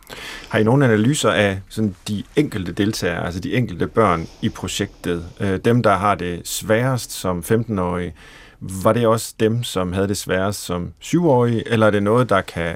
Har 0.49 0.60
I 0.60 0.63
nogle 0.63 0.86
analyser 0.86 1.32
af 1.32 1.60
sådan 1.69 1.95
de 2.08 2.23
enkelte 2.36 2.71
deltagere, 2.71 3.25
altså 3.25 3.39
de 3.39 3.54
enkelte 3.54 3.88
børn 3.88 4.28
i 4.41 4.49
projektet? 4.49 5.25
Øh, 5.39 5.60
dem, 5.65 5.84
der 5.84 5.97
har 5.97 6.15
det 6.15 6.47
sværest 6.47 7.12
som 7.12 7.43
15-årige, 7.52 8.13
var 8.60 8.93
det 8.93 9.08
også 9.08 9.34
dem, 9.39 9.63
som 9.63 9.93
havde 9.93 10.08
det 10.08 10.17
sværest 10.17 10.65
som 10.65 10.93
7-årige, 11.04 11.67
eller 11.67 11.88
er 11.88 11.91
det 11.91 12.04
noget, 12.04 12.30
der 12.30 12.41
kan 12.41 12.75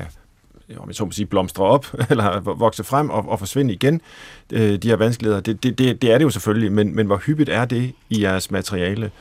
om 0.78 0.88
jeg 0.88 0.96
så 0.96 1.06
må 1.06 1.12
sige, 1.12 1.26
blomstre 1.26 1.64
op, 1.64 1.88
eller 2.10 2.40
vokse 2.40 2.84
frem 2.84 3.10
og, 3.10 3.30
og 3.30 3.40
forsvinde 3.40 3.74
igen, 3.74 4.02
øh, 4.54 4.78
de 4.78 4.88
her 4.88 4.96
vanskeligheder. 4.96 5.42
Det, 5.42 5.64
det, 5.64 5.78
det, 5.78 6.02
det 6.02 6.12
er 6.12 6.18
det 6.18 6.26
jo 6.26 6.30
selvfølgelig, 6.30 6.72
men, 6.72 6.96
men 6.96 7.06
hvor 7.06 7.18
hyppigt 7.18 7.50
er 7.50 7.66
det 7.66 7.94
i 8.10 8.22
jeres 8.22 8.52
materiale? 8.52 9.12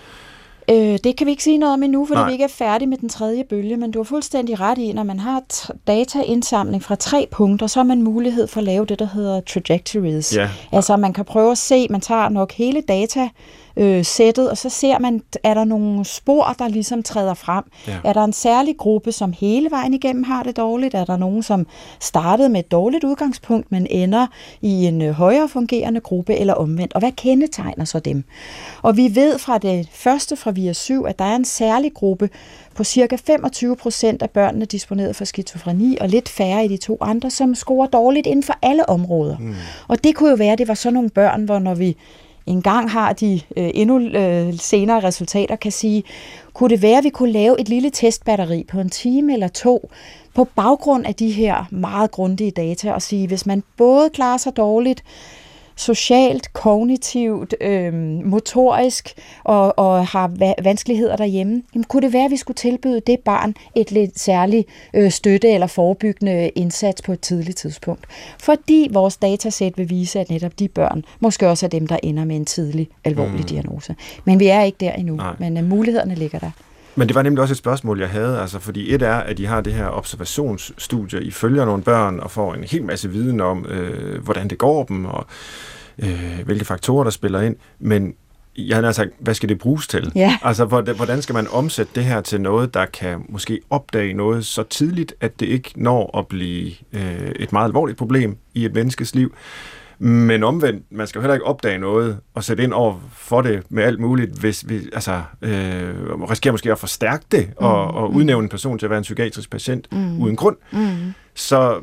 Øh, 0.70 0.98
det 1.04 1.16
kan 1.16 1.26
vi 1.26 1.30
ikke 1.30 1.42
sige 1.42 1.58
noget 1.58 1.74
om 1.74 1.82
endnu, 1.82 2.06
fordi 2.06 2.18
Nej. 2.18 2.26
vi 2.26 2.32
ikke 2.32 2.44
er 2.44 2.48
færdige 2.48 2.88
med 2.88 2.98
den 2.98 3.08
tredje 3.08 3.44
bølge, 3.44 3.76
men 3.76 3.90
du 3.90 3.98
har 3.98 4.04
fuldstændig 4.04 4.60
ret 4.60 4.78
i, 4.78 4.92
når 4.92 5.02
man 5.02 5.18
har 5.18 5.42
dataindsamling 5.86 6.82
fra 6.82 6.94
tre 6.94 7.28
punkter, 7.30 7.66
så 7.66 7.78
har 7.78 7.84
man 7.84 8.02
mulighed 8.02 8.46
for 8.46 8.60
at 8.60 8.64
lave 8.64 8.86
det, 8.86 8.98
der 8.98 9.08
hedder 9.14 9.40
trajectories. 9.40 10.36
Ja. 10.36 10.48
Altså 10.72 10.96
man 10.96 11.12
kan 11.12 11.24
prøve 11.24 11.50
at 11.50 11.58
se, 11.58 11.86
man 11.90 12.00
tager 12.00 12.28
nok 12.28 12.52
hele 12.52 12.80
data 12.88 13.28
øh, 13.76 14.04
sættet, 14.04 14.50
og 14.50 14.58
så 14.58 14.68
ser 14.68 14.98
man, 14.98 15.22
er 15.42 15.54
der 15.54 15.64
nogle 15.64 16.04
spor, 16.04 16.54
der 16.58 16.68
ligesom 16.68 17.02
træder 17.02 17.34
frem. 17.34 17.64
Ja. 17.88 17.98
Er 18.04 18.12
der 18.12 18.24
en 18.24 18.32
særlig 18.32 18.76
gruppe, 18.76 19.12
som 19.12 19.32
hele 19.32 19.70
vejen 19.70 19.94
igennem 19.94 20.22
har 20.22 20.42
det 20.42 20.56
dårligt? 20.56 20.94
Er 20.94 21.04
der 21.04 21.16
nogen, 21.16 21.42
som 21.42 21.66
startede 22.00 22.48
med 22.48 22.60
et 22.60 22.70
dårligt 22.70 23.04
udgangspunkt, 23.04 23.72
men 23.72 23.86
ender 23.90 24.26
i 24.60 24.86
en 24.86 25.02
øh, 25.02 25.10
højere 25.10 25.48
fungerende 25.48 26.00
gruppe, 26.00 26.34
eller 26.34 26.54
omvendt? 26.54 26.92
Og 26.92 26.98
hvad 26.98 27.12
kendetegner 27.12 27.84
så 27.84 27.98
dem? 27.98 28.24
Og 28.82 28.96
vi 28.96 29.14
ved 29.14 29.38
fra 29.38 29.58
det 29.58 29.88
første 29.92 30.36
fra 30.36 30.50
VIA 30.50 30.72
7, 30.72 31.04
at 31.04 31.18
der 31.18 31.24
er 31.24 31.36
en 31.36 31.44
særlig 31.44 31.94
gruppe 31.94 32.30
på 32.74 32.84
cirka 32.84 33.16
25 33.16 33.76
procent 33.76 34.22
af 34.22 34.30
børnene 34.30 34.64
disponeret 34.64 35.16
for 35.16 35.24
skizofreni, 35.24 35.96
og 36.00 36.08
lidt 36.08 36.28
færre 36.28 36.64
i 36.64 36.68
de 36.68 36.76
to 36.76 36.98
andre, 37.00 37.30
som 37.30 37.54
scorer 37.54 37.86
dårligt 37.86 38.26
inden 38.26 38.42
for 38.42 38.54
alle 38.62 38.88
områder. 38.88 39.38
Mm. 39.38 39.54
Og 39.88 40.04
det 40.04 40.14
kunne 40.14 40.30
jo 40.30 40.36
være, 40.36 40.52
at 40.52 40.58
det 40.58 40.68
var 40.68 40.74
sådan 40.74 40.94
nogle 40.94 41.10
børn, 41.10 41.44
hvor 41.44 41.58
når 41.58 41.74
vi 41.74 41.96
en 42.46 42.62
gang 42.62 42.90
har 42.90 43.12
de 43.12 43.40
øh, 43.56 43.70
endnu 43.74 43.98
øh, 43.98 44.54
senere 44.58 45.00
resultater, 45.00 45.56
kan 45.56 45.72
sige, 45.72 46.04
kunne 46.52 46.70
det 46.70 46.82
være, 46.82 46.98
at 46.98 47.04
vi 47.04 47.10
kunne 47.10 47.32
lave 47.32 47.60
et 47.60 47.68
lille 47.68 47.90
testbatteri 47.90 48.64
på 48.68 48.80
en 48.80 48.90
time 48.90 49.32
eller 49.32 49.48
to, 49.48 49.90
på 50.34 50.44
baggrund 50.44 51.06
af 51.06 51.14
de 51.14 51.30
her 51.30 51.64
meget 51.70 52.10
grundige 52.10 52.50
data, 52.50 52.92
og 52.92 53.02
sige, 53.02 53.26
hvis 53.26 53.46
man 53.46 53.62
både 53.76 54.10
klarer 54.10 54.36
sig 54.36 54.56
dårligt, 54.56 55.04
socialt, 55.82 56.52
kognitivt, 56.52 57.54
øh, 57.60 57.94
motorisk 58.24 59.14
og, 59.44 59.78
og 59.78 60.06
har 60.06 60.28
va- 60.28 60.62
vanskeligheder 60.62 61.16
derhjemme, 61.16 61.62
jamen, 61.74 61.84
kunne 61.84 62.02
det 62.02 62.12
være, 62.12 62.24
at 62.24 62.30
vi 62.30 62.36
skulle 62.36 62.54
tilbyde 62.54 63.00
det 63.06 63.20
barn 63.20 63.54
et 63.74 63.92
lidt 63.92 64.18
særligt 64.20 64.68
øh, 64.94 65.10
støtte 65.10 65.48
eller 65.50 65.66
forebyggende 65.66 66.48
indsats 66.48 67.02
på 67.02 67.12
et 67.12 67.20
tidligt 67.20 67.58
tidspunkt? 67.58 68.04
Fordi 68.38 68.88
vores 68.90 69.16
datasæt 69.16 69.78
vil 69.78 69.90
vise, 69.90 70.20
at 70.20 70.30
netop 70.30 70.58
de 70.58 70.68
børn 70.68 71.04
måske 71.20 71.48
også 71.48 71.66
er 71.66 71.70
dem, 71.70 71.86
der 71.86 71.98
ender 72.02 72.24
med 72.24 72.36
en 72.36 72.44
tidlig 72.44 72.88
alvorlig 73.04 73.40
mm. 73.40 73.42
diagnose. 73.42 73.94
Men 74.24 74.40
vi 74.40 74.46
er 74.46 74.62
ikke 74.62 74.78
der 74.80 74.92
endnu, 74.92 75.16
Nej. 75.16 75.34
men 75.38 75.56
uh, 75.56 75.64
mulighederne 75.64 76.14
ligger 76.14 76.38
der. 76.38 76.50
Men 76.94 77.08
det 77.08 77.14
var 77.14 77.22
nemlig 77.22 77.42
også 77.42 77.52
et 77.52 77.58
spørgsmål, 77.58 78.00
jeg 78.00 78.08
havde, 78.08 78.40
altså 78.40 78.58
fordi 78.58 78.94
et 78.94 79.02
er, 79.02 79.14
at 79.14 79.38
I 79.38 79.44
har 79.44 79.60
det 79.60 79.72
her 79.72 79.88
observationsstudie, 79.88 81.22
I 81.22 81.30
følger 81.30 81.64
nogle 81.64 81.82
børn 81.82 82.20
og 82.20 82.30
får 82.30 82.54
en 82.54 82.64
hel 82.64 82.84
masse 82.84 83.10
viden 83.10 83.40
om, 83.40 83.66
øh, 83.66 84.22
hvordan 84.24 84.48
det 84.48 84.58
går 84.58 84.84
dem, 84.84 85.04
og 85.04 85.26
øh, 85.98 86.40
hvilke 86.44 86.64
faktorer, 86.64 87.04
der 87.04 87.10
spiller 87.10 87.40
ind, 87.40 87.56
men 87.78 88.14
jeg 88.58 88.76
havde 88.76 88.92
sagt, 88.92 89.10
hvad 89.18 89.34
skal 89.34 89.48
det 89.48 89.58
bruges 89.58 89.86
til? 89.86 90.12
Ja. 90.14 90.38
Altså, 90.42 90.64
hvordan 90.96 91.22
skal 91.22 91.32
man 91.32 91.46
omsætte 91.50 91.92
det 91.94 92.04
her 92.04 92.20
til 92.20 92.40
noget, 92.40 92.74
der 92.74 92.86
kan 92.86 93.24
måske 93.28 93.60
opdage 93.70 94.14
noget 94.14 94.46
så 94.46 94.62
tidligt, 94.62 95.14
at 95.20 95.40
det 95.40 95.46
ikke 95.46 95.72
når 95.76 96.18
at 96.18 96.26
blive 96.26 96.72
øh, 96.92 97.32
et 97.36 97.52
meget 97.52 97.66
alvorligt 97.66 97.98
problem 97.98 98.36
i 98.54 98.64
et 98.64 98.74
menneskes 98.74 99.14
liv? 99.14 99.34
Men 99.98 100.42
omvendt, 100.42 100.84
man 100.90 101.06
skal 101.06 101.18
jo 101.18 101.22
heller 101.22 101.34
ikke 101.34 101.46
opdage 101.46 101.78
noget 101.78 102.18
og 102.34 102.44
sætte 102.44 102.62
ind 102.62 102.72
over 102.72 103.00
for 103.12 103.42
det 103.42 103.62
med 103.68 103.82
alt 103.82 104.00
muligt, 104.00 104.40
hvis 104.40 104.68
vi 104.68 104.80
altså, 104.92 105.22
øh, 105.42 105.52
risikerer 106.30 106.52
måske 106.52 106.72
at 106.72 106.78
forstærke 106.78 107.24
det 107.32 107.50
og, 107.56 107.92
mm. 107.92 107.96
og 107.96 108.12
udnævne 108.12 108.42
en 108.42 108.48
person 108.48 108.78
til 108.78 108.86
at 108.86 108.90
være 108.90 108.98
en 108.98 109.02
psykiatrisk 109.02 109.50
patient 109.50 109.88
mm. 109.92 110.22
uden 110.22 110.36
grund. 110.36 110.56
Mm. 110.72 111.12
Så 111.34 111.80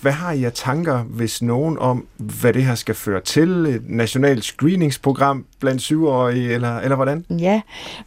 hvad 0.00 0.12
har 0.12 0.32
I 0.32 0.44
af 0.44 0.52
tanker, 0.52 0.98
hvis 1.02 1.42
nogen 1.42 1.78
om, 1.78 2.06
hvad 2.16 2.52
det 2.52 2.64
her 2.64 2.74
skal 2.74 2.94
føre 2.94 3.20
til? 3.20 3.66
Et 3.66 3.82
nationalt 3.90 4.44
screeningsprogram 4.44 5.46
blandt 5.60 5.82
syvårige, 5.82 6.54
eller, 6.54 6.78
eller 6.78 6.96
hvordan? 6.96 7.24
Ja, 7.30 7.60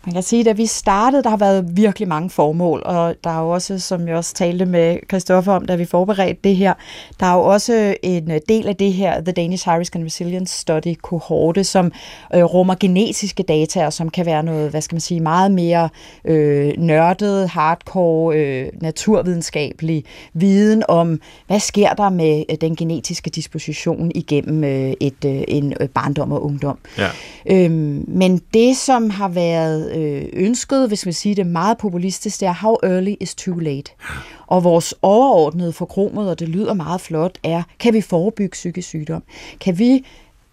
man 0.05 0.13
kan 0.13 0.23
sige, 0.23 0.39
at 0.39 0.45
da 0.45 0.51
vi 0.51 0.65
startede, 0.65 1.23
der 1.23 1.29
har 1.29 1.37
været 1.37 1.77
virkelig 1.77 2.07
mange 2.07 2.29
formål, 2.29 2.81
og 2.85 3.15
der 3.23 3.29
er 3.29 3.41
jo 3.41 3.49
også, 3.49 3.79
som 3.79 4.07
jeg 4.07 4.15
også 4.15 4.33
talte 4.33 4.65
med 4.65 4.97
Christoffer 5.09 5.53
om, 5.53 5.65
da 5.65 5.75
vi 5.75 5.85
forberedte 5.85 6.39
det 6.43 6.55
her, 6.55 6.73
der 7.19 7.25
er 7.25 7.33
jo 7.33 7.41
også 7.41 7.95
en 8.03 8.31
del 8.49 8.67
af 8.67 8.75
det 8.75 8.93
her, 8.93 9.21
The 9.21 9.31
Danish 9.31 9.69
High 9.69 9.79
Risk 9.79 9.95
and 9.95 10.03
Resilience 10.03 10.59
Study 10.59 10.95
kohorte, 11.01 11.63
som 11.63 11.91
øh, 12.35 12.43
rummer 12.43 12.75
genetiske 12.79 13.43
data, 13.43 13.85
og 13.85 13.93
som 13.93 14.09
kan 14.09 14.25
være 14.25 14.43
noget, 14.43 14.69
hvad 14.69 14.81
skal 14.81 14.95
man 14.95 15.01
sige, 15.01 15.19
meget 15.19 15.51
mere 15.51 15.89
øh, 16.25 16.73
nørdet, 16.77 17.49
hardcore, 17.49 18.37
øh, 18.37 18.67
naturvidenskabelig 18.81 20.03
viden 20.33 20.83
om, 20.87 21.19
hvad 21.47 21.59
sker 21.59 21.93
der 21.93 22.09
med 22.09 22.43
øh, 22.49 22.57
den 22.61 22.75
genetiske 22.75 23.29
disposition 23.29 24.11
igennem 24.15 24.63
øh, 24.63 24.93
et, 24.99 25.25
øh, 25.25 25.43
en 25.47 25.73
barndom 25.93 26.31
og 26.31 26.45
ungdom. 26.45 26.77
Ja. 26.97 27.07
Øhm, 27.45 28.05
men 28.07 28.41
det, 28.53 28.77
som 28.77 29.09
har 29.09 29.27
været 29.27 29.95
øh, 29.97 30.29
ønsket, 30.33 30.87
hvis 30.87 31.05
man 31.05 31.13
siger 31.13 31.35
det 31.35 31.47
meget 31.47 31.77
populistisk, 31.77 32.39
det 32.39 32.47
er, 32.47 32.53
how 32.53 32.75
early 32.83 33.15
is 33.19 33.35
too 33.35 33.59
late. 33.59 33.91
Og 34.47 34.63
vores 34.63 34.93
overordnede 35.01 35.73
forkromet, 35.73 36.29
og 36.29 36.39
det 36.39 36.49
lyder 36.49 36.73
meget 36.73 37.01
flot, 37.01 37.37
er, 37.43 37.63
kan 37.79 37.93
vi 37.93 38.01
forebygge 38.01 38.51
psykisk 38.51 38.87
sygdom? 38.87 39.23
Kan 39.59 39.79
vi 39.79 40.05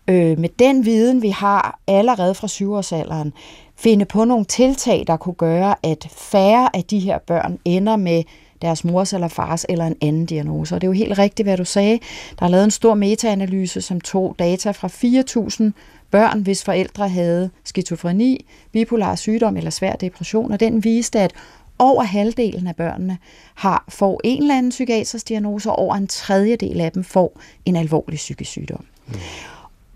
øh, 0.08 0.38
med 0.38 0.48
den 0.58 0.84
viden, 0.84 1.22
vi 1.22 1.28
har 1.28 1.78
allerede 1.86 2.34
fra 2.34 2.48
syvårsalderen, 2.48 3.32
finde 3.76 4.04
på 4.04 4.24
nogle 4.24 4.44
tiltag, 4.44 5.04
der 5.06 5.16
kunne 5.16 5.34
gøre, 5.34 5.74
at 5.82 6.08
færre 6.16 6.76
af 6.76 6.84
de 6.84 6.98
her 6.98 7.18
børn 7.18 7.58
ender 7.64 7.96
med 7.96 8.22
deres 8.62 8.84
mors 8.84 9.12
eller 9.12 9.28
fars 9.28 9.66
eller 9.68 9.86
en 9.86 9.96
anden 10.00 10.26
diagnose. 10.26 10.74
Og 10.74 10.80
det 10.80 10.86
er 10.86 10.88
jo 10.88 10.92
helt 10.92 11.18
rigtigt, 11.18 11.46
hvad 11.46 11.56
du 11.56 11.64
sagde. 11.64 11.98
Der 12.38 12.46
er 12.46 12.50
lavet 12.50 12.64
en 12.64 12.70
stor 12.70 12.94
metaanalyse, 12.94 13.80
som 13.80 14.00
tog 14.00 14.36
data 14.38 14.70
fra 14.70 14.88
4.000 14.88 15.72
børn, 16.10 16.42
hvis 16.42 16.64
forældre 16.64 17.08
havde 17.08 17.50
skizofreni, 17.64 18.46
bipolar 18.72 19.14
sygdom 19.14 19.56
eller 19.56 19.70
svær 19.70 19.92
depression, 19.92 20.52
og 20.52 20.60
den 20.60 20.84
viste, 20.84 21.20
at 21.20 21.32
over 21.78 22.02
halvdelen 22.02 22.66
af 22.66 22.76
børnene 22.76 23.18
har, 23.54 23.84
får 23.88 24.20
en 24.24 24.42
eller 24.42 24.58
anden 24.58 24.70
psykiatrisk 24.70 25.28
diagnose, 25.28 25.70
og 25.70 25.78
over 25.78 25.94
en 25.94 26.06
tredjedel 26.06 26.80
af 26.80 26.92
dem 26.92 27.04
får 27.04 27.40
en 27.64 27.76
alvorlig 27.76 28.16
psykisk 28.16 28.50
sygdom. 28.50 28.84
Mm. 29.06 29.14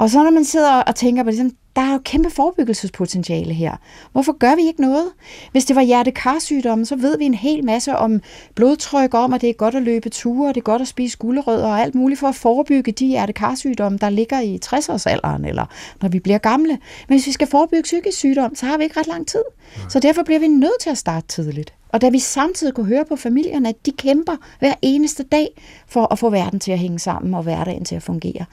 Og 0.02 0.10
så 0.10 0.22
når 0.22 0.30
man 0.30 0.44
sidder 0.44 0.72
og 0.72 0.94
tænker 0.94 1.22
på 1.22 1.30
det, 1.30 1.54
der 1.76 1.82
er 1.82 1.92
jo 1.92 2.00
kæmpe 2.04 2.30
forebyggelsespotentiale 2.30 3.54
her. 3.54 3.76
Hvorfor 4.12 4.32
gør 4.32 4.56
vi 4.56 4.62
ikke 4.62 4.80
noget? 4.80 5.04
Hvis 5.52 5.64
det 5.64 5.76
var 5.76 5.82
hjertekarsygdomme, 5.82 6.86
så 6.86 6.96
ved 6.96 7.18
vi 7.18 7.24
en 7.24 7.34
hel 7.34 7.64
masse 7.64 7.96
om 7.96 8.20
blodtryk, 8.54 9.14
om 9.14 9.32
at 9.32 9.40
det 9.40 9.48
er 9.48 9.52
godt 9.52 9.74
at 9.74 9.82
løbe 9.82 10.08
ture, 10.08 10.48
og 10.48 10.54
det 10.54 10.60
er 10.60 10.64
godt 10.64 10.82
at 10.82 10.88
spise 10.88 11.18
gulerødder 11.18 11.66
og 11.66 11.80
alt 11.80 11.94
muligt 11.94 12.20
for 12.20 12.28
at 12.28 12.34
forebygge 12.34 12.92
de 12.92 13.06
hjertekarsygdomme, 13.06 13.98
der 13.98 14.10
ligger 14.10 14.40
i 14.40 14.60
60-årsalderen, 14.64 15.48
eller 15.48 15.66
når 16.00 16.08
vi 16.08 16.20
bliver 16.20 16.38
gamle. 16.38 16.78
Men 17.08 17.18
hvis 17.18 17.26
vi 17.26 17.32
skal 17.32 17.46
forebygge 17.46 17.82
psykisk 17.82 18.18
sygdom, 18.18 18.54
så 18.54 18.66
har 18.66 18.78
vi 18.78 18.84
ikke 18.84 19.00
ret 19.00 19.06
lang 19.06 19.26
tid. 19.26 19.42
Så 19.88 20.00
derfor 20.00 20.22
bliver 20.22 20.40
vi 20.40 20.48
nødt 20.48 20.80
til 20.80 20.90
at 20.90 20.98
starte 20.98 21.26
tidligt. 21.28 21.74
Og 21.92 22.00
da 22.00 22.08
vi 22.08 22.18
samtidig 22.18 22.74
kunne 22.74 22.86
høre 22.86 23.04
på 23.04 23.16
familierne, 23.16 23.68
at 23.68 23.86
de 23.86 23.90
kæmper 23.90 24.36
hver 24.58 24.74
eneste 24.82 25.22
dag 25.22 25.48
for 25.86 26.12
at 26.12 26.18
få 26.18 26.30
verden 26.30 26.60
til 26.60 26.72
at 26.72 26.78
hænge 26.78 26.98
sammen 26.98 27.34
og 27.34 27.42
hverdagen 27.42 27.84
til 27.84 27.94
at 27.94 28.02
fungere, 28.02 28.44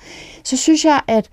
så 0.44 0.58
synes 0.58 0.86
jeg, 0.86 1.02
at 1.08 1.30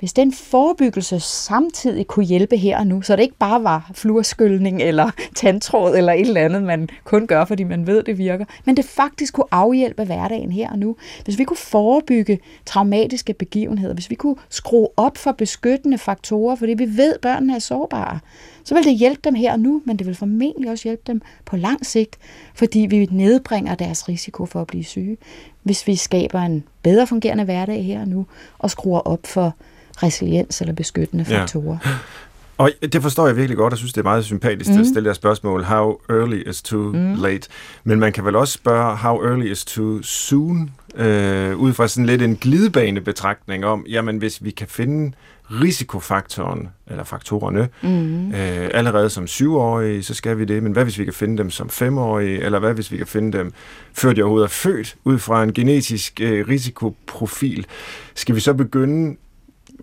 hvis 0.00 0.12
den 0.12 0.32
forebyggelse 0.32 1.20
samtidig 1.20 2.06
kunne 2.06 2.24
hjælpe 2.24 2.56
her 2.56 2.78
og 2.78 2.86
nu, 2.86 3.02
så 3.02 3.16
det 3.16 3.22
ikke 3.22 3.38
bare 3.38 3.64
var 3.64 3.90
fluorskyldning 3.94 4.82
eller 4.82 5.10
tandtråd 5.36 5.96
eller 5.96 6.12
et 6.12 6.20
eller 6.20 6.44
andet, 6.44 6.62
man 6.62 6.88
kun 7.04 7.26
gør, 7.26 7.44
fordi 7.44 7.64
man 7.64 7.86
ved, 7.86 8.02
det 8.02 8.18
virker, 8.18 8.44
men 8.64 8.76
det 8.76 8.84
faktisk 8.84 9.34
kunne 9.34 9.46
afhjælpe 9.50 10.04
hverdagen 10.04 10.52
her 10.52 10.70
og 10.70 10.78
nu. 10.78 10.96
Hvis 11.24 11.38
vi 11.38 11.44
kunne 11.44 11.56
forebygge 11.56 12.38
traumatiske 12.66 13.34
begivenheder, 13.34 13.94
hvis 13.94 14.10
vi 14.10 14.14
kunne 14.14 14.36
skrue 14.48 14.88
op 14.96 15.18
for 15.18 15.32
beskyttende 15.32 15.98
faktorer, 15.98 16.56
fordi 16.56 16.74
vi 16.74 16.96
ved, 16.96 17.14
at 17.14 17.20
børnene 17.20 17.54
er 17.54 17.58
sårbare, 17.58 18.18
så 18.64 18.74
vil 18.74 18.84
det 18.84 18.94
hjælpe 18.94 19.20
dem 19.24 19.34
her 19.34 19.52
og 19.52 19.60
nu, 19.60 19.82
men 19.84 19.96
det 19.96 20.06
vil 20.06 20.14
formentlig 20.14 20.70
også 20.70 20.88
hjælpe 20.88 21.02
dem 21.06 21.22
på 21.44 21.56
lang 21.56 21.86
sigt, 21.86 22.18
fordi 22.54 22.78
vi 22.78 23.08
nedbringer 23.10 23.74
deres 23.74 24.08
risiko 24.08 24.46
for 24.46 24.60
at 24.60 24.66
blive 24.66 24.84
syge. 24.84 25.16
hvis 25.62 25.86
vi 25.86 25.96
skaber 25.96 26.40
en 26.40 26.64
bedre 26.82 27.06
fungerende 27.06 27.44
hverdag 27.44 27.84
her 27.84 28.00
og 28.00 28.08
nu, 28.08 28.26
og 28.58 28.70
skruer 28.70 29.00
op 29.00 29.26
for 29.26 29.54
resiliens 30.02 30.60
eller 30.60 30.74
beskyttende 30.74 31.24
faktorer. 31.24 31.78
Ja. 31.84 31.90
Og 32.58 32.70
det 32.92 33.02
forstår 33.02 33.26
jeg 33.26 33.36
virkelig 33.36 33.56
godt, 33.56 33.72
og 33.72 33.78
synes, 33.78 33.92
det 33.92 34.00
er 34.00 34.04
meget 34.04 34.24
sympatisk 34.24 34.70
mm. 34.70 34.80
at 34.80 34.86
stille 34.86 35.06
jer 35.06 35.14
spørgsmål. 35.14 35.64
How 35.64 36.00
early 36.10 36.48
is 36.48 36.62
too 36.62 36.92
mm. 36.92 37.14
late? 37.22 37.48
Men 37.84 38.00
man 38.00 38.12
kan 38.12 38.24
vel 38.24 38.36
også 38.36 38.52
spørge, 38.52 38.96
how 38.96 39.24
early 39.24 39.50
is 39.50 39.64
too 39.64 40.02
soon? 40.02 40.70
Øh, 40.94 41.56
ud 41.56 41.72
fra 41.72 41.88
sådan 41.88 42.06
lidt 42.06 42.22
en 42.22 42.36
glidebanebetragtning 42.36 43.64
om, 43.64 43.84
jamen 43.88 44.18
hvis 44.18 44.44
vi 44.44 44.50
kan 44.50 44.66
finde 44.68 45.12
risikofaktoren, 45.50 46.68
eller 46.86 47.04
faktorerne, 47.04 47.68
mm. 47.82 48.28
øh, 48.28 48.70
allerede 48.74 49.10
som 49.10 49.26
syvårige, 49.26 50.02
så 50.02 50.14
skal 50.14 50.38
vi 50.38 50.44
det. 50.44 50.62
Men 50.62 50.72
hvad 50.72 50.84
hvis 50.84 50.98
vi 50.98 51.04
kan 51.04 51.14
finde 51.14 51.38
dem 51.38 51.50
som 51.50 51.70
femårige, 51.70 52.40
eller 52.40 52.58
hvad 52.58 52.74
hvis 52.74 52.92
vi 52.92 52.96
kan 52.96 53.06
finde 53.06 53.38
dem, 53.38 53.52
før 53.92 54.12
de 54.12 54.22
overhovedet 54.22 54.46
er 54.46 54.52
født, 54.52 54.96
ud 55.04 55.18
fra 55.18 55.42
en 55.42 55.52
genetisk 55.52 56.20
øh, 56.20 56.48
risikoprofil? 56.48 57.66
Skal 58.14 58.34
vi 58.34 58.40
så 58.40 58.54
begynde 58.54 59.16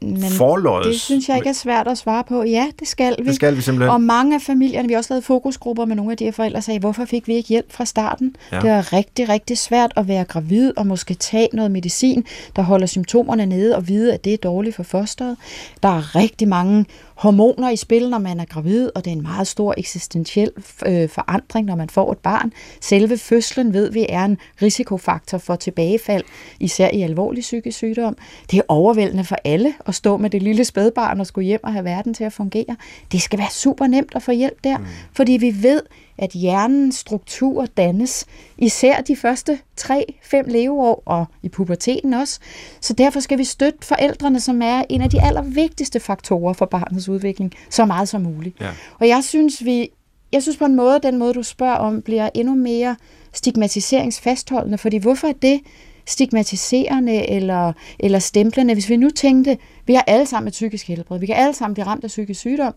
men 0.02 0.32
forløjes. 0.32 0.88
det 0.88 1.02
synes 1.02 1.30
jeg 1.30 1.38
ikke 1.38 1.50
er 1.50 1.54
svært 1.54 1.88
at 1.88 1.98
svare 1.98 2.24
på. 2.24 2.44
Ja, 2.44 2.68
det 2.80 2.88
skal 2.88 3.16
vi. 3.20 3.28
Det 3.28 3.36
skal 3.36 3.56
vi 3.56 3.62
simpelthen. 3.62 3.94
Og 3.94 4.02
mange 4.02 4.36
af 4.36 4.42
familierne, 4.42 4.88
vi 4.88 4.94
har 4.94 4.98
også 4.98 5.14
lavet 5.14 5.24
fokusgrupper 5.24 5.86
med 5.86 5.96
nogle 5.96 6.12
af 6.12 6.18
de 6.18 6.24
her 6.24 6.32
forældre, 6.32 6.62
sagde, 6.62 6.80
hvorfor 6.80 7.06
fik 7.06 7.28
vi 7.28 7.36
ikke 7.36 7.50
hjælp 7.50 7.72
fra 7.72 7.86
starten? 7.86 8.36
Ja. 8.52 8.60
Det 8.60 8.70
er 8.70 8.94
rigtig, 8.94 9.30
rigtig 9.30 9.58
svært 9.58 9.92
at 9.96 10.08
være 10.08 10.24
gravid 10.24 10.74
og 10.78 10.88
måske 10.88 11.14
tage 11.14 11.50
noget 11.54 11.72
medicin, 11.72 12.26
der 12.56 12.62
holder 12.62 12.88
symptomerne 12.88 13.46
nede 13.46 13.76
og 13.76 13.88
vide, 13.88 14.14
at 14.14 14.26
det 14.26 14.34
er 14.34 14.38
dårligt 14.38 14.76
for 14.76 14.84
fosteret. 14.84 15.38
Der 15.84 15.90
er 15.90 16.16
rigtig 16.16 16.48
mange 16.48 16.86
hormoner 17.18 17.70
i 17.70 17.76
spil, 17.76 18.10
når 18.10 18.18
man 18.18 18.40
er 18.40 18.46
gravid, 18.46 18.90
og 18.96 19.06
det 19.06 19.12
er 19.12 19.16
en 19.16 19.22
meget 19.22 19.48
stor 19.48 19.74
eksistentiel 19.78 20.52
øh, 20.86 21.10
forandring, 21.10 21.68
når 21.68 21.76
man 21.76 21.90
får 21.90 22.12
et 22.12 22.18
barn. 22.18 22.54
Selve 22.82 23.18
fødslen 23.18 23.74
ved 23.74 23.92
vi 23.92 24.06
er 24.10 24.26
en 24.26 24.38
risikofaktor 24.62 25.38
for 25.38 25.56
tilbagefald, 25.56 26.24
især 26.60 26.90
i 26.94 27.02
alvorlig 27.02 27.42
psykisk 27.42 27.78
sygdom. 27.78 28.18
Det 28.52 28.58
er 28.58 28.64
overvældende 28.68 29.24
for 29.24 29.38
alle 29.44 29.74
at 29.86 29.96
stå 29.96 30.18
med 30.18 30.30
det 30.30 30.44
lille 30.44 30.66
spædbarn 30.66 31.20
og 31.20 31.28
skulle 31.28 31.46
hjem 31.46 31.60
og 31.64 31.74
have 31.74 31.86
verden 31.86 32.14
til 32.14 32.24
at 32.24 32.34
fungere. 32.34 32.76
Det 33.12 33.22
skal 33.22 33.40
være 33.40 33.52
super 33.52 33.88
nemt 33.88 34.12
at 34.16 34.24
få 34.24 34.32
hjælp 34.32 34.64
der, 34.64 34.78
mm. 34.78 34.86
fordi 35.14 35.32
vi 35.32 35.56
ved, 35.64 35.82
at 36.18 36.32
hjernens 36.32 36.96
struktur 36.96 37.66
dannes, 37.66 38.26
især 38.58 39.02
de 39.02 39.16
første 39.16 39.60
3-5 39.82 40.52
leveår 40.52 41.04
og 41.06 41.26
i 41.44 41.50
puberteten 41.50 42.14
også. 42.14 42.40
Så 42.82 42.94
derfor 42.94 43.20
skal 43.20 43.38
vi 43.38 43.44
støtte 43.44 43.80
forældrene, 43.88 44.40
som 44.40 44.62
er 44.62 44.84
en 44.90 45.02
af 45.02 45.10
de 45.10 45.22
allervigtigste 45.22 46.00
faktorer 46.00 46.54
for 46.54 46.66
barnets 46.66 47.10
udvikling, 47.10 47.54
så 47.70 47.86
meget 47.86 48.10
som 48.10 48.22
muligt. 48.22 48.62
Ja. 48.62 48.70
Og 49.00 49.08
jeg 49.08 49.24
synes, 49.24 49.66
vi, 49.66 49.90
jeg 50.32 50.42
synes 50.42 50.58
på 50.58 50.66
en 50.66 50.76
måde, 50.76 51.00
den 51.04 51.18
måde, 51.18 51.34
du 51.34 51.44
spørger 51.44 51.76
om, 51.76 52.02
bliver 52.02 52.30
endnu 52.34 52.56
mere 52.56 52.96
stigmatiseringsfastholdende, 53.34 54.78
fordi 54.78 54.98
hvorfor 54.98 55.28
er 55.28 55.34
det 55.42 55.62
stigmatiserende 56.08 57.30
eller, 57.30 57.74
eller 58.00 58.20
stemplende. 58.20 58.74
Hvis 58.74 58.90
vi 58.90 58.96
nu 58.98 59.10
tænkte, 59.10 59.58
vi 59.86 59.94
har 59.94 60.04
alle 60.08 60.26
sammen 60.26 60.48
et 60.48 60.52
psykisk 60.52 60.88
helbred, 60.88 61.20
vi 61.20 61.26
kan 61.26 61.36
alle 61.36 61.54
sammen 61.54 61.74
blive 61.74 61.86
ramt 61.86 62.04
af 62.04 62.08
psykisk 62.08 62.40
sygdom, 62.40 62.74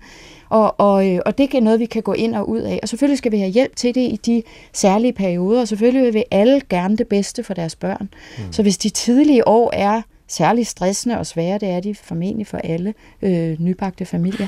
og, 0.49 0.81
og, 0.81 1.09
øh, 1.09 1.21
og 1.27 1.39
det 1.39 1.55
er 1.55 1.61
noget, 1.61 1.81
vi 1.81 1.87
kan 1.87 2.03
gå 2.03 2.13
ind 2.13 2.35
og 2.35 2.49
ud 2.49 2.61
af. 2.61 2.79
Og 2.83 2.89
selvfølgelig 2.89 3.19
skal 3.19 3.33
vi 3.33 3.39
have 3.39 3.51
hjælp 3.51 3.77
til 3.77 3.95
det 3.95 4.01
i 4.01 4.21
de 4.27 4.43
særlige 4.73 5.13
perioder, 5.13 5.61
og 5.61 5.69
selvfølgelig 5.69 6.05
vil 6.05 6.15
vi 6.15 6.25
alle 6.31 6.61
gerne 6.71 6.97
det 6.97 7.09
bedste 7.09 7.43
for 7.43 7.55
deres 7.55 7.77
børn. 7.77 8.09
Mm. 8.39 8.53
Så 8.53 8.63
hvis 8.63 8.79
de 8.79 8.89
tidlige 8.89 9.49
år 9.49 9.71
er 9.73 10.03
særligt 10.29 10.69
stressende 10.69 11.19
og 11.19 11.27
svære, 11.27 11.59
det 11.59 11.69
er 11.69 11.81
de 11.81 11.95
formentlig 11.95 12.47
for 12.47 12.59
alle 12.59 12.95
øh, 13.23 13.57
nybagte 13.61 14.05
familier, 14.05 14.47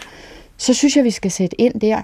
så 0.57 0.75
synes 0.75 0.97
jeg, 0.97 1.05
vi 1.05 1.11
skal 1.11 1.31
sætte 1.31 1.61
ind 1.61 1.81
der. 1.81 2.03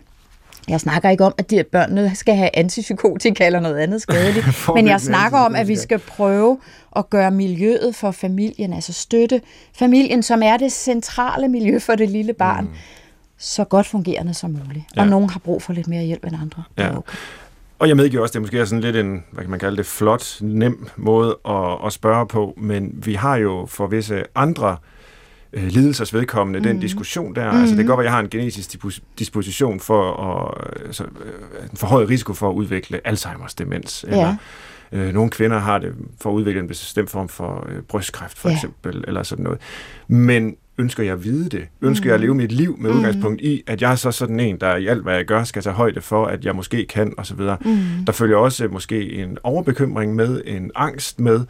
Jeg 0.69 0.81
snakker 0.81 1.11
ikke 1.11 1.25
om, 1.25 1.35
at 1.39 1.51
de 1.51 1.65
børnene 1.73 2.15
skal 2.15 2.35
have 2.35 2.51
antipsykotika 2.55 3.47
eller 3.47 3.61
noget 3.61 3.77
andet 3.77 4.03
skadeligt, 4.03 4.47
men 4.75 4.87
jeg 4.89 5.01
snakker 5.01 5.39
om, 5.39 5.55
at 5.55 5.69
vi 5.69 5.77
skal 5.77 5.99
prøve 5.99 6.59
at 6.97 7.11
gøre 7.11 7.31
miljøet 7.31 7.95
for 7.95 8.11
familien, 8.11 8.73
altså 8.73 8.93
støtte 8.93 9.41
familien, 9.79 10.23
som 10.23 10.43
er 10.43 10.57
det 10.57 10.73
centrale 10.73 11.49
miljø 11.49 11.79
for 11.79 11.95
det 11.95 12.11
lille 12.11 12.33
barn, 12.33 12.65
mm. 12.65 12.71
så 13.39 13.65
godt 13.65 13.87
fungerende 13.87 14.35
som 14.35 14.51
muligt. 14.51 14.85
Ja. 14.97 15.01
Og 15.01 15.09
nogen 15.09 15.31
har 15.31 15.39
brug 15.39 15.63
for 15.63 15.73
lidt 15.73 15.89
mere 15.89 16.03
hjælp 16.03 16.25
end 16.25 16.37
andre. 16.43 16.63
Ja. 16.79 16.97
Okay. 16.97 17.17
Og 17.79 17.89
jeg 17.89 17.97
medgiver 17.97 18.23
også, 18.23 18.31
at 18.31 18.35
det 18.35 18.43
måske 18.43 18.61
er 18.61 18.65
sådan 18.65 18.81
lidt 18.81 18.97
en, 18.97 19.25
hvad 19.33 19.45
kan 19.45 19.51
man 19.51 19.61
kalde 19.61 19.77
det, 19.77 19.87
flot, 19.87 20.39
nem 20.41 20.89
måde 20.97 21.39
at, 21.49 21.87
at 21.87 21.93
spørge 21.93 22.27
på, 22.27 22.55
men 22.57 22.93
vi 22.95 23.15
har 23.15 23.37
jo 23.37 23.67
for 23.67 23.87
visse 23.87 24.23
andre 24.35 24.71
øh, 24.71 24.98
lidelsers 25.53 26.15
vedkommende, 26.15 26.59
mm. 26.59 26.65
den 26.65 26.81
diskussion 26.81 27.35
der. 27.35 27.53
Mm. 27.53 27.59
Altså 27.61 27.77
det 27.77 27.85
kan 27.85 27.87
godt 27.87 27.99
være, 27.99 28.05
at 28.05 28.11
jeg 28.11 28.13
har 28.13 28.21
en 28.21 28.31
genetisk 28.31 28.77
disposition 29.19 29.81
for 29.81 30.13
at, 30.13 30.71
altså, 30.87 31.05
en 31.73 31.77
forhøjet 31.77 32.09
risiko 32.09 32.33
for 32.33 32.51
at 32.51 32.55
udvikle 32.55 33.01
Alzheimer's 33.09 33.55
demens, 33.59 34.05
ja. 34.09 34.13
eller 34.13 34.37
øh, 34.93 35.15
nogle 35.15 35.31
kvinder 35.31 35.59
har 35.59 35.79
det 35.79 35.95
for 36.21 36.31
at 36.31 36.35
udvikle 36.35 36.61
en 36.61 36.69
bestemt 36.69 37.11
form 37.11 37.29
for 37.29 37.67
øh, 37.69 37.83
brystkræft, 37.83 38.39
for 38.39 38.49
ja. 38.49 38.55
eksempel, 38.55 39.05
eller 39.09 39.23
sådan 39.23 39.45
noget. 39.45 39.61
Men 40.09 40.57
ønsker 40.79 41.03
jeg 41.03 41.13
at 41.13 41.25
vide 41.25 41.49
det? 41.49 41.67
Ønsker 41.83 42.05
mm. 42.05 42.09
jeg 42.09 42.15
at 42.15 42.21
leve 42.21 42.35
mit 42.35 42.53
liv 42.53 42.77
med 42.79 42.91
mm. 42.91 42.97
udgangspunkt 42.97 43.41
i, 43.41 43.63
at 43.67 43.83
jeg 43.83 43.93
er 43.93 43.97
så 43.97 44.13
sådan 44.13 44.41
en, 44.41 44.61
der 44.61 44.77
i 44.77 44.87
alt, 44.87 45.03
hvad 45.03 45.15
jeg 45.15 45.25
gør, 45.25 45.45
skal 45.45 45.63
tage 45.63 45.75
højde 45.75 46.01
for, 46.01 46.27
at 46.27 46.45
jeg 46.45 46.57
måske 46.57 46.87
kan, 46.87 47.15
osv. 47.17 47.41
Mm. 47.41 47.79
Der 48.07 48.13
følger 48.13 48.37
også 48.37 48.69
måske 48.69 49.13
en 49.13 49.39
overbekymring 49.43 50.15
med, 50.15 50.43
en 50.47 50.71
angst 50.75 51.21
med, 51.21 51.41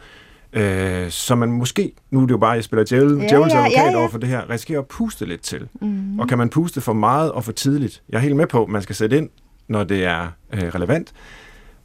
øh, 0.53 1.09
som 1.09 1.37
man 1.37 1.51
måske, 1.51 1.91
nu 2.11 2.21
er 2.21 2.25
det 2.25 2.31
jo 2.31 2.37
bare, 2.37 2.51
at 2.51 2.55
jeg 2.55 2.63
spiller 2.63 2.85
djævel, 2.85 3.17
ja, 3.17 3.27
djævels 3.27 3.53
advokat 3.53 3.75
ja, 3.75 3.91
ja. 3.91 3.97
over 3.97 4.09
for 4.09 4.17
det 4.17 4.29
her, 4.29 4.49
risikerer 4.49 4.79
at 4.79 4.87
puste 4.87 5.25
lidt 5.25 5.41
til. 5.41 5.67
Mm. 5.81 6.19
Og 6.19 6.27
kan 6.27 6.37
man 6.37 6.49
puste 6.49 6.81
for 6.81 6.93
meget 6.93 7.31
og 7.31 7.43
for 7.43 7.51
tidligt? 7.51 8.01
Jeg 8.09 8.17
er 8.17 8.21
helt 8.21 8.35
med 8.35 8.47
på, 8.47 8.63
at 8.63 8.69
man 8.69 8.81
skal 8.81 8.95
sætte 8.95 9.17
ind, 9.17 9.29
når 9.67 9.83
det 9.83 10.05
er 10.05 10.27
øh, 10.53 10.63
relevant 10.63 11.13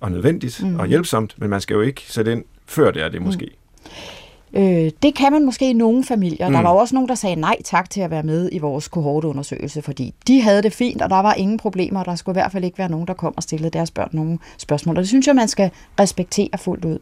og 0.00 0.10
nødvendigt 0.10 0.62
mm. 0.62 0.80
og 0.80 0.86
hjælpsomt, 0.86 1.34
men 1.38 1.50
man 1.50 1.60
skal 1.60 1.74
jo 1.74 1.80
ikke 1.80 2.02
sætte 2.08 2.32
ind, 2.32 2.44
før 2.66 2.90
det 2.90 3.02
er 3.02 3.08
det 3.08 3.22
måske. 3.22 3.44
Mm. 3.44 3.90
Øh, 4.54 4.90
det 5.02 5.14
kan 5.14 5.32
man 5.32 5.44
måske 5.44 5.70
i 5.70 5.72
nogle 5.72 6.04
familier. 6.04 6.48
Mm. 6.48 6.54
Der 6.54 6.60
var 6.60 6.70
også 6.70 6.94
nogen, 6.94 7.08
der 7.08 7.14
sagde 7.14 7.36
nej 7.36 7.56
tak 7.64 7.90
til 7.90 8.00
at 8.00 8.10
være 8.10 8.22
med 8.22 8.48
i 8.52 8.58
vores 8.58 8.88
kohorteundersøgelse, 8.88 9.82
fordi 9.82 10.14
de 10.26 10.40
havde 10.40 10.62
det 10.62 10.72
fint, 10.72 11.02
og 11.02 11.10
der 11.10 11.22
var 11.22 11.34
ingen 11.34 11.58
problemer, 11.58 12.00
og 12.00 12.06
der 12.06 12.14
skulle 12.14 12.34
i 12.34 12.40
hvert 12.40 12.52
fald 12.52 12.64
ikke 12.64 12.78
være 12.78 12.90
nogen, 12.90 13.06
der 13.06 13.14
kom 13.14 13.34
og 13.36 13.42
stillede 13.42 13.70
deres 13.70 13.90
børn 13.90 14.08
nogle 14.12 14.38
spørgsmål. 14.58 14.96
Og 14.96 15.00
det 15.00 15.08
synes 15.08 15.26
jeg, 15.26 15.34
man 15.34 15.48
skal 15.48 15.70
respektere 16.00 16.48
fuldt 16.56 16.84
ud. 16.84 16.98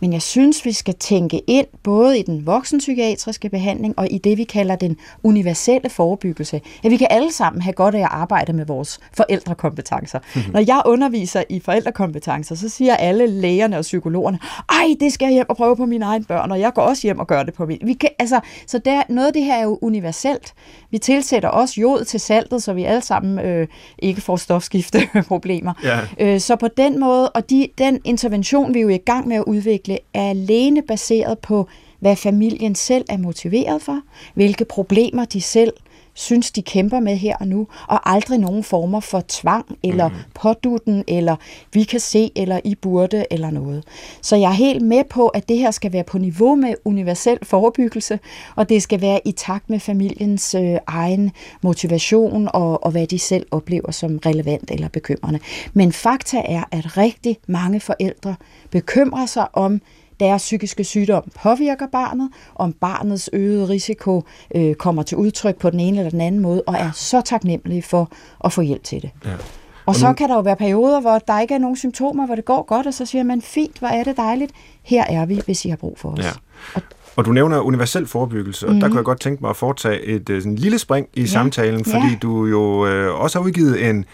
Men 0.00 0.12
jeg 0.12 0.22
synes, 0.22 0.64
vi 0.64 0.72
skal 0.72 0.94
tænke 0.94 1.42
ind 1.46 1.66
både 1.82 2.18
i 2.18 2.22
den 2.22 2.46
voksenpsykiatriske 2.46 3.48
behandling 3.48 3.98
og 3.98 4.08
i 4.10 4.18
det, 4.18 4.38
vi 4.38 4.44
kalder 4.44 4.76
den 4.76 4.96
universelle 5.22 5.90
forebyggelse. 5.90 6.60
At 6.84 6.90
vi 6.90 6.96
kan 6.96 7.06
alle 7.10 7.32
sammen 7.32 7.62
have 7.62 7.72
godt 7.72 7.94
af 7.94 8.00
at 8.00 8.08
arbejde 8.10 8.52
med 8.52 8.66
vores 8.66 9.00
forældrekompetencer. 9.16 10.18
Mm-hmm. 10.18 10.52
Når 10.52 10.60
jeg 10.60 10.82
underviser 10.86 11.42
i 11.48 11.60
forældrekompetencer, 11.60 12.54
så 12.54 12.68
siger 12.68 12.96
alle 12.96 13.26
lægerne 13.26 13.78
og 13.78 13.82
psykologerne, 13.82 14.38
ej, 14.70 14.94
det 15.00 15.12
skal 15.12 15.26
jeg 15.26 15.32
hjem 15.32 15.46
og 15.48 15.56
prøve 15.56 15.76
på 15.76 15.86
mine 15.86 16.04
egne 16.04 16.24
børn, 16.24 16.50
og 16.50 16.60
jeg 16.60 16.72
går 16.74 16.93
også 16.94 17.06
hjem 17.06 17.18
og 17.18 17.26
gøre 17.26 17.44
det 17.46 17.54
på 17.54 17.66
min. 17.66 17.78
Vi 17.84 17.92
kan, 17.92 18.08
altså, 18.18 18.40
så 18.66 18.78
der, 18.78 19.02
noget 19.08 19.26
af 19.26 19.32
det 19.32 19.44
her 19.44 19.54
er 19.54 19.62
jo 19.62 19.78
universelt. 19.82 20.54
Vi 20.90 20.98
tilsætter 20.98 21.48
også 21.48 21.80
jod 21.80 22.04
til 22.04 22.20
saltet, 22.20 22.62
så 22.62 22.72
vi 22.72 22.84
alle 22.84 23.00
sammen 23.02 23.38
øh, 23.38 23.66
ikke 23.98 24.20
får 24.20 24.36
stofskifteproblemer. 24.36 25.72
Ja. 25.84 25.98
Øh, 26.18 26.40
så 26.40 26.56
på 26.56 26.68
den 26.68 27.00
måde, 27.00 27.30
og 27.30 27.50
de, 27.50 27.68
den 27.78 28.00
intervention, 28.04 28.74
vi 28.74 28.78
er 28.78 28.82
jo 28.82 28.88
i 28.88 28.96
gang 28.96 29.28
med 29.28 29.36
at 29.36 29.44
udvikle, 29.46 29.98
er 30.14 30.30
alene 30.30 30.82
baseret 30.82 31.38
på, 31.38 31.68
hvad 32.00 32.16
familien 32.16 32.74
selv 32.74 33.04
er 33.08 33.18
motiveret 33.18 33.82
for, 33.82 34.00
hvilke 34.34 34.64
problemer 34.64 35.24
de 35.24 35.40
selv 35.40 35.72
synes, 36.14 36.50
de 36.50 36.62
kæmper 36.62 37.00
med 37.00 37.16
her 37.16 37.36
og 37.36 37.48
nu, 37.48 37.66
og 37.88 38.10
aldrig 38.12 38.38
nogen 38.38 38.64
former 38.64 39.00
for 39.00 39.24
tvang, 39.28 39.78
eller 39.82 40.08
mm. 40.08 40.14
pådutten, 40.34 41.04
eller 41.08 41.36
vi 41.72 41.82
kan 41.82 42.00
se, 42.00 42.30
eller 42.36 42.60
I 42.64 42.74
burde, 42.74 43.24
eller 43.30 43.50
noget. 43.50 43.84
Så 44.22 44.36
jeg 44.36 44.48
er 44.48 44.54
helt 44.54 44.82
med 44.82 45.04
på, 45.04 45.28
at 45.28 45.48
det 45.48 45.58
her 45.58 45.70
skal 45.70 45.92
være 45.92 46.04
på 46.04 46.18
niveau 46.18 46.54
med 46.54 46.74
universel 46.84 47.38
forebyggelse, 47.42 48.18
og 48.56 48.68
det 48.68 48.82
skal 48.82 49.00
være 49.00 49.20
i 49.24 49.32
takt 49.32 49.70
med 49.70 49.80
familiens 49.80 50.54
øh, 50.54 50.76
egen 50.86 51.30
motivation, 51.62 52.48
og, 52.52 52.84
og 52.84 52.90
hvad 52.90 53.06
de 53.06 53.18
selv 53.18 53.46
oplever 53.50 53.90
som 53.90 54.18
relevant 54.26 54.70
eller 54.70 54.88
bekymrende. 54.88 55.40
Men 55.72 55.92
fakta 55.92 56.42
er, 56.44 56.64
at 56.70 56.96
rigtig 56.96 57.36
mange 57.46 57.80
forældre 57.80 58.34
bekymrer 58.70 59.26
sig 59.26 59.46
om 59.52 59.80
deres 60.20 60.42
psykiske 60.42 60.84
sygdom 60.84 61.30
påvirker 61.42 61.86
barnet, 61.92 62.30
om 62.54 62.72
barnets 62.72 63.30
øgede 63.32 63.68
risiko 63.68 64.22
øh, 64.54 64.74
kommer 64.74 65.02
til 65.02 65.16
udtryk 65.16 65.56
på 65.56 65.70
den 65.70 65.80
ene 65.80 65.98
eller 65.98 66.10
den 66.10 66.20
anden 66.20 66.40
måde, 66.40 66.62
og 66.66 66.74
er 66.74 66.90
så 66.94 67.20
taknemmelige 67.20 67.82
for 67.82 68.12
at 68.44 68.52
få 68.52 68.60
hjælp 68.60 68.84
til 68.84 69.02
det. 69.02 69.10
Ja. 69.24 69.30
Og, 69.32 69.38
og 69.86 69.94
så 69.96 70.06
nu... 70.06 70.12
kan 70.12 70.28
der 70.28 70.34
jo 70.34 70.40
være 70.40 70.56
perioder, 70.56 71.00
hvor 71.00 71.18
der 71.18 71.40
ikke 71.40 71.54
er 71.54 71.58
nogen 71.58 71.76
symptomer, 71.76 72.26
hvor 72.26 72.34
det 72.34 72.44
går 72.44 72.62
godt, 72.62 72.86
og 72.86 72.94
så 72.94 73.06
siger 73.06 73.24
man, 73.24 73.42
fint, 73.42 73.78
hvor 73.78 73.88
er 73.88 74.04
det 74.04 74.16
dejligt, 74.16 74.52
her 74.82 75.04
er 75.08 75.26
vi, 75.26 75.40
hvis 75.44 75.64
I 75.64 75.68
har 75.68 75.76
brug 75.76 75.98
for 75.98 76.10
os. 76.10 76.24
Ja. 76.24 76.30
Og 76.74 76.82
og 77.16 77.24
du 77.24 77.32
nævner 77.32 77.60
universel 77.60 78.06
forebyggelse, 78.06 78.66
og 78.66 78.74
mm. 78.74 78.80
der 78.80 78.86
mhm. 78.86 78.92
kunne 78.92 78.98
jeg 78.98 79.04
godt 79.04 79.20
tænke 79.20 79.42
mig 79.42 79.50
at 79.50 79.56
foretage 79.56 80.02
et 80.02 80.30
øh, 80.30 80.42
sådan 80.42 80.56
lille 80.56 80.78
spring 80.78 81.08
i 81.14 81.20
ja. 81.20 81.26
samtalen, 81.26 81.84
fordi 81.84 82.08
ja. 82.10 82.16
du 82.22 82.46
jo 82.46 82.86
øh, 82.86 83.20
også 83.20 83.38
har 83.38 83.46
udgivet 83.46 83.88
en 83.88 84.04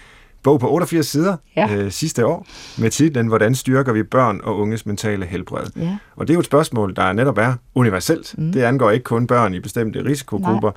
bog 0.43 0.61
på 0.61 0.71
88 0.71 1.07
sider 1.07 1.37
ja. 1.57 1.75
øh, 1.75 1.91
sidste 1.91 2.27
år 2.27 2.47
med 2.79 2.91
titlen 2.91 3.27
Hvordan 3.27 3.55
styrker 3.55 3.93
vi 3.93 4.03
børn 4.03 4.41
og 4.43 4.59
unges 4.59 4.87
mentale 4.87 5.27
helbred? 5.27 5.67
Ja. 5.77 5.97
Og 6.17 6.29
det 6.29 6.33
er 6.33 6.35
jo 6.35 6.41
et 6.41 6.47
spørgsmål, 6.47 6.97
der 6.97 7.13
netop 7.13 7.39
er 7.39 7.55
universelt. 7.75 8.35
Mm. 8.39 8.53
Det 8.53 8.63
angår 8.63 8.91
ikke 8.91 9.05
kun 9.05 9.27
børn 9.27 9.55
i 9.55 9.61
bestemte 9.61 10.05
risikogrupper. 10.05 10.71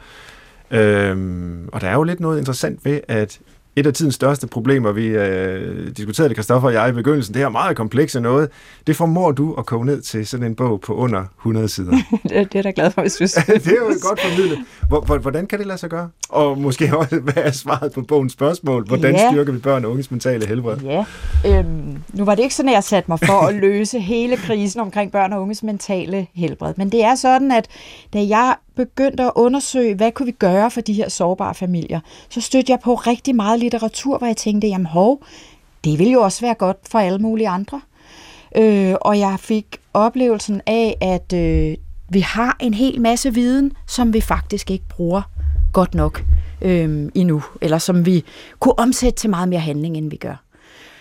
Øhm, 0.72 1.70
og 1.74 1.82
der 1.82 1.88
er 1.88 1.94
jo 1.94 2.04
lidt 2.04 2.20
noget 2.20 2.38
interessant 2.38 2.86
ved, 2.86 3.00
at 3.08 3.40
et 3.76 3.88
af 3.88 3.94
tidens 3.94 4.16
største 4.16 4.48
problemer, 4.48 4.92
vi 4.92 5.06
øh, 5.06 5.88
diskuterede, 5.98 6.34
Kristoffer 6.34 6.68
og 6.68 6.74
jeg 6.74 6.90
i 6.90 6.92
begyndelsen, 6.92 7.34
det 7.34 7.42
her 7.42 7.50
meget 7.50 7.78
komplekse 7.78 8.22
noget, 8.22 8.50
det 8.88 8.96
formår 8.96 9.32
du 9.32 9.54
at 9.54 9.66
koge 9.66 9.86
ned 9.86 10.02
til 10.02 10.28
sådan 10.28 10.46
en 10.46 10.56
bog 10.56 10.82
på 10.82 10.94
under 10.94 11.26
100 11.40 11.68
sider. 11.68 11.92
det, 12.12 12.32
det 12.32 12.36
er 12.36 12.46
jeg 12.54 12.64
da 12.64 12.72
glad 12.76 12.92
for, 12.92 13.02
hvis 13.02 13.16
du 13.16 13.24
Det 13.54 13.68
er 13.68 13.72
jo 13.72 13.86
godt 14.08 14.22
formidlet. 14.22 14.60
Hvor, 14.88 15.18
hvordan 15.18 15.48
kan 15.48 15.60
det 15.60 15.68
lade 15.68 15.78
sig 15.78 15.90
gøre? 15.90 16.10
Og 16.30 16.58
måske 16.58 16.98
også, 16.98 17.20
hvad 17.20 17.44
er 17.44 17.52
svaret 17.52 17.92
på 17.92 18.02
bogens 18.02 18.34
spørgsmål? 18.34 18.88
Hvordan 18.88 19.16
ja. 19.16 19.32
styrker 19.32 19.54
vi 19.54 19.60
børn 19.60 19.86
og 19.86 19.92
unges 19.92 20.12
mentale 20.12 20.48
helbred? 20.48 20.78
Ja, 20.78 21.06
øhm, 21.48 21.98
nu 22.14 22.26
var 22.26 22.36
det 22.36 22.44
ikke 22.44 22.56
sådan, 22.56 22.70
at 22.70 22.76
jeg 22.76 22.84
satte 22.84 23.12
mig 23.12 23.20
for 23.20 23.48
at 23.48 23.56
løse 23.56 24.00
hele 24.00 24.38
krisen 24.38 24.82
omkring 24.82 25.12
børn 25.12 25.34
og 25.34 25.42
unges 25.42 25.64
mentale 25.64 26.28
helbred, 26.36 26.74
men 26.78 26.92
det 26.92 27.04
er 27.04 27.16
sådan, 27.16 27.52
at 27.52 27.68
da 28.14 28.26
jeg 28.28 28.56
begyndte 28.76 29.24
at 29.24 29.32
undersøge, 29.36 29.96
hvad 29.96 30.12
kunne 30.12 30.26
vi 30.26 30.32
gøre 30.32 30.72
for 30.72 30.82
de 30.82 30.94
her 30.94 31.10
sårbare 31.10 31.54
familier, 31.54 32.00
så 32.30 32.42
stødte 32.42 32.72
jeg 32.72 32.80
på 32.80 32.96
rigtig 32.96 33.36
meget 33.36 33.60
litteratur, 33.60 34.18
hvor 34.18 34.28
jeg 34.28 34.38
tænkte, 34.38 34.68
jamen 34.68 34.86
hov, 34.86 35.24
det 35.84 36.00
ville 36.00 36.14
jo 36.14 36.22
også 36.22 36.42
være 36.42 36.54
godt 36.54 36.78
for 36.92 37.00
alle 37.00 37.20
mulige 37.20 37.50
andre. 37.50 37.82
Øh, 38.56 38.96
og 39.02 39.20
jeg 39.20 39.40
fik 39.40 39.78
oplevelsen 39.94 40.62
af, 40.68 40.98
at 41.02 41.34
øh, 41.34 41.76
vi 42.10 42.20
har 42.20 42.58
en 42.60 42.74
hel 42.74 43.02
masse 43.02 43.34
viden, 43.34 43.72
som 43.88 44.14
vi 44.14 44.22
faktisk 44.22 44.72
ikke 44.72 44.86
bruger 44.90 45.22
godt 45.74 45.96
nok 45.96 46.24
øh, 46.62 47.10
endnu, 47.16 47.44
eller 47.62 47.78
som 47.78 48.06
vi 48.06 48.24
kunne 48.60 48.80
omsætte 48.80 49.20
til 49.20 49.30
meget 49.30 49.50
mere 49.50 49.60
handling, 49.60 49.98
end 49.98 50.10
vi 50.10 50.16
gør. 50.16 50.44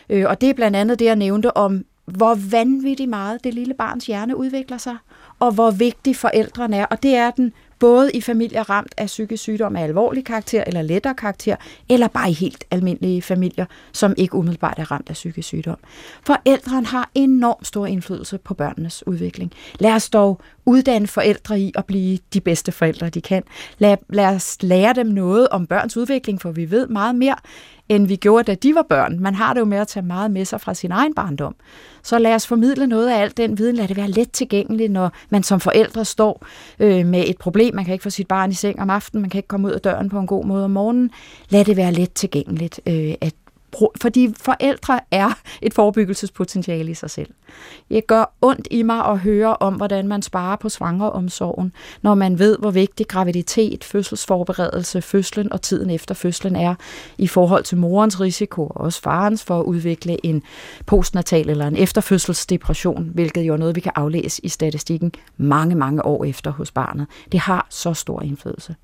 Øh, 0.09 0.25
og 0.29 0.41
det 0.41 0.51
er 0.51 0.55
blandt 0.55 0.77
andet 0.77 0.99
det, 0.99 1.05
jeg 1.05 1.17
nævnte 1.17 1.57
om, 1.57 1.85
hvor 2.05 2.39
vanvittigt 2.51 3.11
meget 3.11 3.45
det 3.45 3.55
lille 3.55 3.75
barns 3.75 4.07
hjerne 4.07 4.37
udvikler 4.37 4.79
sig, 4.79 4.97
og 5.43 5.53
hvor 5.53 5.71
vigtig 5.71 6.17
forældrene 6.17 6.77
er. 6.77 6.85
Og 6.85 7.03
det 7.03 7.15
er 7.15 7.31
den 7.31 7.53
både 7.79 8.11
i 8.13 8.21
familier 8.21 8.71
ramt 8.71 8.95
af 8.97 9.07
psykisk 9.07 9.43
sygdom 9.43 9.77
af 9.77 9.83
alvorlig 9.83 10.25
karakter 10.25 10.65
eller 10.67 10.83
lettere 10.83 11.15
karakter, 11.15 11.57
eller 11.89 12.09
bare 12.09 12.31
i 12.31 12.33
helt 12.33 12.65
almindelige 12.71 13.23
familier, 13.23 13.67
som 13.93 14.15
ikke 14.17 14.35
umiddelbart 14.35 14.79
er 14.79 14.91
ramt 14.91 15.09
af 15.09 15.15
psykisk 15.15 15.49
sygdom. 15.49 15.77
Forældrene 16.27 16.87
har 16.87 17.11
enormt 17.15 17.67
stor 17.67 17.87
indflydelse 17.87 18.39
på 18.39 18.55
børnenes 18.55 19.07
udvikling. 19.07 19.53
Lad 19.79 19.93
os 19.93 20.11
dog 20.11 20.41
uddanne 20.65 21.07
forældre 21.07 21.61
i 21.61 21.73
at 21.75 21.85
blive 21.85 22.19
de 22.35 22.41
bedste 22.41 22.73
forældre, 22.73 23.09
de 23.09 23.21
kan. 23.21 23.43
Lad, 23.79 23.97
lad 24.09 24.27
os 24.27 24.57
lære 24.61 24.95
dem 24.95 25.07
noget 25.07 25.49
om 25.49 25.67
børns 25.67 25.97
udvikling, 25.97 26.41
for 26.43 26.51
vi 26.51 26.71
ved 26.71 26.87
meget 26.87 27.15
mere, 27.15 27.37
end 27.89 28.07
vi 28.07 28.17
gjorde, 28.17 28.45
da 28.45 28.55
de 28.55 28.75
var 28.75 28.87
børn. 28.89 29.21
Man 29.21 29.35
har 29.35 29.55
det 29.55 29.61
jo 29.61 29.65
med 29.65 29.79
at 29.79 29.89
tage 29.89 30.07
meget 30.07 30.31
med 30.31 30.45
sig 30.45 30.61
fra 30.61 30.75
sin 30.75 30.93
egen 30.93 31.15
barndom. 31.15 31.55
Så 32.03 32.19
lad 32.19 32.35
os 32.35 32.47
formidle 32.47 32.87
noget 32.87 33.11
af 33.11 33.21
alt 33.21 33.37
den 33.37 33.59
viden. 33.59 33.77
Lad 33.77 33.89
det 33.89 33.97
være 33.97 34.11
let 34.11 34.31
tilgængeligt, 34.33 34.93
når 34.93 35.13
man 35.31 35.43
som 35.43 35.61
forældre 35.61 36.05
står 36.05 36.47
øh, 36.79 37.07
med 37.07 37.25
et 37.27 37.39
problem. 37.39 37.75
Man 37.75 37.85
kan 37.85 37.93
ikke 37.93 38.03
få 38.03 38.11
sit 38.11 38.29
barn 38.29 38.51
i 38.51 38.55
seng 38.55 38.81
om 38.81 38.91
aftenen, 38.91 39.21
man 39.23 39.31
kan 39.31 39.39
ikke 39.39 39.49
komme 39.49 39.69
ud 39.69 39.73
af 39.73 39.81
døren 39.81 40.09
på 40.09 40.19
en 40.19 40.27
god 40.27 40.45
måde 40.45 40.65
om 40.65 40.71
morgenen. 40.71 41.11
Lad 41.49 41.65
det 41.65 41.77
være 41.77 41.93
let 41.93 42.13
tilgængeligt, 42.13 42.81
øh, 42.87 43.15
at 43.21 43.35
fordi 44.01 44.35
forældre 44.41 45.01
er 45.11 45.39
et 45.63 45.75
forebyggelsespotentiale 45.75 46.91
i 46.91 46.95
sig 46.95 47.11
selv. 47.11 47.31
Jeg 47.91 48.03
gør 48.07 48.35
ondt 48.43 48.69
i 48.71 48.83
mig 48.83 49.05
at 49.05 49.19
høre 49.19 49.57
om, 49.57 49.75
hvordan 49.75 50.09
man 50.09 50.23
sparer 50.23 50.57
på 50.57 50.69
svangeromsorgen, 50.69 51.73
når 52.03 52.15
man 52.15 52.39
ved, 52.39 52.59
hvor 52.59 52.71
vigtig 52.71 53.09
graviditet, 53.09 53.85
fødselsforberedelse, 53.85 55.03
fødslen 55.03 55.53
og 55.53 55.63
tiden 55.63 55.91
efter 55.91 56.15
fødslen 56.15 56.57
er 56.57 56.75
i 57.19 57.27
forhold 57.27 57.65
til 57.65 57.79
morens 57.79 58.21
risiko 58.21 58.67
og 58.67 58.81
også 58.81 59.03
farens 59.03 59.45
for 59.45 59.61
at 59.61 59.65
udvikle 59.65 60.27
en 60.27 60.43
postnatal 60.87 61.51
eller 61.51 61.67
en 61.67 61.77
efterfødselsdepression, 61.77 63.11
hvilket 63.15 63.43
jo 63.43 63.53
er 63.53 63.57
noget, 63.57 63.77
vi 63.77 63.81
kan 63.81 63.93
aflæse 63.95 64.45
i 64.45 64.49
statistikken 64.49 65.13
mange, 65.37 65.75
mange 65.75 66.05
år 66.05 66.25
efter 66.25 66.51
hos 66.51 66.71
barnet. 66.71 67.07
Det 67.33 67.41
har 67.41 67.67
så 67.71 67.95
stor 67.95 68.23
indflydelse. 68.23 68.75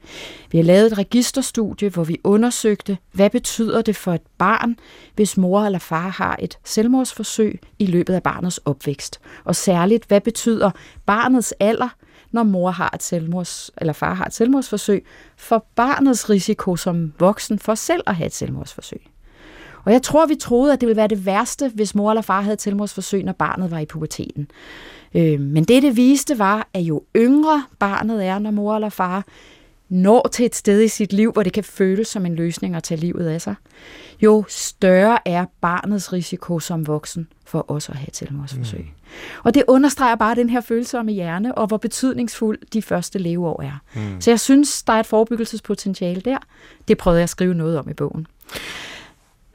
Vi 0.51 0.59
har 0.59 0.65
lavet 0.65 0.93
et 0.93 0.99
registerstudie, 0.99 1.89
hvor 1.89 2.05
vi 2.05 2.19
undersøgte, 2.25 2.99
hvad 3.13 3.31
betyder 3.31 3.83
det 3.83 3.97
for 3.97 4.13
et 4.13 4.23
barn, 4.39 4.77
hvis 5.15 5.37
mor 5.37 5.63
eller 5.63 5.79
far 5.79 6.09
har 6.09 6.37
et 6.39 6.59
selvmordsforsøg 6.65 7.61
i 7.79 7.87
løbet 7.87 8.15
af 8.15 8.23
barnets 8.23 8.59
opvækst. 8.59 9.21
Og 9.45 9.57
særligt, 9.57 10.05
hvad 10.05 10.21
betyder 10.21 10.71
barnets 11.07 11.55
alder, 11.61 11.89
når 12.31 12.43
mor 12.43 12.71
har 12.71 12.91
et 12.95 13.03
selvmords, 13.03 13.71
eller 13.77 13.93
far 13.93 14.15
har 14.15 14.25
et 14.25 14.35
selvmordsforsøg, 14.35 15.07
for 15.37 15.67
barnets 15.77 16.31
risiko 16.31 16.77
som 16.77 17.13
voksen 17.19 17.59
for 17.59 17.75
selv 17.75 18.03
at 18.07 18.17
have 18.17 18.27
et 18.27 18.35
selvmordsforsøg. 18.35 19.01
Og 19.85 19.93
jeg 19.93 20.03
tror, 20.03 20.27
vi 20.27 20.35
troede, 20.35 20.73
at 20.73 20.81
det 20.81 20.87
ville 20.87 20.97
være 20.97 21.09
det 21.09 21.27
værste, 21.27 21.73
hvis 21.75 21.95
mor 21.95 22.11
eller 22.11 22.23
far 22.23 22.41
havde 22.41 22.55
et 22.55 22.63
selvmordsforsøg, 22.63 23.25
når 23.25 23.33
barnet 23.33 23.71
var 23.71 23.79
i 23.79 23.87
puberteten. 23.87 24.51
Øh, 25.15 25.41
men 25.41 25.65
det, 25.65 25.83
det 25.83 25.97
viste, 25.97 26.39
var, 26.39 26.69
at 26.75 26.81
jo 26.81 27.03
yngre 27.17 27.65
barnet 27.79 28.27
er, 28.27 28.39
når 28.39 28.51
mor 28.51 28.75
eller 28.75 28.89
far 28.89 29.25
når 29.89 30.29
til 30.33 30.47
et 30.47 30.55
sted 30.55 30.83
i 30.83 30.89
sit 30.89 31.13
liv, 31.13 31.33
hvor 31.33 31.43
det 31.43 31.53
kan 31.53 31.65
føles 31.65 32.09
som 32.09 32.27
en 32.27 32.35
løsning 32.35 32.77
at 32.77 32.83
tage 32.83 33.01
livet 33.01 33.27
af 33.27 33.41
sig, 33.41 33.55
jo 34.21 34.45
større 34.49 35.19
er 35.29 35.47
barnets 35.61 36.13
risiko 36.13 36.61
som 36.61 36.87
voksen 36.87 37.29
for 37.45 37.59
også 37.59 37.93
at 37.93 37.99
have 37.99 38.09
selvmordsforsøg. 38.13 38.81
Mm. 38.81 38.87
Og 39.45 39.55
det 39.55 39.65
understreger 39.69 40.15
bare 40.15 40.35
den 40.35 40.51
her 40.51 40.61
følsomme 40.61 41.13
hjerne, 41.13 41.55
og 41.55 41.67
hvor 41.67 41.77
betydningsfuld 41.77 42.59
de 42.73 42.83
første 42.83 43.19
leveår 43.19 43.63
er. 43.63 43.83
Mm. 43.95 44.21
Så 44.21 44.31
jeg 44.31 44.41
synes, 44.41 44.83
der 44.83 44.93
er 44.93 45.01
et 45.01 45.07
forebyggelsespotentiale 45.07 46.21
der. 46.21 46.39
Det 46.89 46.99
prøvede 46.99 47.19
jeg 47.19 47.23
at 47.23 47.31
skrive 47.31 47.55
noget 47.55 47.79
om 47.79 47.91
i 47.91 47.95
bogen. 47.95 48.27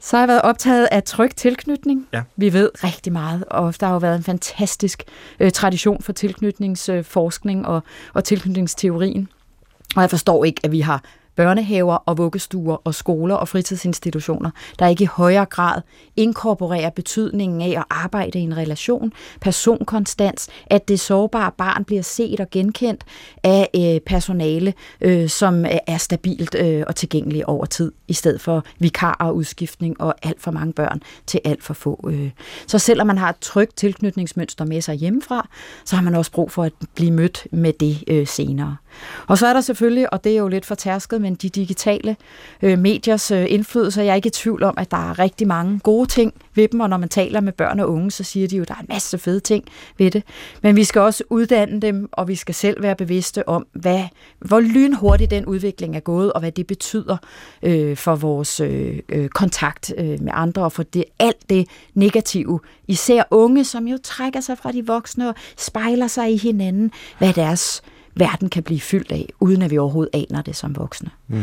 Så 0.00 0.16
har 0.16 0.22
jeg 0.22 0.28
været 0.28 0.42
optaget 0.42 0.88
af 0.90 1.02
tryg 1.02 1.30
tilknytning. 1.36 2.08
Ja. 2.12 2.22
Vi 2.36 2.52
ved 2.52 2.70
rigtig 2.74 3.12
meget, 3.12 3.44
og 3.44 3.80
der 3.80 3.86
har 3.86 3.94
jo 3.94 3.98
været 3.98 4.16
en 4.16 4.22
fantastisk 4.22 5.02
øh, 5.40 5.52
tradition 5.52 6.02
for 6.02 6.12
tilknytningsforskning 6.12 7.60
øh, 7.60 7.68
og, 7.68 7.82
og 8.14 8.24
tilknytningsteorien. 8.24 9.28
Og 9.96 10.02
jeg 10.02 10.10
forstår 10.10 10.44
ikke, 10.44 10.60
at 10.64 10.72
vi 10.72 10.80
har 10.80 11.02
børnehaver 11.36 11.94
og 11.94 12.18
vuggestuer 12.18 12.76
og 12.84 12.94
skoler 12.94 13.34
og 13.34 13.48
fritidsinstitutioner, 13.48 14.50
der 14.78 14.86
ikke 14.86 15.04
i 15.04 15.08
højere 15.12 15.44
grad 15.44 15.82
inkorporerer 16.16 16.90
betydningen 16.90 17.62
af 17.62 17.78
at 17.78 17.84
arbejde 17.90 18.38
i 18.38 18.42
en 18.42 18.56
relation, 18.56 19.12
personkonstans, 19.40 20.48
at 20.66 20.88
det 20.88 21.00
sårbare 21.00 21.52
barn 21.58 21.84
bliver 21.84 22.02
set 22.02 22.40
og 22.40 22.50
genkendt 22.50 23.04
af 23.42 23.68
øh, 23.76 24.00
personale, 24.00 24.74
øh, 25.00 25.28
som 25.28 25.64
øh, 25.64 25.70
er 25.86 25.98
stabilt 25.98 26.54
øh, 26.54 26.84
og 26.86 26.96
tilgængeligt 26.96 27.44
over 27.44 27.66
tid, 27.66 27.92
i 28.08 28.12
stedet 28.12 28.40
for 28.40 28.64
vikar 28.78 29.16
og 29.20 29.36
udskiftning 29.36 30.00
og 30.00 30.14
alt 30.22 30.42
for 30.42 30.50
mange 30.50 30.72
børn 30.72 31.02
til 31.26 31.40
alt 31.44 31.62
for 31.62 31.74
få. 31.74 32.08
Øh. 32.10 32.30
Så 32.66 32.78
selvom 32.78 33.06
man 33.06 33.18
har 33.18 33.28
et 33.28 33.38
trygt 33.40 33.76
tilknytningsmønster 33.76 34.64
med 34.64 34.80
sig 34.80 34.94
hjemmefra, 34.94 35.48
så 35.84 35.96
har 35.96 36.02
man 36.02 36.14
også 36.14 36.32
brug 36.32 36.50
for 36.50 36.64
at 36.64 36.72
blive 36.94 37.10
mødt 37.10 37.46
med 37.52 37.72
det 37.72 38.04
øh, 38.08 38.26
senere. 38.26 38.76
Og 39.26 39.38
så 39.38 39.46
er 39.46 39.52
der 39.52 39.60
selvfølgelig, 39.60 40.12
og 40.12 40.24
det 40.24 40.32
er 40.32 40.36
jo 40.36 40.48
lidt 40.48 40.66
for 40.66 40.74
tærsket, 40.74 41.20
men 41.20 41.34
de 41.34 41.48
digitale 41.48 42.16
øh, 42.62 42.78
mediers 42.78 43.30
øh, 43.30 43.46
indflydelse. 43.48 44.02
Jeg 44.02 44.10
er 44.10 44.14
ikke 44.14 44.26
i 44.26 44.30
tvivl 44.30 44.62
om, 44.62 44.74
at 44.78 44.90
der 44.90 45.10
er 45.10 45.18
rigtig 45.18 45.46
mange 45.46 45.78
gode 45.78 46.08
ting 46.08 46.34
ved 46.54 46.68
dem, 46.68 46.80
og 46.80 46.90
når 46.90 46.96
man 46.96 47.08
taler 47.08 47.40
med 47.40 47.52
børn 47.52 47.80
og 47.80 47.90
unge, 47.92 48.10
så 48.10 48.24
siger 48.24 48.48
de 48.48 48.56
jo, 48.56 48.62
at 48.62 48.68
der 48.68 48.74
er 48.74 48.80
en 48.80 48.86
masse 48.88 49.18
fede 49.18 49.40
ting 49.40 49.64
ved 49.98 50.10
det. 50.10 50.22
Men 50.62 50.76
vi 50.76 50.84
skal 50.84 51.00
også 51.00 51.24
uddanne 51.30 51.80
dem, 51.80 52.08
og 52.12 52.28
vi 52.28 52.34
skal 52.34 52.54
selv 52.54 52.82
være 52.82 52.96
bevidste 52.96 53.48
om, 53.48 53.66
hvad, 53.72 54.02
hvor 54.38 54.60
lynhurtigt 54.60 55.30
den 55.30 55.46
udvikling 55.46 55.96
er 55.96 56.00
gået, 56.00 56.32
og 56.32 56.40
hvad 56.40 56.52
det 56.52 56.66
betyder 56.66 57.16
øh, 57.62 57.96
for 57.96 58.14
vores 58.14 58.60
øh, 58.60 58.98
øh 59.08 59.28
kontakt 59.28 59.92
øh, 59.98 60.22
med 60.22 60.32
andre, 60.34 60.62
og 60.62 60.72
for 60.72 60.82
det, 60.82 61.04
alt 61.18 61.50
det 61.50 61.68
negative. 61.94 62.60
Især 62.88 63.22
unge, 63.30 63.64
som 63.64 63.88
jo 63.88 63.98
trækker 64.02 64.40
sig 64.40 64.58
fra 64.58 64.72
de 64.72 64.86
voksne 64.86 65.28
og 65.28 65.34
spejler 65.58 66.06
sig 66.06 66.32
i 66.32 66.36
hinanden, 66.36 66.90
hvad 67.18 67.32
deres 67.32 67.82
verden 68.14 68.48
kan 68.48 68.62
blive 68.62 68.80
fyldt 68.80 69.12
af, 69.12 69.28
uden 69.40 69.62
at 69.62 69.70
vi 69.70 69.78
overhovedet 69.78 70.26
aner 70.28 70.42
det 70.42 70.56
som 70.56 70.76
voksne. 70.76 71.10
Mm. 71.28 71.42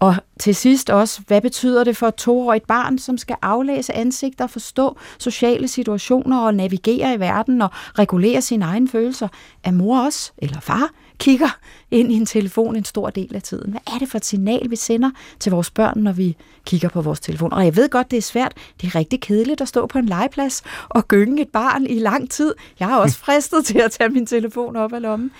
Og 0.00 0.14
til 0.38 0.54
sidst 0.54 0.90
også, 0.90 1.20
hvad 1.26 1.40
betyder 1.40 1.84
det 1.84 1.96
for 1.96 2.08
et 2.08 2.14
toårigt 2.14 2.66
barn, 2.66 2.98
som 2.98 3.18
skal 3.18 3.36
aflæse 3.42 3.92
ansigter, 3.92 4.46
forstå 4.46 4.96
sociale 5.18 5.68
situationer 5.68 6.40
og 6.40 6.54
navigere 6.54 7.14
i 7.14 7.20
verden 7.20 7.62
og 7.62 7.70
regulere 7.98 8.42
sine 8.42 8.64
egne 8.64 8.88
følelser? 8.88 9.28
Er 9.64 9.70
mor 9.70 10.00
også, 10.00 10.32
eller 10.38 10.60
far, 10.60 10.90
kigger 11.18 11.58
ind 11.90 12.12
i 12.12 12.14
en 12.14 12.26
telefon 12.26 12.76
en 12.76 12.84
stor 12.84 13.10
del 13.10 13.34
af 13.34 13.42
tiden? 13.42 13.70
Hvad 13.70 13.80
er 13.94 13.98
det 13.98 14.08
for 14.08 14.18
et 14.18 14.24
signal, 14.24 14.70
vi 14.70 14.76
sender 14.76 15.10
til 15.40 15.52
vores 15.52 15.70
børn, 15.70 15.98
når 15.98 16.12
vi 16.12 16.36
kigger 16.64 16.88
på 16.88 17.02
vores 17.02 17.20
telefon? 17.20 17.52
Og 17.52 17.64
jeg 17.64 17.76
ved 17.76 17.88
godt, 17.88 18.10
det 18.10 18.16
er 18.16 18.22
svært. 18.22 18.52
Det 18.80 18.86
er 18.86 18.94
rigtig 18.94 19.20
kedeligt 19.20 19.60
at 19.60 19.68
stå 19.68 19.86
på 19.86 19.98
en 19.98 20.06
legeplads 20.06 20.62
og 20.88 21.08
gynge 21.08 21.42
et 21.42 21.48
barn 21.48 21.86
i 21.86 21.98
lang 21.98 22.30
tid. 22.30 22.54
Jeg 22.80 22.88
har 22.88 22.98
også 22.98 23.18
fristet 23.24 23.64
til 23.64 23.78
at 23.78 23.90
tage 23.90 24.10
min 24.10 24.26
telefon 24.26 24.76
op 24.76 24.92
af 24.92 25.02
lommen. 25.02 25.30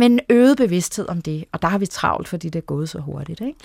Men 0.00 0.20
øget 0.30 0.56
bevidsthed 0.56 1.08
om 1.08 1.22
det, 1.22 1.44
og 1.52 1.62
der 1.62 1.68
har 1.68 1.78
vi 1.78 1.86
travlt, 1.86 2.28
fordi 2.28 2.48
det 2.48 2.58
er 2.58 2.64
gået 2.64 2.88
så 2.88 2.98
hurtigt. 2.98 3.40
Ikke? 3.40 3.58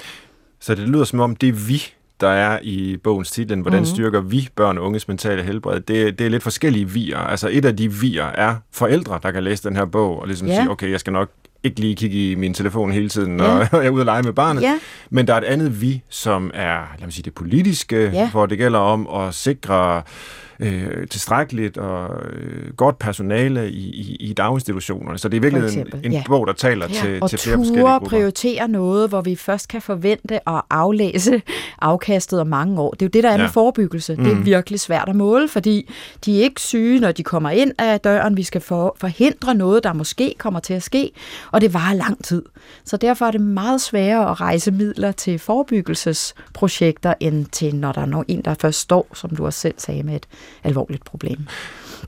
Så 0.59 0.75
det 0.75 0.89
lyder 0.89 1.03
som 1.03 1.19
om, 1.19 1.35
det 1.35 1.49
er 1.49 1.53
vi, 1.53 1.83
der 2.19 2.27
er 2.27 2.59
i 2.63 2.97
bogens 3.03 3.31
titel, 3.31 3.61
hvordan 3.61 3.79
mm-hmm. 3.79 3.95
styrker 3.95 4.21
vi 4.21 4.49
børn 4.55 4.77
og 4.77 4.83
unges 4.83 5.07
mentale 5.07 5.43
helbred, 5.43 5.79
det, 5.79 6.19
det 6.19 6.25
er 6.25 6.29
lidt 6.29 6.43
forskellige 6.43 6.89
vier. 6.89 7.17
Altså 7.17 7.49
et 7.51 7.65
af 7.65 7.77
de 7.77 7.93
vier 7.93 8.25
er 8.25 8.55
forældre, 8.71 9.19
der 9.23 9.31
kan 9.31 9.43
læse 9.43 9.69
den 9.69 9.75
her 9.75 9.85
bog 9.85 10.21
og 10.21 10.27
ligesom 10.27 10.47
ja. 10.47 10.55
sige, 10.55 10.69
okay, 10.69 10.91
jeg 10.91 10.99
skal 10.99 11.13
nok 11.13 11.29
ikke 11.63 11.79
lige 11.79 11.95
kigge 11.95 12.31
i 12.31 12.35
min 12.35 12.53
telefon 12.53 12.91
hele 12.91 13.09
tiden, 13.09 13.37
når 13.37 13.45
ja. 13.45 13.67
jeg 13.77 13.85
er 13.85 13.89
ude 13.89 14.01
og 14.01 14.05
lege 14.05 14.23
med 14.23 14.33
barnet. 14.33 14.61
Ja. 14.61 14.79
Men 15.09 15.27
der 15.27 15.33
er 15.33 15.37
et 15.37 15.43
andet 15.43 15.81
vi, 15.81 16.01
som 16.09 16.51
er 16.53 16.95
lad 16.99 17.05
mig 17.05 17.13
sige, 17.13 17.23
det 17.23 17.33
politiske, 17.33 18.09
ja. 18.13 18.31
hvor 18.31 18.45
det 18.45 18.57
gælder 18.57 18.79
om 18.79 19.07
at 19.07 19.33
sikre 19.33 19.97
øh, 19.97 20.03
tilstrækkeligt 21.11 21.77
og 21.77 22.09
øh, 22.33 22.73
godt 22.73 22.99
personale 22.99 23.71
i, 23.71 23.79
i, 23.89 24.15
i 24.19 24.33
daginstitutionerne. 24.33 25.17
Så 25.17 25.29
det 25.29 25.37
er 25.37 25.41
virkelig 25.41 25.77
en, 25.77 25.87
en 26.03 26.11
ja. 26.11 26.23
bog, 26.27 26.47
der 26.47 26.53
taler 26.53 26.87
Ja, 26.89 26.93
til, 26.93 27.23
og 27.23 27.29
til 27.29 27.39
flere 27.39 27.57
forskellige 27.57 27.85
grupper. 27.87 28.09
prioritere 28.09 28.67
noget, 28.67 29.09
hvor 29.09 29.21
vi 29.21 29.35
først 29.35 29.67
kan 29.67 29.81
forvente 29.81 30.49
at 30.49 30.61
aflæse 30.69 31.41
afkastet 31.81 32.39
om 32.41 32.47
mange 32.47 32.81
år. 32.81 32.91
Det 32.91 33.01
er 33.01 33.05
jo 33.05 33.09
det, 33.09 33.23
der 33.23 33.29
er 33.29 33.33
Ja. 33.33 33.41
med 33.41 33.49
forebyggelse. 33.49 34.15
Det 34.15 34.27
er 34.27 34.35
Mhm. 34.35 34.45
virkelig 34.45 34.79
svært 34.79 35.09
at 35.09 35.15
måle, 35.15 35.47
fordi 35.47 35.89
de 36.25 36.39
er 36.39 36.43
ikke 36.43 36.61
syge, 36.61 36.99
når 36.99 37.11
de 37.11 37.23
kommer 37.23 37.49
ind 37.49 37.71
af 37.77 37.99
døren. 37.99 38.37
Vi 38.37 38.43
skal 38.43 38.61
for, 38.61 38.95
forhindre 38.99 39.55
noget, 39.55 39.83
der 39.83 39.93
måske 39.93 40.35
kommer 40.37 40.59
til 40.59 40.73
at 40.73 40.83
ske, 40.83 41.11
og 41.51 41.61
det 41.61 41.73
varer 41.73 41.93
lang 41.93 42.23
tid. 42.23 42.43
Så 42.85 42.97
derfor 42.97 43.25
er 43.25 43.31
det 43.31 43.41
meget 43.41 43.81
sværere 43.81 44.31
at 44.31 44.41
rejse 44.41 44.71
midler 44.71 45.11
til 45.11 45.39
forebyggelsesprojekter, 45.39 47.13
end 47.19 47.45
til 47.45 47.75
når 47.75 47.91
der 47.91 48.01
er 48.01 48.05
nogen- 48.05 48.25
en, 48.27 48.41
der 48.41 48.53
først 48.61 48.79
står, 48.79 49.07
som 49.13 49.35
du 49.35 49.45
også 49.45 49.59
selv 49.59 49.73
sagde, 49.77 50.03
med 50.03 50.15
et 50.15 50.25
alvorligt 50.63 51.05
problem. 51.05 51.39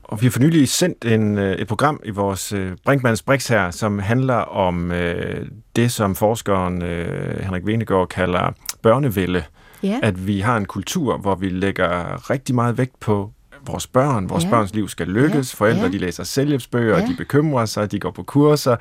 Og 0.02 0.20
vi 0.20 0.26
har 0.26 0.30
for 0.30 0.40
nylig 0.40 0.68
sendt 0.68 1.04
en, 1.04 1.38
øh, 1.38 1.56
et 1.56 1.68
program 1.68 2.00
i 2.04 2.10
vores 2.10 2.52
øh, 2.52 2.72
Brinkmanns 2.84 3.22
Brix 3.22 3.48
her, 3.48 3.70
som 3.70 3.98
handler 3.98 4.34
om 4.34 4.92
øh, 4.92 5.46
det, 5.76 5.92
som 5.92 6.14
forskeren 6.14 6.82
øh, 6.82 7.40
Henrik 7.44 7.66
Venegård 7.66 8.08
kalder 8.08 8.52
børnevælde. 8.82 9.44
Ja. 9.82 10.00
At 10.02 10.26
vi 10.26 10.40
har 10.40 10.56
en 10.56 10.64
kultur, 10.64 11.16
hvor 11.18 11.34
vi 11.34 11.48
lægger 11.48 12.30
rigtig 12.30 12.54
meget 12.54 12.78
vægt 12.78 13.00
på 13.00 13.30
vores 13.66 13.86
børn. 13.86 14.28
Vores 14.30 14.44
Ja. 14.44 14.50
børns 14.50 14.74
liv 14.74 14.88
skal 14.88 15.06
lykkes. 15.08 15.54
Ja. 15.54 15.56
Forældre, 15.64 15.82
Ja. 15.82 15.88
de 15.88 15.98
læser 15.98 16.24
selvhjælpsbøger, 16.24 16.98
Ja. 16.98 17.06
de 17.06 17.14
bekymrer 17.18 17.66
sig, 17.66 17.92
de 17.92 17.98
går 18.00 18.10
på 18.10 18.22
kurser. 18.22 18.76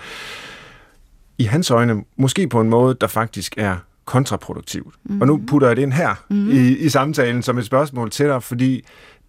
I 1.37 1.43
hans 1.43 1.71
øjne, 1.71 2.03
måske 2.17 2.47
på 2.47 2.61
en 2.61 2.69
måde, 2.69 2.97
der 3.01 3.07
faktisk 3.07 3.53
er 3.57 3.75
kontraproduktivt. 4.05 4.95
Mm. 5.03 5.21
Og 5.21 5.27
nu 5.27 5.41
putter 5.47 5.67
jeg 5.67 5.75
det 5.75 5.81
ind 5.81 5.93
her 5.93 6.23
mm. 6.29 6.51
i, 6.51 6.67
i 6.77 6.89
samtalen 6.89 7.43
som 7.43 7.57
et 7.57 7.65
spørgsmål 7.65 8.09
til 8.09 8.25
dig, 8.25 8.43
fordi 8.43 8.83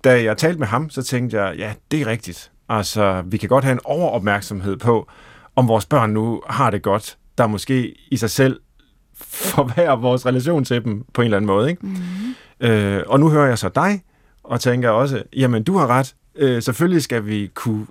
da 0.05 0.23
jeg 0.23 0.37
talte 0.37 0.59
med 0.59 0.67
ham, 0.67 0.91
så 0.91 1.03
tænkte 1.03 1.43
jeg, 1.43 1.59
ja, 1.59 1.73
det 1.91 2.01
er 2.01 2.07
rigtigt. 2.07 2.53
Altså, 2.69 3.23
vi 3.27 3.37
kan 3.37 3.49
godt 3.49 3.65
have 3.65 3.73
en 3.73 3.81
overopmærksomhed 3.85 4.77
på, 4.77 5.09
om 5.57 5.69
vores 5.69 5.87
børn 5.87 6.11
nu 6.11 6.43
har 6.47 6.71
det 6.71 6.83
godt, 6.83 7.19
der 7.39 7.47
måske 7.47 7.95
i 8.11 8.17
sig 8.17 8.31
selv 8.31 8.61
forværrer 9.55 9.97
vores 9.97 10.27
relation 10.27 10.65
til 10.65 10.85
dem 10.85 11.05
på 11.13 11.23
en 11.23 11.25
eller 11.25 11.37
anden 11.37 11.47
måde. 11.47 11.71
Ikke? 11.71 11.87
Mm. 11.87 12.67
Øh, 12.67 13.03
og 13.07 13.21
nu 13.21 13.29
hører 13.29 13.49
jeg 13.49 13.59
så 13.59 13.69
dig, 13.69 14.03
og 14.43 14.61
tænker 14.61 14.91
også, 14.91 15.23
jamen 15.37 15.63
du 15.63 15.77
har 15.77 15.87
ret, 15.87 16.15
øh, 16.37 16.63
selvfølgelig 16.63 17.03
skal 17.03 17.27
vi 17.27 17.51
kunne 17.55 17.87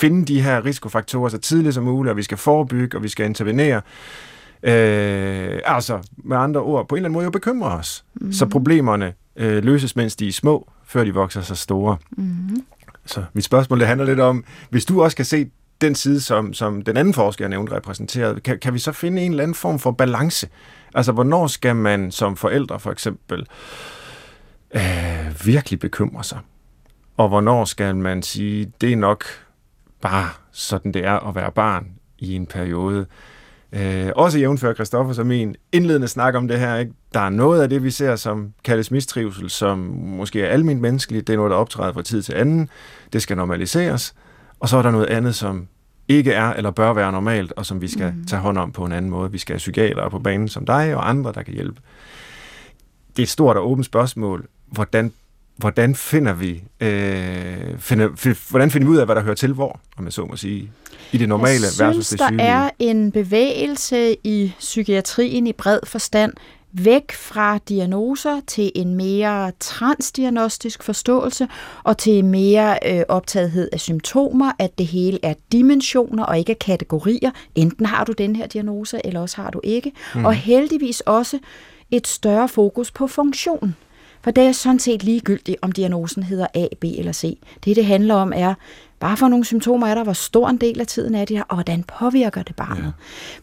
finde 0.00 0.24
de 0.24 0.42
her 0.42 0.64
risikofaktorer 0.64 1.28
så 1.28 1.38
tidligt 1.38 1.74
som 1.74 1.84
muligt, 1.84 2.10
og 2.10 2.16
vi 2.16 2.22
skal 2.22 2.38
forebygge, 2.38 2.96
og 2.96 3.02
vi 3.02 3.08
skal 3.08 3.26
intervenere. 3.26 3.80
Øh, 4.62 5.60
altså, 5.64 5.98
med 6.16 6.36
andre 6.36 6.60
ord, 6.60 6.88
på 6.88 6.94
en 6.94 6.98
eller 6.98 7.06
anden 7.06 7.12
måde 7.12 7.24
jo 7.24 7.30
bekymre 7.30 7.70
os, 7.70 8.04
mm. 8.14 8.32
så 8.32 8.46
problemerne 8.46 9.14
øh, 9.36 9.64
løses, 9.64 9.96
mens 9.96 10.16
de 10.16 10.28
er 10.28 10.32
små, 10.32 10.70
før 10.86 11.04
de 11.04 11.14
vokser 11.14 11.40
så 11.40 11.54
store. 11.54 11.96
Mm. 12.10 12.64
Så 13.06 13.24
mit 13.32 13.44
spørgsmål 13.44 13.80
det 13.80 13.88
handler 13.88 14.06
lidt 14.06 14.20
om, 14.20 14.44
hvis 14.70 14.84
du 14.84 15.02
også 15.02 15.16
kan 15.16 15.24
se 15.24 15.50
den 15.80 15.94
side, 15.94 16.20
som, 16.20 16.54
som 16.54 16.82
den 16.82 16.96
anden 16.96 17.14
forsker, 17.14 17.44
jeg 17.44 17.50
nævnte, 17.50 17.72
repræsenteret, 17.72 18.42
kan, 18.42 18.58
kan 18.58 18.74
vi 18.74 18.78
så 18.78 18.92
finde 18.92 19.22
en 19.22 19.30
eller 19.30 19.42
anden 19.42 19.54
form 19.54 19.78
for 19.78 19.90
balance? 19.90 20.48
Altså, 20.94 21.12
hvornår 21.12 21.46
skal 21.46 21.76
man 21.76 22.10
som 22.10 22.36
forældre 22.36 22.80
for 22.80 22.92
eksempel 22.92 23.46
øh, 24.74 25.34
virkelig 25.44 25.78
bekymre 25.80 26.24
sig? 26.24 26.38
Og 27.16 27.28
hvornår 27.28 27.64
skal 27.64 27.96
man 27.96 28.22
sige, 28.22 28.72
det 28.80 28.92
er 28.92 28.96
nok 28.96 29.24
bare 30.00 30.28
sådan, 30.52 30.92
det 30.92 31.04
er 31.04 31.28
at 31.28 31.34
være 31.34 31.52
barn 31.52 31.88
i 32.18 32.34
en 32.34 32.46
periode? 32.46 33.06
Øh, 33.72 34.08
også 34.16 34.38
jævnfør 34.38 34.74
Christoffer 34.74 35.12
som 35.12 35.26
min 35.26 35.56
indledende 35.72 36.08
snak 36.08 36.34
om 36.34 36.48
det 36.48 36.58
her. 36.58 36.76
Ikke? 36.76 36.92
Der 37.14 37.20
er 37.20 37.28
noget 37.28 37.62
af 37.62 37.68
det, 37.68 37.82
vi 37.82 37.90
ser 37.90 38.16
som 38.16 38.52
kaldes 38.64 38.90
mistrivsel, 38.90 39.50
som 39.50 39.78
måske 40.02 40.42
er 40.42 40.48
almindeligt 40.48 40.82
menneskeligt. 40.82 41.26
Det 41.26 41.32
er 41.32 41.36
noget, 41.36 41.50
der 41.50 41.56
optræder 41.56 41.92
fra 41.92 42.02
tid 42.02 42.22
til 42.22 42.32
anden. 42.32 42.68
Det 43.12 43.22
skal 43.22 43.36
normaliseres. 43.36 44.14
Og 44.60 44.68
så 44.68 44.76
er 44.76 44.82
der 44.82 44.90
noget 44.90 45.06
andet, 45.06 45.34
som 45.34 45.68
ikke 46.08 46.32
er 46.32 46.52
eller 46.52 46.70
bør 46.70 46.92
være 46.92 47.12
normalt, 47.12 47.52
og 47.52 47.66
som 47.66 47.80
vi 47.80 47.88
skal 47.88 48.12
mm. 48.16 48.24
tage 48.24 48.40
hånd 48.40 48.58
om 48.58 48.72
på 48.72 48.84
en 48.84 48.92
anden 48.92 49.10
måde. 49.10 49.32
Vi 49.32 49.38
skal 49.38 49.52
have 49.52 49.58
psykiatere 49.58 50.10
på 50.10 50.18
banen 50.18 50.48
som 50.48 50.66
dig 50.66 50.96
og 50.96 51.08
andre, 51.08 51.32
der 51.32 51.42
kan 51.42 51.54
hjælpe. 51.54 51.80
Det 53.08 53.18
er 53.18 53.22
et 53.22 53.28
stort 53.28 53.56
og 53.56 53.70
åbent 53.70 53.86
spørgsmål. 53.86 54.46
Hvordan, 54.66 55.12
hvordan 55.56 55.94
finder 55.94 56.32
vi 56.32 56.62
øh, 56.80 57.78
finder, 57.78 58.50
hvordan 58.50 58.70
finder 58.70 58.88
vi 58.88 58.92
ud 58.92 58.96
af, 58.96 59.06
hvad 59.06 59.16
der 59.16 59.22
hører 59.22 59.34
til 59.34 59.52
hvor, 59.52 59.80
om 59.96 60.04
jeg 60.04 60.12
så 60.12 60.24
må 60.24 60.36
sige, 60.36 60.70
i 61.12 61.18
det 61.18 61.28
normale 61.28 61.64
jeg 61.64 61.86
versus 61.86 62.06
synes, 62.06 62.08
det 62.08 62.18
der 62.18 62.26
sygelige? 62.26 62.48
er 62.48 62.70
en 62.78 63.12
bevægelse 63.12 64.16
i 64.24 64.52
psykiatrien 64.58 65.46
i 65.46 65.52
bred 65.52 65.78
forstand, 65.84 66.32
væk 66.72 67.12
fra 67.12 67.58
diagnoser 67.68 68.40
til 68.46 68.72
en 68.74 68.94
mere 68.94 69.52
transdiagnostisk 69.60 70.82
forståelse 70.82 71.48
og 71.84 71.98
til 71.98 72.24
mere 72.24 72.78
øh, 72.86 73.02
optagethed 73.08 73.68
af 73.72 73.80
symptomer, 73.80 74.52
at 74.58 74.78
det 74.78 74.86
hele 74.86 75.18
er 75.22 75.34
dimensioner 75.52 76.24
og 76.24 76.38
ikke 76.38 76.54
kategorier. 76.54 77.30
Enten 77.54 77.86
har 77.86 78.04
du 78.04 78.12
den 78.12 78.36
her 78.36 78.46
diagnose, 78.46 79.00
eller 79.04 79.20
også 79.20 79.36
har 79.36 79.50
du 79.50 79.60
ikke. 79.64 79.92
Mm. 80.14 80.24
Og 80.24 80.34
heldigvis 80.34 81.00
også 81.00 81.38
et 81.90 82.06
større 82.06 82.48
fokus 82.48 82.90
på 82.90 83.06
funktion. 83.06 83.74
For 84.22 84.30
det 84.30 84.44
er 84.44 84.52
sådan 84.52 84.78
set 84.78 85.02
ligegyldigt, 85.02 85.58
om 85.62 85.72
diagnosen 85.72 86.22
hedder 86.22 86.46
A, 86.54 86.66
B 86.80 86.84
eller 86.84 87.12
C. 87.12 87.38
Det, 87.64 87.76
det 87.76 87.86
handler 87.86 88.14
om, 88.14 88.32
er, 88.36 88.54
bare 89.00 89.16
for 89.16 89.28
nogle 89.28 89.44
symptomer 89.44 89.86
er 89.86 89.94
der, 89.94 90.04
hvor 90.04 90.12
stor 90.12 90.48
en 90.48 90.56
del 90.56 90.80
af 90.80 90.86
tiden 90.86 91.14
er 91.14 91.24
de 91.24 91.36
her, 91.36 91.42
og 91.48 91.56
hvordan 91.56 91.82
påvirker 91.82 92.42
det 92.42 92.56
barnet. 92.56 92.84
Ja. 92.84 92.90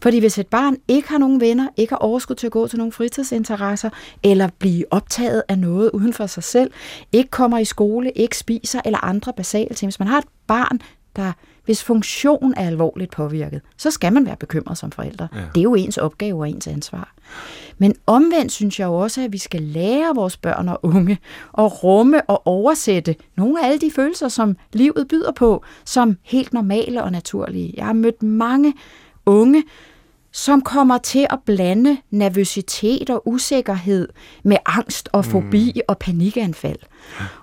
Fordi 0.02 0.18
hvis 0.18 0.38
et 0.38 0.46
barn 0.46 0.76
ikke 0.88 1.08
har 1.08 1.18
nogen 1.18 1.40
venner, 1.40 1.68
ikke 1.76 1.92
har 1.92 1.98
overskud 1.98 2.36
til 2.36 2.46
at 2.46 2.52
gå 2.52 2.66
til 2.66 2.78
nogle 2.78 2.92
fritidsinteresser, 2.92 3.90
eller 4.22 4.48
blive 4.58 4.84
optaget 4.90 5.42
af 5.48 5.58
noget 5.58 5.90
uden 5.90 6.12
for 6.12 6.26
sig 6.26 6.42
selv, 6.42 6.70
ikke 7.12 7.30
kommer 7.30 7.58
i 7.58 7.64
skole, 7.64 8.10
ikke 8.10 8.38
spiser, 8.38 8.80
eller 8.84 9.04
andre 9.04 9.32
basale 9.32 9.74
ting. 9.74 9.88
Hvis 9.88 9.98
man 9.98 10.08
har 10.08 10.18
et 10.18 10.24
barn, 10.46 10.80
der 11.16 11.32
hvis 11.64 11.84
funktion 11.84 12.54
er 12.56 12.66
alvorligt 12.66 13.10
påvirket, 13.10 13.60
så 13.76 13.90
skal 13.90 14.12
man 14.12 14.26
være 14.26 14.36
bekymret 14.36 14.78
som 14.78 14.90
forældre. 14.90 15.28
Ja. 15.34 15.38
Det 15.54 15.60
er 15.60 15.62
jo 15.62 15.74
ens 15.74 15.98
opgave 15.98 16.38
og 16.40 16.50
ens 16.50 16.66
ansvar. 16.66 17.14
Men 17.78 17.94
omvendt 18.06 18.52
synes 18.52 18.80
jeg 18.80 18.86
jo 18.86 18.94
også, 18.94 19.22
at 19.22 19.32
vi 19.32 19.38
skal 19.38 19.62
lære 19.62 20.14
vores 20.14 20.36
børn 20.36 20.68
og 20.68 20.80
unge 20.82 21.18
at 21.58 21.84
rumme 21.84 22.22
og 22.30 22.46
oversætte 22.46 23.16
nogle 23.36 23.62
af 23.62 23.66
alle 23.66 23.78
de 23.78 23.90
følelser, 23.90 24.28
som 24.28 24.56
livet 24.72 25.08
byder 25.08 25.32
på, 25.32 25.64
som 25.84 26.16
helt 26.22 26.52
normale 26.52 27.02
og 27.02 27.12
naturlige. 27.12 27.74
Jeg 27.76 27.86
har 27.86 27.92
mødt 27.92 28.22
mange 28.22 28.74
unge, 29.26 29.64
som 30.32 30.60
kommer 30.60 30.98
til 30.98 31.26
at 31.30 31.38
blande 31.46 31.96
nervøsitet 32.10 33.10
og 33.10 33.28
usikkerhed 33.28 34.08
med 34.42 34.56
angst 34.66 35.08
og 35.12 35.24
fobi 35.24 35.72
mm. 35.74 35.80
og 35.88 35.98
panikanfald. 35.98 36.78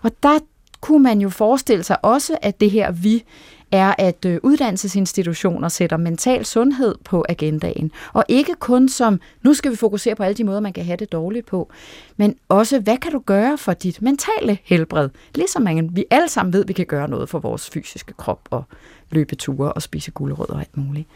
Og 0.01 0.11
der 0.24 0.39
kunne 0.82 1.03
man 1.03 1.22
jo 1.22 1.30
forestille 1.30 1.84
sig 1.84 2.05
også, 2.05 2.38
at 2.41 2.61
det 2.61 2.72
her 2.72 2.91
vi 2.91 3.24
er, 3.72 3.93
at 3.97 4.26
øh, 4.26 4.39
uddannelsesinstitutioner 4.43 5.69
sætter 5.69 5.97
mental 5.97 6.45
sundhed 6.45 6.95
på 7.05 7.26
agendaen. 7.30 7.91
Og 8.13 8.24
ikke 8.28 8.55
kun 8.59 8.89
som, 8.89 9.19
nu 9.43 9.53
skal 9.53 9.72
vi 9.72 9.76
fokusere 9.76 10.15
på 10.15 10.24
alle 10.24 10.36
de 10.36 10.43
måder, 10.43 10.59
man 10.59 10.74
kan 10.74 10.86
have 10.86 10.97
det 10.97 11.11
dårligt 11.11 11.45
på, 11.45 11.69
men 12.17 12.36
også, 12.49 12.80
hvad 12.80 12.97
kan 12.97 13.11
du 13.11 13.19
gøre 13.26 13.57
for 13.57 13.74
dit 13.74 14.01
mentale 14.01 14.57
helbred? 14.63 15.09
Ligesom 15.36 15.61
man, 15.61 15.89
vi 15.95 16.05
alle 16.09 16.30
sammen 16.30 16.53
ved, 16.53 16.61
at 16.61 16.67
vi 16.67 16.74
kan 16.74 16.86
gøre 16.86 17.07
noget 17.09 17.30
for 17.30 17.39
vores 17.39 17.69
fysiske 17.69 18.13
krop 18.13 18.47
og 18.51 18.63
løbe 19.11 19.36
ture 19.36 19.74
og 19.74 19.82
spise 19.82 20.11
gulerødder 20.11 20.53
og 20.53 20.59
alt 20.59 20.78
muligt. 20.78 21.07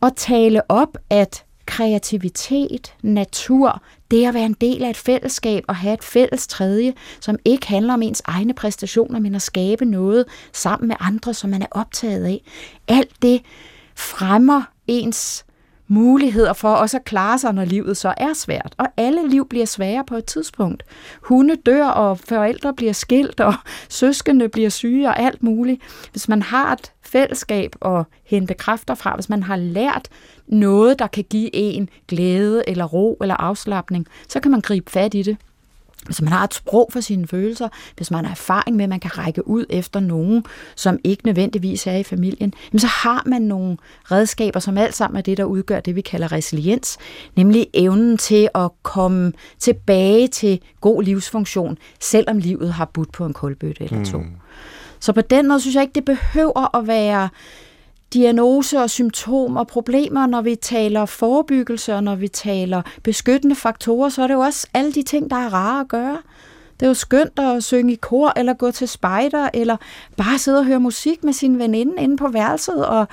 Og 0.00 0.16
tale 0.16 0.70
op, 0.70 0.98
at 1.10 1.44
kreativitet, 1.70 2.94
natur, 3.02 3.82
det 4.10 4.26
at 4.26 4.34
være 4.34 4.46
en 4.46 4.56
del 4.60 4.84
af 4.84 4.90
et 4.90 4.96
fællesskab 4.96 5.64
og 5.68 5.76
have 5.76 5.94
et 5.94 6.04
fælles 6.04 6.46
tredje, 6.46 6.94
som 7.20 7.36
ikke 7.44 7.66
handler 7.66 7.94
om 7.94 8.02
ens 8.02 8.22
egne 8.24 8.54
præstationer, 8.54 9.20
men 9.20 9.34
at 9.34 9.42
skabe 9.42 9.84
noget 9.84 10.24
sammen 10.52 10.88
med 10.88 10.96
andre, 11.00 11.34
som 11.34 11.50
man 11.50 11.62
er 11.62 11.66
optaget 11.70 12.24
af. 12.24 12.42
Alt 12.88 13.22
det 13.22 13.42
fremmer 13.96 14.62
ens 14.86 15.44
muligheder 15.90 16.52
for 16.52 16.68
også 16.68 16.96
at 16.96 17.04
klare 17.04 17.38
sig, 17.38 17.52
når 17.52 17.64
livet 17.64 17.96
så 17.96 18.14
er 18.16 18.32
svært. 18.34 18.74
Og 18.78 18.86
alle 18.96 19.28
liv 19.28 19.48
bliver 19.48 19.66
svære 19.66 20.04
på 20.06 20.16
et 20.16 20.24
tidspunkt. 20.24 20.82
Hunde 21.22 21.56
dør, 21.56 21.86
og 21.86 22.18
forældre 22.18 22.74
bliver 22.74 22.92
skilt, 22.92 23.40
og 23.40 23.54
søskende 23.88 24.48
bliver 24.48 24.68
syge 24.68 25.08
og 25.08 25.18
alt 25.18 25.42
muligt. 25.42 25.80
Hvis 26.10 26.28
man 26.28 26.42
har 26.42 26.72
et 26.72 26.92
fællesskab 27.02 27.76
at 27.84 28.04
hente 28.24 28.54
kræfter 28.54 28.94
fra, 28.94 29.14
hvis 29.14 29.28
man 29.28 29.42
har 29.42 29.56
lært 29.56 30.08
noget, 30.46 30.98
der 30.98 31.06
kan 31.06 31.24
give 31.30 31.54
en 31.54 31.88
glæde 32.08 32.62
eller 32.68 32.84
ro 32.84 33.18
eller 33.20 33.34
afslappning, 33.34 34.06
så 34.28 34.40
kan 34.40 34.50
man 34.50 34.60
gribe 34.60 34.90
fat 34.90 35.14
i 35.14 35.22
det. 35.22 35.36
Hvis 36.06 36.22
man 36.22 36.32
har 36.32 36.44
et 36.44 36.54
sprog 36.54 36.88
for 36.92 37.00
sine 37.00 37.26
følelser, 37.26 37.68
hvis 37.96 38.10
man 38.10 38.24
har 38.24 38.32
erfaring 38.32 38.76
med, 38.76 38.84
at 38.84 38.88
man 38.88 39.00
kan 39.00 39.18
række 39.18 39.48
ud 39.48 39.64
efter 39.70 40.00
nogen, 40.00 40.44
som 40.76 40.98
ikke 41.04 41.26
nødvendigvis 41.26 41.86
er 41.86 41.96
i 41.96 42.02
familien, 42.02 42.52
så 42.78 42.86
har 42.86 43.22
man 43.26 43.42
nogle 43.42 43.76
redskaber, 44.10 44.60
som 44.60 44.78
alt 44.78 44.94
sammen 44.94 45.18
er 45.18 45.22
det, 45.22 45.36
der 45.36 45.44
udgør 45.44 45.80
det, 45.80 45.96
vi 45.96 46.00
kalder 46.00 46.32
resiliens, 46.32 46.98
nemlig 47.36 47.66
evnen 47.74 48.18
til 48.18 48.48
at 48.54 48.70
komme 48.82 49.32
tilbage 49.58 50.28
til 50.28 50.60
god 50.80 51.02
livsfunktion, 51.02 51.78
selvom 52.00 52.38
livet 52.38 52.72
har 52.72 52.84
budt 52.84 53.12
på 53.12 53.26
en 53.26 53.32
kulbøtte 53.32 53.84
eller 53.84 54.04
to. 54.04 54.18
Mm. 54.18 54.30
Så 55.00 55.12
på 55.12 55.20
den 55.20 55.48
måde 55.48 55.60
synes 55.60 55.74
jeg 55.74 55.82
ikke, 55.82 55.94
det 55.94 56.04
behøver 56.04 56.76
at 56.76 56.86
være 56.86 57.28
diagnose 58.14 58.78
og 58.78 58.90
symptomer 58.90 59.60
og 59.60 59.66
problemer, 59.66 60.26
når 60.26 60.40
vi 60.40 60.54
taler 60.54 61.06
forebyggelse 61.06 61.94
og 61.94 62.04
når 62.04 62.14
vi 62.14 62.28
taler 62.28 62.82
beskyttende 63.02 63.56
faktorer, 63.56 64.08
så 64.08 64.22
er 64.22 64.26
det 64.26 64.34
jo 64.34 64.40
også 64.40 64.66
alle 64.74 64.92
de 64.92 65.02
ting, 65.02 65.30
der 65.30 65.36
er 65.36 65.54
rare 65.54 65.80
at 65.80 65.88
gøre. 65.88 66.18
Det 66.80 66.86
er 66.86 66.90
jo 66.90 66.94
skønt 66.94 67.38
at 67.38 67.64
synge 67.64 67.92
i 67.92 67.96
kor, 67.96 68.32
eller 68.36 68.54
gå 68.54 68.70
til 68.70 68.88
spejder, 68.88 69.48
eller 69.54 69.76
bare 70.16 70.38
sidde 70.38 70.58
og 70.58 70.64
høre 70.64 70.80
musik 70.80 71.24
med 71.24 71.32
sin 71.32 71.58
veninde 71.58 72.02
inde 72.02 72.16
på 72.16 72.28
værelset, 72.28 72.86
og, 72.86 73.08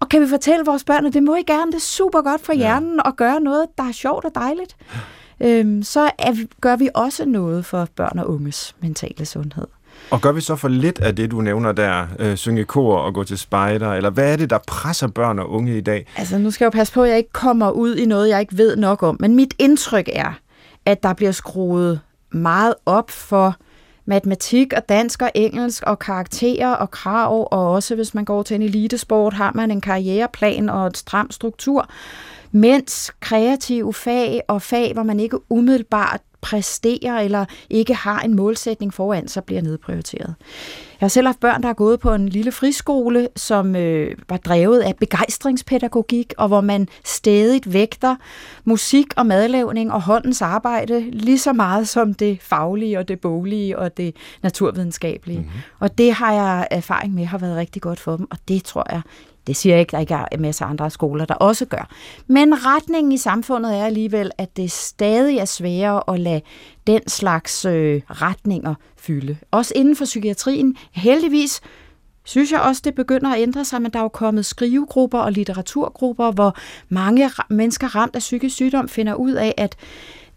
og 0.00 0.08
kan 0.08 0.20
vi 0.22 0.28
fortælle 0.28 0.64
vores 0.64 0.84
børn, 0.84 1.06
at 1.06 1.14
det 1.14 1.22
må 1.22 1.34
I 1.34 1.42
gerne, 1.42 1.72
det 1.72 1.76
er 1.76 1.80
super 1.80 2.22
godt 2.22 2.40
for 2.40 2.52
hjernen 2.52 3.00
at 3.04 3.16
gøre 3.16 3.40
noget, 3.40 3.66
der 3.78 3.84
er 3.84 3.92
sjovt 3.92 4.24
og 4.24 4.34
dejligt. 4.34 4.76
Øhm, 5.40 5.82
så 5.82 6.10
er, 6.18 6.60
gør 6.60 6.76
vi 6.76 6.88
også 6.94 7.24
noget 7.24 7.64
for 7.64 7.88
børn 7.96 8.18
og 8.18 8.30
unges 8.30 8.76
mentale 8.80 9.26
sundhed. 9.26 9.66
Og 10.10 10.20
gør 10.20 10.32
vi 10.32 10.40
så 10.40 10.56
for 10.56 10.68
lidt 10.68 11.00
af 11.00 11.16
det, 11.16 11.30
du 11.30 11.40
nævner 11.40 11.72
der, 11.72 12.06
øh, 12.18 12.36
synge 12.36 12.64
kor 12.64 12.98
og 12.98 13.14
gå 13.14 13.24
til 13.24 13.38
spejder, 13.38 13.92
eller 13.92 14.10
hvad 14.10 14.32
er 14.32 14.36
det, 14.36 14.50
der 14.50 14.58
presser 14.66 15.06
børn 15.06 15.38
og 15.38 15.50
unge 15.50 15.78
i 15.78 15.80
dag? 15.80 16.06
Altså, 16.16 16.38
nu 16.38 16.50
skal 16.50 16.64
jeg 16.64 16.74
jo 16.74 16.78
passe 16.78 16.92
på, 16.92 17.02
at 17.02 17.08
jeg 17.08 17.18
ikke 17.18 17.32
kommer 17.32 17.70
ud 17.70 17.96
i 17.96 18.06
noget, 18.06 18.28
jeg 18.28 18.40
ikke 18.40 18.58
ved 18.58 18.76
nok 18.76 19.02
om, 19.02 19.16
men 19.20 19.34
mit 19.34 19.54
indtryk 19.58 20.08
er, 20.12 20.38
at 20.86 21.02
der 21.02 21.12
bliver 21.12 21.32
skruet 21.32 22.00
meget 22.32 22.74
op 22.86 23.10
for 23.10 23.56
matematik 24.04 24.72
og 24.72 24.88
dansk 24.88 25.22
og 25.22 25.30
engelsk 25.34 25.82
og 25.82 25.98
karakterer 25.98 26.72
og 26.72 26.90
krav, 26.90 27.48
og 27.50 27.70
også 27.70 27.94
hvis 27.94 28.14
man 28.14 28.24
går 28.24 28.42
til 28.42 28.54
en 28.54 28.62
elitesport, 28.62 29.34
har 29.34 29.52
man 29.54 29.70
en 29.70 29.80
karriereplan 29.80 30.68
og 30.68 30.86
et 30.86 30.96
stram 30.96 31.30
struktur, 31.30 31.88
mens 32.52 33.12
kreative 33.20 33.94
fag 33.94 34.40
og 34.48 34.62
fag, 34.62 34.92
hvor 34.92 35.02
man 35.02 35.20
ikke 35.20 35.52
umiddelbart 35.52 36.20
præsterer 36.46 37.20
eller 37.20 37.44
ikke 37.70 37.94
har 37.94 38.20
en 38.20 38.36
målsætning 38.36 38.94
foran 38.94 39.28
sig, 39.28 39.44
bliver 39.44 39.62
nedprioriteret. 39.62 40.34
Jeg 41.00 41.06
har 41.06 41.08
selv 41.08 41.26
haft 41.26 41.40
børn, 41.40 41.62
der 41.62 41.66
har 41.66 41.74
gået 41.74 42.00
på 42.00 42.14
en 42.14 42.28
lille 42.28 42.52
friskole, 42.52 43.28
som 43.36 43.76
øh, 43.76 44.16
var 44.28 44.36
drevet 44.36 44.80
af 44.80 44.96
begejstringspædagogik, 44.96 46.34
og 46.38 46.48
hvor 46.48 46.60
man 46.60 46.88
stadig 47.04 47.60
vægter 47.66 48.16
musik 48.64 49.06
og 49.16 49.26
madlavning 49.26 49.92
og 49.92 50.02
håndens 50.02 50.42
arbejde 50.42 51.10
lige 51.10 51.38
så 51.38 51.52
meget 51.52 51.88
som 51.88 52.14
det 52.14 52.38
faglige 52.42 52.98
og 52.98 53.08
det 53.08 53.20
boglige 53.20 53.78
og 53.78 53.96
det 53.96 54.16
naturvidenskabelige. 54.42 55.38
Mm-hmm. 55.38 55.60
Og 55.78 55.98
det 55.98 56.12
har 56.12 56.32
jeg 56.32 56.68
erfaring 56.70 57.14
med 57.14 57.24
har 57.24 57.38
været 57.38 57.56
rigtig 57.56 57.82
godt 57.82 58.00
for 58.00 58.16
dem, 58.16 58.26
og 58.30 58.38
det 58.48 58.64
tror 58.64 58.86
jeg 58.92 59.00
det 59.46 59.56
siger 59.56 59.74
jeg 59.74 59.80
ikke, 59.80 59.90
der 59.90 59.98
ikke 59.98 60.14
er 60.14 60.38
masser 60.38 60.64
af 60.64 60.70
andre 60.70 60.90
skoler, 60.90 61.24
der 61.24 61.34
også 61.34 61.64
gør. 61.64 61.88
Men 62.26 62.66
retningen 62.66 63.12
i 63.12 63.16
samfundet 63.16 63.76
er 63.76 63.84
alligevel, 63.84 64.30
at 64.38 64.56
det 64.56 64.72
stadig 64.72 65.38
er 65.38 65.44
sværere 65.44 66.14
at 66.14 66.20
lade 66.20 66.40
den 66.86 67.08
slags 67.08 67.64
øh, 67.64 68.02
retninger 68.08 68.74
fylde. 68.96 69.36
Også 69.50 69.72
inden 69.76 69.96
for 69.96 70.04
psykiatrien. 70.04 70.76
Heldigvis 70.92 71.60
synes 72.24 72.52
jeg 72.52 72.60
også, 72.60 72.82
det 72.84 72.94
begynder 72.94 73.32
at 73.32 73.40
ændre 73.40 73.64
sig, 73.64 73.82
men 73.82 73.92
der 73.92 73.98
er 73.98 74.02
jo 74.02 74.08
kommet 74.08 74.46
skrivegrupper 74.46 75.18
og 75.18 75.32
litteraturgrupper, 75.32 76.30
hvor 76.30 76.56
mange 76.88 77.30
mennesker 77.48 77.96
ramt 77.96 78.14
af 78.14 78.18
psykisk 78.20 78.54
sygdom 78.54 78.88
finder 78.88 79.14
ud 79.14 79.32
af, 79.32 79.54
at 79.56 79.76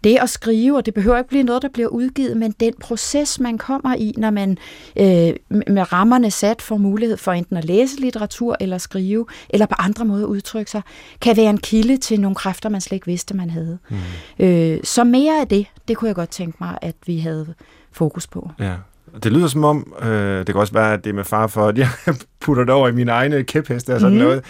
det 0.03 0.17
at 0.21 0.29
skrive, 0.29 0.77
og 0.77 0.85
det 0.85 0.93
behøver 0.93 1.17
ikke 1.17 1.29
blive 1.29 1.43
noget, 1.43 1.61
der 1.61 1.69
bliver 1.73 1.87
udgivet, 1.87 2.37
men 2.37 2.51
den 2.59 2.73
proces, 2.81 3.39
man 3.39 3.57
kommer 3.57 3.95
i, 3.95 4.13
når 4.17 4.29
man 4.29 4.57
øh, 4.95 5.33
med 5.49 5.93
rammerne 5.93 6.31
sat 6.31 6.61
får 6.61 6.77
mulighed 6.77 7.17
for 7.17 7.31
enten 7.31 7.57
at 7.57 7.65
læse 7.65 7.99
litteratur 7.99 8.57
eller 8.59 8.77
skrive, 8.77 9.25
eller 9.49 9.65
på 9.65 9.75
andre 9.79 10.05
måder 10.05 10.25
udtrykke 10.25 10.71
sig, 10.71 10.81
kan 11.21 11.37
være 11.37 11.49
en 11.49 11.57
kilde 11.57 11.97
til 11.97 12.21
nogle 12.21 12.35
kræfter, 12.35 12.69
man 12.69 12.81
slet 12.81 12.95
ikke 12.95 13.05
vidste, 13.05 13.35
man 13.35 13.49
havde. 13.49 13.77
Mm. 13.89 14.45
Øh, 14.45 14.79
så 14.83 15.03
mere 15.03 15.41
af 15.41 15.47
det, 15.47 15.65
det 15.87 15.97
kunne 15.97 16.07
jeg 16.07 16.15
godt 16.15 16.29
tænke 16.29 16.57
mig, 16.61 16.77
at 16.81 16.95
vi 17.05 17.19
havde 17.19 17.53
fokus 17.91 18.27
på. 18.27 18.51
Ja. 18.59 18.75
Det 19.23 19.31
lyder 19.31 19.47
som 19.47 19.63
om, 19.63 19.93
øh, 20.01 20.37
det 20.37 20.45
kan 20.45 20.55
også 20.55 20.73
være, 20.73 20.93
at 20.93 21.03
det 21.03 21.09
er 21.09 21.13
med 21.13 21.23
far 21.23 21.47
for, 21.47 21.67
at 21.67 21.77
jeg 21.77 21.89
putter 22.39 22.63
det 22.63 22.73
over 22.73 22.87
i 22.87 22.91
mine 22.91 23.11
egne 23.11 23.43
kæpheste 23.43 23.93
og 23.93 23.99
sådan 23.99 24.17
mm. 24.17 24.23
noget, 24.23 24.43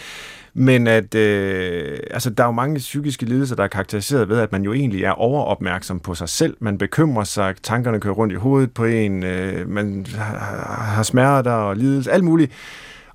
men 0.59 0.87
at 0.87 1.15
øh, 1.15 1.97
altså, 2.11 2.29
der 2.29 2.43
er 2.43 2.47
jo 2.47 2.51
mange 2.51 2.77
psykiske 2.77 3.25
lidelser, 3.25 3.55
der 3.55 3.63
er 3.63 3.67
karakteriseret 3.67 4.29
ved, 4.29 4.39
at 4.39 4.51
man 4.51 4.63
jo 4.63 4.73
egentlig 4.73 5.03
er 5.03 5.11
overopmærksom 5.11 5.99
på 5.99 6.15
sig 6.15 6.29
selv. 6.29 6.57
Man 6.59 6.77
bekymrer 6.77 7.23
sig, 7.23 7.55
tankerne 7.63 7.99
kører 7.99 8.13
rundt 8.13 8.33
i 8.33 8.35
hovedet 8.35 8.73
på 8.73 8.85
en, 8.85 9.23
øh, 9.23 9.69
man 9.69 10.05
har 10.15 11.03
smerter 11.03 11.51
og 11.51 11.75
lidelse, 11.75 12.11
alt 12.11 12.23
muligt. 12.23 12.51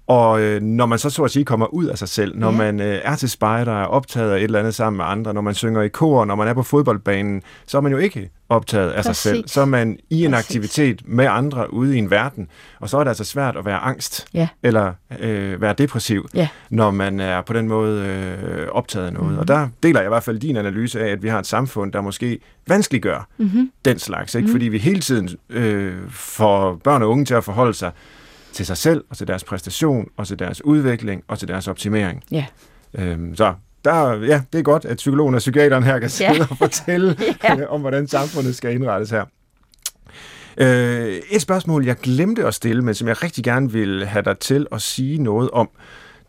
Og 0.07 0.41
øh, 0.41 0.63
når 0.63 0.87
man 0.87 0.99
så 0.99 1.11
så 1.11 1.23
at 1.23 1.31
sige 1.31 1.45
kommer 1.45 1.67
ud 1.67 1.85
af 1.85 1.99
sig 1.99 2.09
selv, 2.09 2.39
når 2.39 2.51
ja. 2.51 2.57
man 2.57 2.81
øh, 2.81 3.01
er 3.05 3.17
til 3.17 3.31
spejder, 3.31 3.73
er 3.73 3.85
optaget 3.85 4.31
af 4.31 4.37
et 4.37 4.43
eller 4.43 4.59
andet 4.59 4.75
sammen 4.75 4.97
med 4.97 5.05
andre, 5.05 5.35
når 5.35 5.41
man 5.41 5.55
synger 5.55 5.83
i 5.83 5.89
kor, 5.89 6.25
når 6.25 6.35
man 6.35 6.49
er 6.49 6.55
på 6.55 6.63
fodboldbanen, 6.63 7.43
så 7.67 7.77
er 7.77 7.81
man 7.81 7.93
jo 7.93 7.99
ikke 7.99 8.31
optaget 8.49 8.91
af 8.91 9.05
Præcis. 9.05 9.17
sig 9.17 9.17
selv. 9.17 9.49
Så 9.49 9.61
er 9.61 9.65
man 9.65 9.99
i 10.11 10.25
en 10.25 10.33
Præcis. 10.33 10.47
aktivitet 10.47 11.03
med 11.05 11.27
andre 11.27 11.73
ude 11.73 11.97
i 11.97 11.99
en 11.99 12.11
verden, 12.11 12.49
og 12.81 12.89
så 12.89 12.99
er 12.99 13.05
det 13.05 13.11
altså 13.11 13.25
svært 13.25 13.57
at 13.57 13.65
være 13.65 13.79
angst 13.79 14.27
ja. 14.35 14.49
eller 14.63 14.93
øh, 15.21 15.61
være 15.61 15.75
depressiv, 15.79 16.29
ja. 16.35 16.49
når 16.71 16.91
man 16.91 17.21
er 17.21 17.43
på 17.43 17.53
den 17.53 17.69
måde 17.69 18.07
øh, 18.07 18.69
optaget 18.69 19.07
af 19.07 19.13
noget. 19.13 19.27
Mm-hmm. 19.27 19.41
Og 19.41 19.49
der 19.49 19.69
deler 19.83 20.01
jeg 20.01 20.09
i 20.09 20.09
hvert 20.09 20.23
fald 20.23 20.39
din 20.39 20.57
analyse 20.57 21.01
af, 21.01 21.09
at 21.09 21.23
vi 21.23 21.29
har 21.29 21.39
et 21.39 21.47
samfund, 21.47 21.93
der 21.93 22.01
måske 22.01 22.39
vanskeliggør 22.67 23.29
mm-hmm. 23.39 23.71
den 23.85 23.99
slags, 23.99 24.35
ikke? 24.35 24.45
Mm-hmm. 24.45 24.55
fordi 24.55 24.69
vi 24.69 24.79
hele 24.79 25.01
tiden 25.01 25.29
øh, 25.51 25.95
får 26.11 26.81
børn 26.85 27.03
og 27.03 27.11
unge 27.11 27.25
til 27.25 27.35
at 27.35 27.45
forholde 27.45 27.75
sig 27.75 27.91
til 28.55 28.67
sig 28.67 28.77
selv, 28.77 29.05
og 29.11 29.17
til 29.17 29.29
deres 29.29 29.45
præstation, 29.45 30.09
og 30.17 30.27
til 30.27 30.39
deres 30.39 30.65
udvikling, 30.65 31.25
og 31.29 31.39
til 31.39 31.49
deres 31.49 31.69
optimering. 31.69 32.23
Ja. 32.31 32.47
Øhm, 32.95 33.37
så 33.37 33.55
der, 33.85 34.13
ja, 34.13 34.43
det 34.53 34.59
er 34.59 34.63
godt, 34.63 34.85
at 34.85 34.97
psykologen 34.97 35.35
og 35.35 35.39
psykiateren 35.39 35.83
her 35.83 35.99
kan 35.99 36.11
sidde 36.11 36.33
ja. 36.33 36.47
og 36.51 36.59
fortælle 36.59 37.17
ja. 37.45 37.67
om, 37.67 37.81
hvordan 37.81 38.09
samfundet 38.09 38.57
skal 38.57 38.75
indrettes 38.75 39.11
her. 39.11 39.25
Øh, 40.57 41.21
et 41.31 41.41
spørgsmål, 41.41 41.85
jeg 41.85 41.97
glemte 41.97 42.47
at 42.47 42.55
stille, 42.55 42.83
men 42.83 42.95
som 42.95 43.09
jeg 43.09 43.23
rigtig 43.23 43.45
gerne 43.45 43.73
vil 43.73 44.07
have 44.07 44.23
dig 44.23 44.39
til 44.39 44.67
at 44.73 44.83
sige 44.83 45.23
noget 45.23 45.51
om, 45.51 45.71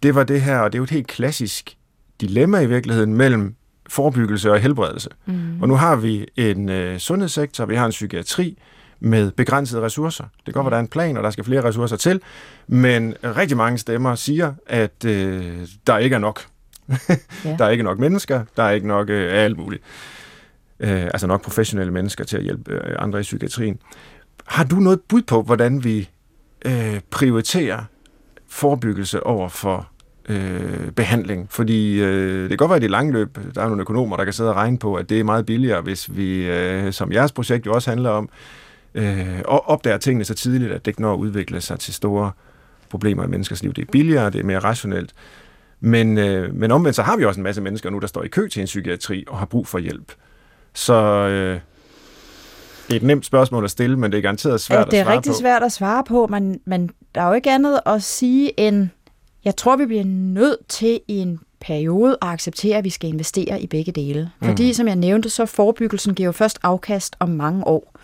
det 0.04 0.16
var 0.16 0.24
det 0.24 0.42
her, 0.42 0.60
og 0.60 0.72
det 0.72 0.78
er 0.78 0.80
jo 0.80 0.84
et 0.84 0.90
helt 0.90 1.08
klassisk 1.08 1.78
dilemma 2.22 2.60
i 2.60 2.66
virkeligheden 2.66 3.16
mellem 3.16 3.56
forebyggelse 3.90 4.52
og 4.52 4.60
helbredelse. 4.60 5.10
Mm. 5.26 5.62
Og 5.62 5.68
nu 5.68 5.76
har 5.76 5.96
vi 5.96 6.26
en 6.36 6.70
øh, 6.70 6.98
sundhedssektor, 6.98 7.66
vi 7.66 7.76
har 7.76 7.86
en 7.86 7.92
psykiatri, 7.92 8.58
med 9.00 9.32
begrænsede 9.32 9.82
ressourcer. 9.82 10.24
Det 10.24 10.46
kan 10.46 10.54
godt 10.54 10.66
være, 10.66 10.72
der 10.72 10.78
er 10.78 10.82
en 10.82 10.88
plan, 10.88 11.18
og 11.18 11.24
der 11.24 11.30
skal 11.30 11.44
flere 11.44 11.64
ressourcer 11.64 11.98
til, 11.98 12.22
men 12.68 13.14
rigtig 13.24 13.58
mange 13.58 13.78
stemmer 13.78 14.16
siger, 14.16 14.54
at 14.68 15.06
øh, 15.06 15.68
der 15.88 15.98
ikke 15.98 16.14
er 16.14 16.20
nok. 16.20 16.46
ja. 16.90 16.96
Der 17.60 17.66
er 17.66 17.70
ikke 17.70 17.84
nok 17.84 18.00
mennesker, 18.00 18.44
der 18.58 18.64
er 18.64 18.72
ikke 18.72 18.88
nok 18.88 19.10
øh, 19.10 19.34
alt 19.34 19.58
muligt. 19.58 19.84
Øh, 20.80 21.04
altså 21.04 21.28
nok 21.28 21.42
professionelle 21.42 21.94
mennesker 21.94 22.24
til 22.24 22.38
at 22.38 22.44
hjælpe 22.44 22.72
øh, 22.72 22.96
andre 23.00 23.20
i 23.20 23.22
psykiatrien. 23.22 23.80
Har 24.46 24.64
du 24.64 24.76
noget 24.76 25.02
bud 25.02 25.22
på, 25.22 25.42
hvordan 25.42 25.84
vi 25.84 26.10
øh, 26.66 27.00
prioriterer 27.10 27.84
forebyggelse 28.48 29.24
over 29.24 29.50
for 29.50 29.90
øh, 30.30 30.92
behandling. 30.92 31.48
Fordi 31.50 32.02
øh, 32.02 32.42
det 32.42 32.50
kan 32.50 32.58
godt 32.58 32.70
være, 32.70 32.78
at 32.78 32.84
i 32.84 32.88
lange 32.88 33.14
løb, 33.14 33.38
der 33.56 33.62
er 33.62 33.66
nogle 33.66 33.82
økonomer, 33.82 34.18
der 34.18 34.24
kan 34.24 34.34
sidde 34.34 34.50
og 34.50 34.56
regne 34.56 34.80
på, 34.80 34.96
at 34.96 35.10
det 35.10 35.20
er 35.20 35.24
meget 35.24 35.46
billigere, 35.46 35.82
hvis 35.82 36.16
vi, 36.18 36.48
øh, 36.50 36.94
som 36.94 37.12
jeres 37.12 37.32
projekt 37.32 37.66
jo 37.66 37.74
også 37.74 37.90
handler 37.90 38.10
om, 38.10 38.30
øh, 38.96 39.42
og 39.46 39.70
opdager 39.70 39.98
tingene 39.98 40.26
så 40.26 40.34
tidligt, 40.34 40.72
at 40.72 40.86
det 40.86 40.92
ikke 40.92 41.02
når 41.02 41.14
at 41.14 41.18
udvikle 41.18 41.62
sig 41.62 41.80
til 41.80 41.94
store 41.94 42.32
problemer 42.90 43.24
i 43.24 43.28
menneskers 43.28 43.64
liv. 43.64 43.74
Det 43.74 43.82
er 43.82 43.92
billigere, 43.92 44.30
det 44.30 44.40
er 44.40 44.44
mere 44.44 44.60
rationelt. 44.60 45.14
Men, 45.80 46.18
øh, 46.18 46.56
men 46.56 46.72
omvendt 46.72 46.96
så 46.96 47.02
har 47.02 47.18
vi 47.18 47.26
også 47.26 47.40
en 47.40 47.44
masse 47.44 47.62
mennesker 47.62 47.90
nu, 47.90 48.00
der 48.00 48.08
står 48.08 48.24
i 48.24 48.28
kø 48.28 48.48
til 48.48 48.60
en 48.60 48.66
psykiatri 48.66 49.24
og 49.28 49.38
har 49.38 49.46
brug 49.46 49.68
for 49.68 49.80
hjælp. 49.80 50.12
Så 50.74 50.94
øh, 50.94 51.60
er 52.90 52.96
et 52.96 53.04
nemt 53.04 53.26
spørgsmål 53.26 53.64
at 53.64 53.72
stille, 53.72 54.00
men 54.00 54.12
det 54.12 54.18
er 54.18 54.22
garanteret 54.22 54.62
svært 54.62 54.78
ja, 54.78 54.82
at 54.82 54.92
svare 54.92 55.06
på. 55.06 55.08
Det 55.08 55.14
er 55.14 55.18
rigtig 55.18 55.36
svært 55.36 55.64
at 55.64 55.72
svare 55.72 56.04
på, 56.04 56.28
men, 56.28 56.60
men 56.66 56.90
der 57.16 57.22
er 57.22 57.28
jo 57.28 57.34
ikke 57.34 57.52
andet 57.52 57.80
at 57.86 58.04
sige 58.04 58.60
end, 58.60 58.88
jeg 59.46 59.56
tror, 59.56 59.76
vi 59.76 59.86
bliver 59.86 60.04
nødt 60.06 60.68
til 60.68 61.00
i 61.08 61.18
en 61.18 61.40
periode 61.62 62.18
at 62.22 62.28
acceptere, 62.28 62.78
at 62.78 62.84
vi 62.84 62.90
skal 62.90 63.10
investere 63.10 63.62
i 63.62 63.68
begge 63.68 63.92
dele. 63.92 64.32
Fordi, 64.44 64.68
mm. 64.68 64.74
som 64.74 64.88
jeg 64.88 64.96
nævnte, 64.96 65.30
så 65.30 65.46
forebyggelsen 65.46 66.16
giver 66.16 66.28
jo 66.28 66.32
først 66.32 66.60
afkast 66.64 67.16
om 67.20 67.30
mange 67.30 67.68
år. 67.68 67.95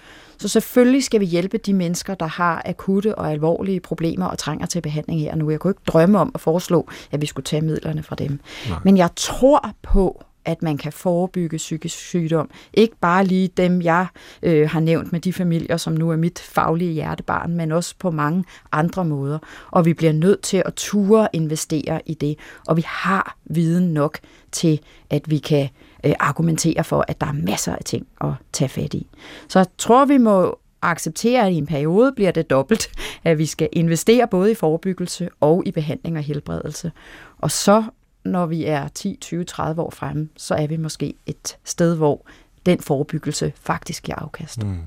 Så 0.41 0.47
selvfølgelig 0.47 1.03
skal 1.03 1.19
vi 1.19 1.25
hjælpe 1.25 1.57
de 1.57 1.73
mennesker, 1.73 2.15
der 2.15 2.25
har 2.25 2.61
akutte 2.65 3.15
og 3.15 3.31
alvorlige 3.31 3.79
problemer 3.79 4.25
og 4.25 4.37
trænger 4.37 4.65
til 4.65 4.81
behandling 4.81 5.21
her 5.21 5.35
nu. 5.35 5.49
Jeg 5.49 5.59
kunne 5.59 5.71
ikke 5.71 5.81
drømme 5.87 6.19
om 6.19 6.31
at 6.35 6.41
foreslå, 6.41 6.87
at 7.11 7.21
vi 7.21 7.25
skulle 7.25 7.43
tage 7.43 7.61
midlerne 7.61 8.03
fra 8.03 8.15
dem. 8.15 8.39
Nej. 8.69 8.79
Men 8.83 8.97
jeg 8.97 9.09
tror 9.15 9.71
på, 9.81 10.23
at 10.45 10.61
man 10.61 10.77
kan 10.77 10.91
forebygge 10.93 11.57
psykisk 11.57 11.97
sygdom. 11.97 12.49
Ikke 12.73 12.95
bare 13.01 13.25
lige 13.25 13.47
dem, 13.57 13.81
jeg 13.81 14.05
øh, 14.43 14.69
har 14.69 14.79
nævnt 14.79 15.11
med 15.11 15.19
de 15.19 15.33
familier, 15.33 15.77
som 15.77 15.93
nu 15.93 16.11
er 16.11 16.15
mit 16.15 16.39
faglige 16.39 16.93
hjertebarn, 16.93 17.53
men 17.53 17.71
også 17.71 17.95
på 17.99 18.11
mange 18.11 18.43
andre 18.71 19.05
måder. 19.05 19.39
Og 19.71 19.85
vi 19.85 19.93
bliver 19.93 20.13
nødt 20.13 20.41
til 20.41 20.63
at 20.65 20.73
ture 20.73 21.27
investere 21.33 22.01
i 22.05 22.13
det. 22.13 22.37
Og 22.67 22.77
vi 22.77 22.83
har 22.87 23.37
viden 23.45 23.93
nok 23.93 24.19
til, 24.51 24.79
at 25.09 25.29
vi 25.29 25.37
kan 25.37 25.69
øh, 26.03 26.13
argumentere 26.19 26.83
for, 26.83 27.05
at 27.07 27.21
der 27.21 27.27
er 27.27 27.33
masser 27.33 27.75
af 27.75 27.83
ting 27.85 28.07
at 28.21 28.31
tage 28.53 28.69
fat 28.69 28.93
i. 28.93 29.07
Så 29.47 29.59
jeg 29.59 29.65
tror, 29.77 30.05
vi 30.05 30.17
må 30.17 30.59
acceptere, 30.81 31.45
at 31.45 31.51
i 31.51 31.55
en 31.55 31.65
periode 31.65 32.11
bliver 32.15 32.31
det 32.31 32.49
dobbelt, 32.49 32.91
at 33.23 33.37
vi 33.37 33.45
skal 33.45 33.69
investere 33.73 34.27
både 34.27 34.51
i 34.51 34.55
forebyggelse 34.55 35.29
og 35.39 35.63
i 35.65 35.71
behandling 35.71 36.17
og 36.17 36.23
helbredelse. 36.23 36.91
Og 37.37 37.51
så, 37.51 37.83
når 38.25 38.45
vi 38.45 38.65
er 38.65 38.87
10, 38.87 39.17
20, 39.21 39.43
30 39.43 39.81
år 39.81 39.89
fremme, 39.89 40.29
så 40.37 40.55
er 40.55 40.67
vi 40.67 40.77
måske 40.77 41.13
et 41.25 41.57
sted, 41.63 41.95
hvor 41.95 42.25
den 42.65 42.79
forebyggelse 42.79 43.53
faktisk 43.55 44.03
giver 44.03 44.15
afkast. 44.15 44.63
Mm. 44.63 44.77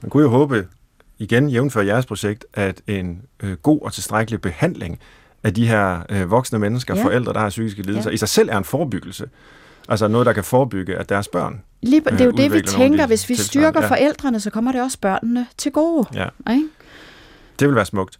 Man 0.00 0.10
kunne 0.10 0.22
jo 0.22 0.28
håbe, 0.28 0.66
igen 1.18 1.48
jævnfør 1.48 1.80
jeres 1.80 2.06
projekt, 2.06 2.46
at 2.54 2.82
en 2.86 3.22
øh, 3.42 3.52
god 3.52 3.80
og 3.82 3.92
tilstrækkelig 3.92 4.40
behandling 4.40 4.98
af 5.42 5.54
de 5.54 5.68
her 5.68 6.02
øh, 6.08 6.30
voksne 6.30 6.58
mennesker, 6.58 6.96
ja. 6.96 7.04
forældre, 7.04 7.32
der 7.32 7.38
har 7.38 7.48
psykiske 7.48 7.82
lidelser, 7.82 8.10
ja. 8.10 8.14
i 8.14 8.16
sig 8.16 8.28
selv 8.28 8.48
er 8.48 8.58
en 8.58 8.64
forebyggelse. 8.64 9.28
Altså 9.88 10.08
noget, 10.08 10.26
der 10.26 10.32
kan 10.32 10.44
forebygge, 10.44 10.96
at 10.96 11.08
deres 11.08 11.28
børn 11.28 11.62
Lige, 11.82 12.00
det 12.00 12.20
er 12.20 12.24
jo 12.24 12.30
øh, 12.30 12.36
det, 12.36 12.52
vi 12.52 12.62
tænker. 12.62 13.02
de 13.02 13.06
Hvis 13.06 13.28
vi 13.28 13.34
styrker 13.34 13.80
ja. 13.82 13.88
forældrene, 13.88 14.40
så 14.40 14.50
kommer 14.50 14.72
det 14.72 14.82
også 14.82 14.98
børnene 15.00 15.46
til 15.56 15.72
gode. 15.72 16.06
Ja. 16.14 16.52
Ikke? 16.52 16.68
Det 17.58 17.68
vil 17.68 17.74
være 17.74 17.84
smukt. 17.84 18.18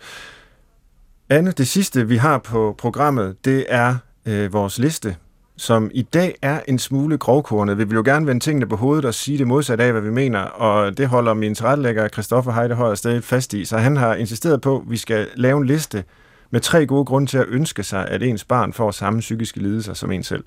Anne, 1.30 1.50
det 1.50 1.68
sidste, 1.68 2.08
vi 2.08 2.16
har 2.16 2.38
på 2.38 2.74
programmet, 2.78 3.44
det 3.44 3.66
er 3.68 3.96
øh, 4.26 4.52
vores 4.52 4.78
liste, 4.78 5.16
som 5.56 5.90
i 5.94 6.02
dag 6.02 6.34
er 6.42 6.60
en 6.68 6.78
smule 6.78 7.18
grovkornet. 7.18 7.78
Vi 7.78 7.84
vil 7.84 7.94
jo 7.94 8.02
gerne 8.04 8.26
vende 8.26 8.40
tingene 8.40 8.66
på 8.66 8.76
hovedet 8.76 9.04
og 9.04 9.14
sige 9.14 9.38
det 9.38 9.46
modsatte 9.46 9.84
af, 9.84 9.92
hvad 9.92 10.02
vi 10.02 10.10
mener, 10.10 10.40
og 10.40 10.98
det 10.98 11.08
holder 11.08 11.34
min 11.34 11.54
tilrettelægger 11.54 12.08
Christoffer 12.08 12.52
Heidehøj 12.52 12.94
stadig 12.94 13.24
fast 13.24 13.54
i. 13.54 13.64
Så 13.64 13.78
han 13.78 13.96
har 13.96 14.14
insisteret 14.14 14.60
på, 14.60 14.76
at 14.76 14.90
vi 14.90 14.96
skal 14.96 15.26
lave 15.36 15.58
en 15.58 15.66
liste 15.66 16.04
med 16.50 16.60
tre 16.60 16.86
gode 16.86 17.04
grunde 17.04 17.30
til 17.30 17.38
at 17.38 17.46
ønske 17.48 17.82
sig, 17.82 18.08
at 18.08 18.22
ens 18.22 18.44
barn 18.44 18.72
får 18.72 18.90
samme 18.90 19.20
psykiske 19.20 19.60
lidelser 19.60 19.94
som 19.94 20.10
en 20.10 20.22
selv. 20.22 20.44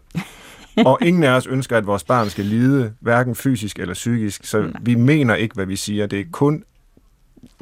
Og 0.77 0.97
ingen 1.01 1.23
af 1.23 1.31
os 1.31 1.47
ønsker, 1.47 1.77
at 1.77 1.87
vores 1.87 2.03
barn 2.03 2.29
skal 2.29 2.45
lide, 2.45 2.93
hverken 2.99 3.35
fysisk 3.35 3.79
eller 3.79 3.93
psykisk, 3.93 4.45
så 4.45 4.71
vi 4.81 4.95
mener 4.95 5.35
ikke, 5.35 5.55
hvad 5.55 5.65
vi 5.65 5.75
siger. 5.75 6.07
Det 6.07 6.19
er 6.19 6.23
kun 6.31 6.63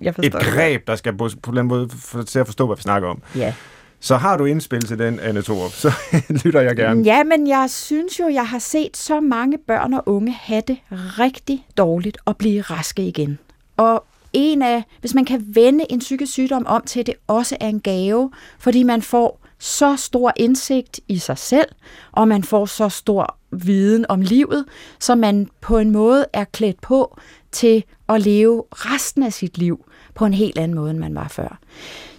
Jeg 0.02 0.14
et 0.24 0.34
greb, 0.34 0.88
der 0.88 0.96
skal 0.96 1.18
på, 1.18 1.30
på 1.44 1.52
den 1.52 1.68
måde 1.68 1.90
få 1.90 2.24
til 2.24 2.40
at 2.40 2.46
forstå, 2.46 2.68
hvad 2.68 2.76
vi 2.78 2.82
snakker 2.82 3.10
om. 3.10 3.22
Ja. 3.36 3.54
Så 4.00 4.18
har 4.18 4.38
du 4.38 4.46
indspil 4.46 4.82
til 4.82 5.00
den, 5.00 5.20
Anne 5.20 5.42
Thorup, 5.42 5.72
så 5.72 5.92
lytter 6.44 6.62
jeg 6.62 6.76
gerne. 6.76 7.02
Ja, 7.02 7.24
men 7.24 7.48
jeg 7.48 7.66
synes 7.70 8.20
jo, 8.20 8.28
jeg 8.28 8.48
har 8.48 8.60
set 8.60 8.98
så 8.98 9.20
mange 9.20 9.58
børn 9.68 9.94
og 9.94 10.04
unge 10.06 10.32
have 10.32 10.62
det 10.68 10.78
rigtig 10.92 11.66
dårligt 11.78 12.18
og 12.26 12.38
blive 12.38 12.62
raske 12.62 13.08
igen. 13.08 13.40
Og 13.78 14.06
en 14.34 14.62
af, 14.62 14.84
hvis 15.00 15.14
man 15.14 15.26
kan 15.26 15.46
vende 15.48 15.86
en 15.90 16.00
psykisk 16.00 16.32
sygdom 16.32 16.66
om 16.66 16.84
til, 16.86 17.00
at 17.00 17.08
det 17.08 17.16
også 17.28 17.58
er 17.60 17.68
en 17.68 17.80
gave, 17.80 18.32
fordi 18.60 18.84
man 18.84 19.02
får 19.02 19.42
så 19.60 19.96
stor 19.96 20.34
indsigt 20.36 21.00
i 21.08 21.18
sig 21.18 21.38
selv, 21.38 21.68
og 22.12 22.28
man 22.28 22.44
får 22.44 22.66
så 22.66 22.90
stor 22.90 23.38
viden 23.52 24.06
om 24.10 24.22
livet, 24.22 24.66
så 25.00 25.16
man 25.16 25.50
på 25.62 25.78
en 25.78 25.92
måde 25.92 26.26
er 26.34 26.44
klædt 26.44 26.82
på 26.82 27.20
til 27.52 27.84
at 28.10 28.22
leve 28.22 28.64
resten 28.72 29.24
af 29.24 29.34
sit 29.34 29.58
liv 29.58 29.86
på 30.16 30.26
en 30.26 30.34
helt 30.34 30.58
anden 30.58 30.76
måde, 30.76 30.92
end 30.92 31.00
man 31.00 31.16
var 31.16 31.28
før. 31.28 31.60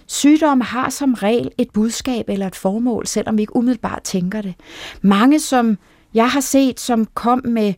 Sygdom 0.07 0.61
har 0.61 0.89
som 0.89 1.13
regel 1.13 1.51
et 1.57 1.69
budskab 1.73 2.29
eller 2.29 2.47
et 2.47 2.55
formål, 2.55 3.07
selvom 3.07 3.37
vi 3.37 3.41
ikke 3.41 3.55
umiddelbart 3.55 4.03
tænker 4.03 4.41
det. 4.41 4.53
Mange, 5.01 5.39
som 5.39 5.77
jeg 6.13 6.31
har 6.31 6.41
set, 6.41 6.79
som 6.79 7.05
kom 7.05 7.41
med 7.45 7.73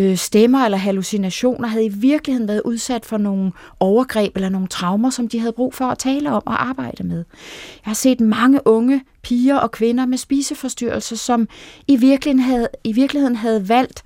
øh, 0.00 0.16
stemmer 0.16 0.64
eller 0.64 0.78
hallucinationer, 0.78 1.68
havde 1.68 1.84
i 1.84 1.88
virkeligheden 1.88 2.48
været 2.48 2.62
udsat 2.64 3.06
for 3.06 3.18
nogle 3.18 3.52
overgreb 3.80 4.36
eller 4.36 4.48
nogle 4.48 4.68
traumer, 4.68 5.10
som 5.10 5.28
de 5.28 5.38
havde 5.38 5.52
brug 5.52 5.74
for 5.74 5.84
at 5.84 5.98
tale 5.98 6.32
om 6.32 6.42
og 6.46 6.68
arbejde 6.68 7.02
med. 7.02 7.16
Jeg 7.16 7.90
har 7.90 7.94
set 7.94 8.20
mange 8.20 8.60
unge 8.64 9.04
piger 9.22 9.56
og 9.56 9.70
kvinder 9.70 10.06
med 10.06 10.18
spiseforstyrrelser, 10.18 11.16
som 11.16 11.48
i 11.88 11.96
virkeligheden 11.96 12.44
havde, 12.44 12.68
i 12.84 12.92
virkeligheden 12.92 13.36
havde 13.36 13.68
valgt 13.68 14.02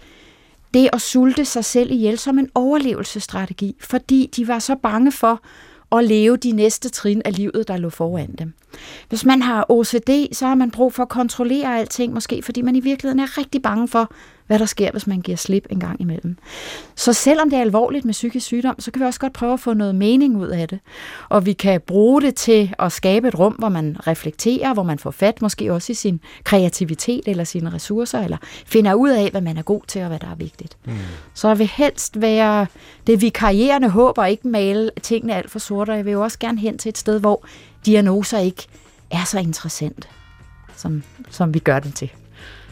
det 0.75 0.89
at 0.93 1.01
sulte 1.01 1.45
sig 1.45 1.65
selv 1.65 1.91
ihjel 1.91 2.19
som 2.19 2.39
en 2.39 2.49
overlevelsesstrategi, 2.55 3.77
fordi 3.81 4.31
de 4.37 4.49
var 4.49 4.59
så 4.59 4.75
bange 4.75 5.13
for 5.13 5.41
at 5.93 6.05
leve 6.05 6.37
de 6.37 6.53
næste 6.53 6.89
trin 6.89 7.23
af 7.25 7.37
livet, 7.37 7.69
der 7.69 7.77
lå 7.77 7.91
foran 7.91 8.35
dem. 8.39 8.53
Hvis 9.09 9.25
man 9.25 9.43
har 9.43 9.67
OCD, 9.69 10.33
så 10.33 10.47
har 10.47 10.55
man 10.55 10.71
brug 10.71 10.93
for 10.93 11.03
at 11.03 11.09
kontrollere 11.09 11.79
alting, 11.79 12.13
måske 12.13 12.43
fordi 12.43 12.63
man 12.63 12.77
i 12.77 12.81
virkeligheden 12.81 13.21
er 13.21 13.39
rigtig 13.39 13.63
bange 13.63 13.89
for, 13.89 14.13
hvad 14.47 14.59
der 14.59 14.67
sker, 14.67 14.91
hvis 14.91 15.07
man 15.07 15.21
giver 15.21 15.37
slip 15.37 15.67
en 15.71 15.81
gang 15.81 16.01
imellem. 16.01 16.37
Så 16.95 17.13
selvom 17.13 17.51
det 17.51 17.57
er 17.57 17.61
alvorligt 17.61 18.05
med 18.05 18.13
psykisk 18.13 18.47
sygdom, 18.47 18.75
så 18.79 18.91
kan 18.91 19.01
vi 19.01 19.07
også 19.07 19.21
godt 19.21 19.33
prøve 19.33 19.53
at 19.53 19.61
få 19.61 19.75
noget 19.75 19.95
mening 19.95 20.37
ud 20.37 20.49
af 20.49 20.69
det. 20.69 20.79
Og 21.29 21.47
vi 21.47 21.53
kan 21.53 21.81
bruge 21.81 22.23
det 22.23 22.35
til 22.35 22.75
at 22.79 22.93
skabe 22.93 23.29
et 23.29 23.39
rum, 23.39 23.53
hvor 23.53 23.69
man 23.69 23.97
reflekterer, 24.07 24.75
hvor 24.75 24.83
man 24.83 24.99
får 24.99 25.11
fat 25.11 25.43
måske 25.43 25.73
også 25.73 25.93
i 25.93 25.95
sin 25.95 26.21
kreativitet 26.45 27.23
eller 27.27 27.45
sine 27.45 27.73
ressourcer, 27.73 28.21
eller 28.21 28.37
finder 28.67 28.95
ud 28.95 29.11
af, 29.11 29.31
hvad 29.31 29.41
man 29.41 29.57
er 29.57 29.63
god 29.63 29.81
til 29.89 30.03
og 30.03 30.09
hvad 30.09 30.19
der 30.19 30.31
er 30.31 30.35
vigtigt. 30.35 30.77
Mm. 30.85 30.93
Så 31.35 31.49
jeg 31.49 31.59
vil 31.59 31.71
helst 31.75 32.21
være 32.21 32.67
det 33.07 33.21
vikarierende 33.21 33.89
håb 33.89 34.19
og 34.19 34.31
ikke 34.31 34.49
male 34.49 34.91
tingene 35.03 35.35
alt 35.35 35.51
for 35.51 35.59
sorte, 35.59 35.91
og 35.91 35.97
jeg 35.97 36.05
vil 36.05 36.13
jo 36.13 36.23
også 36.23 36.39
gerne 36.39 36.59
hen 36.59 36.79
til 36.79 36.89
et 36.89 36.99
sted, 36.99 37.21
hvor 37.21 37.47
diagnoser 37.87 38.39
ikke 38.39 38.67
er 39.11 39.25
så 39.25 39.39
interessant, 39.39 40.09
som, 40.77 41.03
som 41.31 41.55
vi 41.55 41.59
gør 41.59 41.79
dem 41.79 41.93
til. 41.93 42.11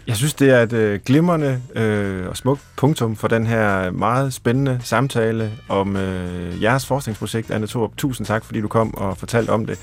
Jeg 0.07 0.17
synes, 0.17 0.35
det 0.35 0.51
er 0.51 0.63
et 0.63 0.73
øh, 0.73 1.01
glimrende 1.07 1.61
øh, 1.75 2.29
og 2.29 2.37
smukt 2.37 2.61
punktum 2.77 3.17
for 3.17 3.29
den 3.29 3.47
her 3.47 3.91
meget 3.91 4.35
spændende 4.35 4.81
samtale 4.83 5.51
om 5.69 5.97
øh, 5.97 6.63
jeres 6.63 6.87
forskningsprojekt, 6.87 7.51
Anne 7.51 7.67
Thorup. 7.67 7.97
Tusind 7.97 8.27
tak, 8.27 8.45
fordi 8.45 8.61
du 8.61 8.69
kom 8.69 8.95
og 8.95 9.17
fortalte 9.17 9.51
om 9.51 9.67
det. 9.67 9.79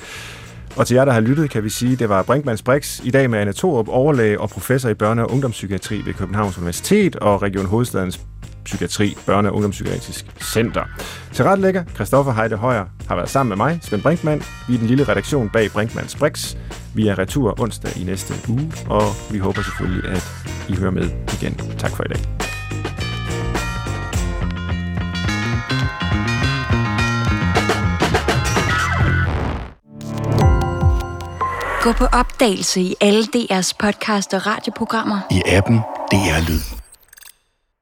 Og 0.76 0.88
til 0.88 0.96
jer, 0.96 1.06
der 1.06 1.12
har 1.12 1.20
lyttet, 1.20 1.50
kan 1.50 1.64
vi 1.64 1.70
sige, 1.70 1.96
det 1.96 2.10
var 2.10 2.24
Brinkmanns 2.24 2.62
Brix 2.62 3.00
i 3.04 3.12
dag 3.12 3.30
med 3.30 3.40
Anne 3.40 3.54
Thorup, 3.54 3.88
overlæge 3.88 4.40
og 4.40 4.50
professor 4.50 4.90
i 4.90 4.94
børne- 4.94 5.22
og 5.22 5.32
ungdomspsykiatri 5.32 6.02
ved 6.06 6.14
Københavns 6.14 6.58
Universitet 6.58 7.16
og 7.16 7.42
Region 7.42 7.66
Hovedstadens 7.66 8.20
Psykiatri, 8.66 9.18
Børne- 9.30 9.32
og 9.48 9.54
Ungdomspsykiatrisk 9.54 10.26
Center. 10.54 10.84
Til 11.34 11.46
retlægger, 11.46 11.84
Christoffer 11.96 12.34
Heide 12.34 12.56
Højer, 12.56 12.86
har 13.08 13.16
været 13.16 13.30
sammen 13.30 13.50
med 13.50 13.58
mig, 13.58 13.80
Svend 13.82 14.02
Brinkmann. 14.02 14.42
Er 14.42 14.78
den 14.78 14.88
lille 14.88 15.04
redaktion 15.04 15.50
bag 15.50 15.72
Brinkmanns 15.72 16.16
Brix. 16.16 16.56
Vi 16.94 17.08
er 17.08 17.20
retur 17.20 17.62
onsdag 17.62 17.98
i 17.98 18.04
næste 18.04 18.34
uge, 18.50 18.74
og 18.90 19.04
vi 19.32 19.38
håber 19.38 19.62
selvfølgelig, 19.62 20.12
at 20.12 20.30
I 20.70 20.74
hører 20.76 20.92
med 20.92 21.10
igen. 21.34 21.54
Tak 21.78 21.92
for 21.92 22.04
i 22.04 22.08
dag. 22.08 22.22
Gå 31.84 31.92
på 31.92 32.06
opdagelse 32.06 32.82
i 32.82 32.96
alle 33.02 33.24
DR's 33.24 33.72
podcast 33.80 34.34
og 34.34 34.48
radioprogrammer. 34.48 35.20
i 35.32 35.42
appen 35.46 35.78
DR 36.12 36.50
Lyd. 36.50 36.79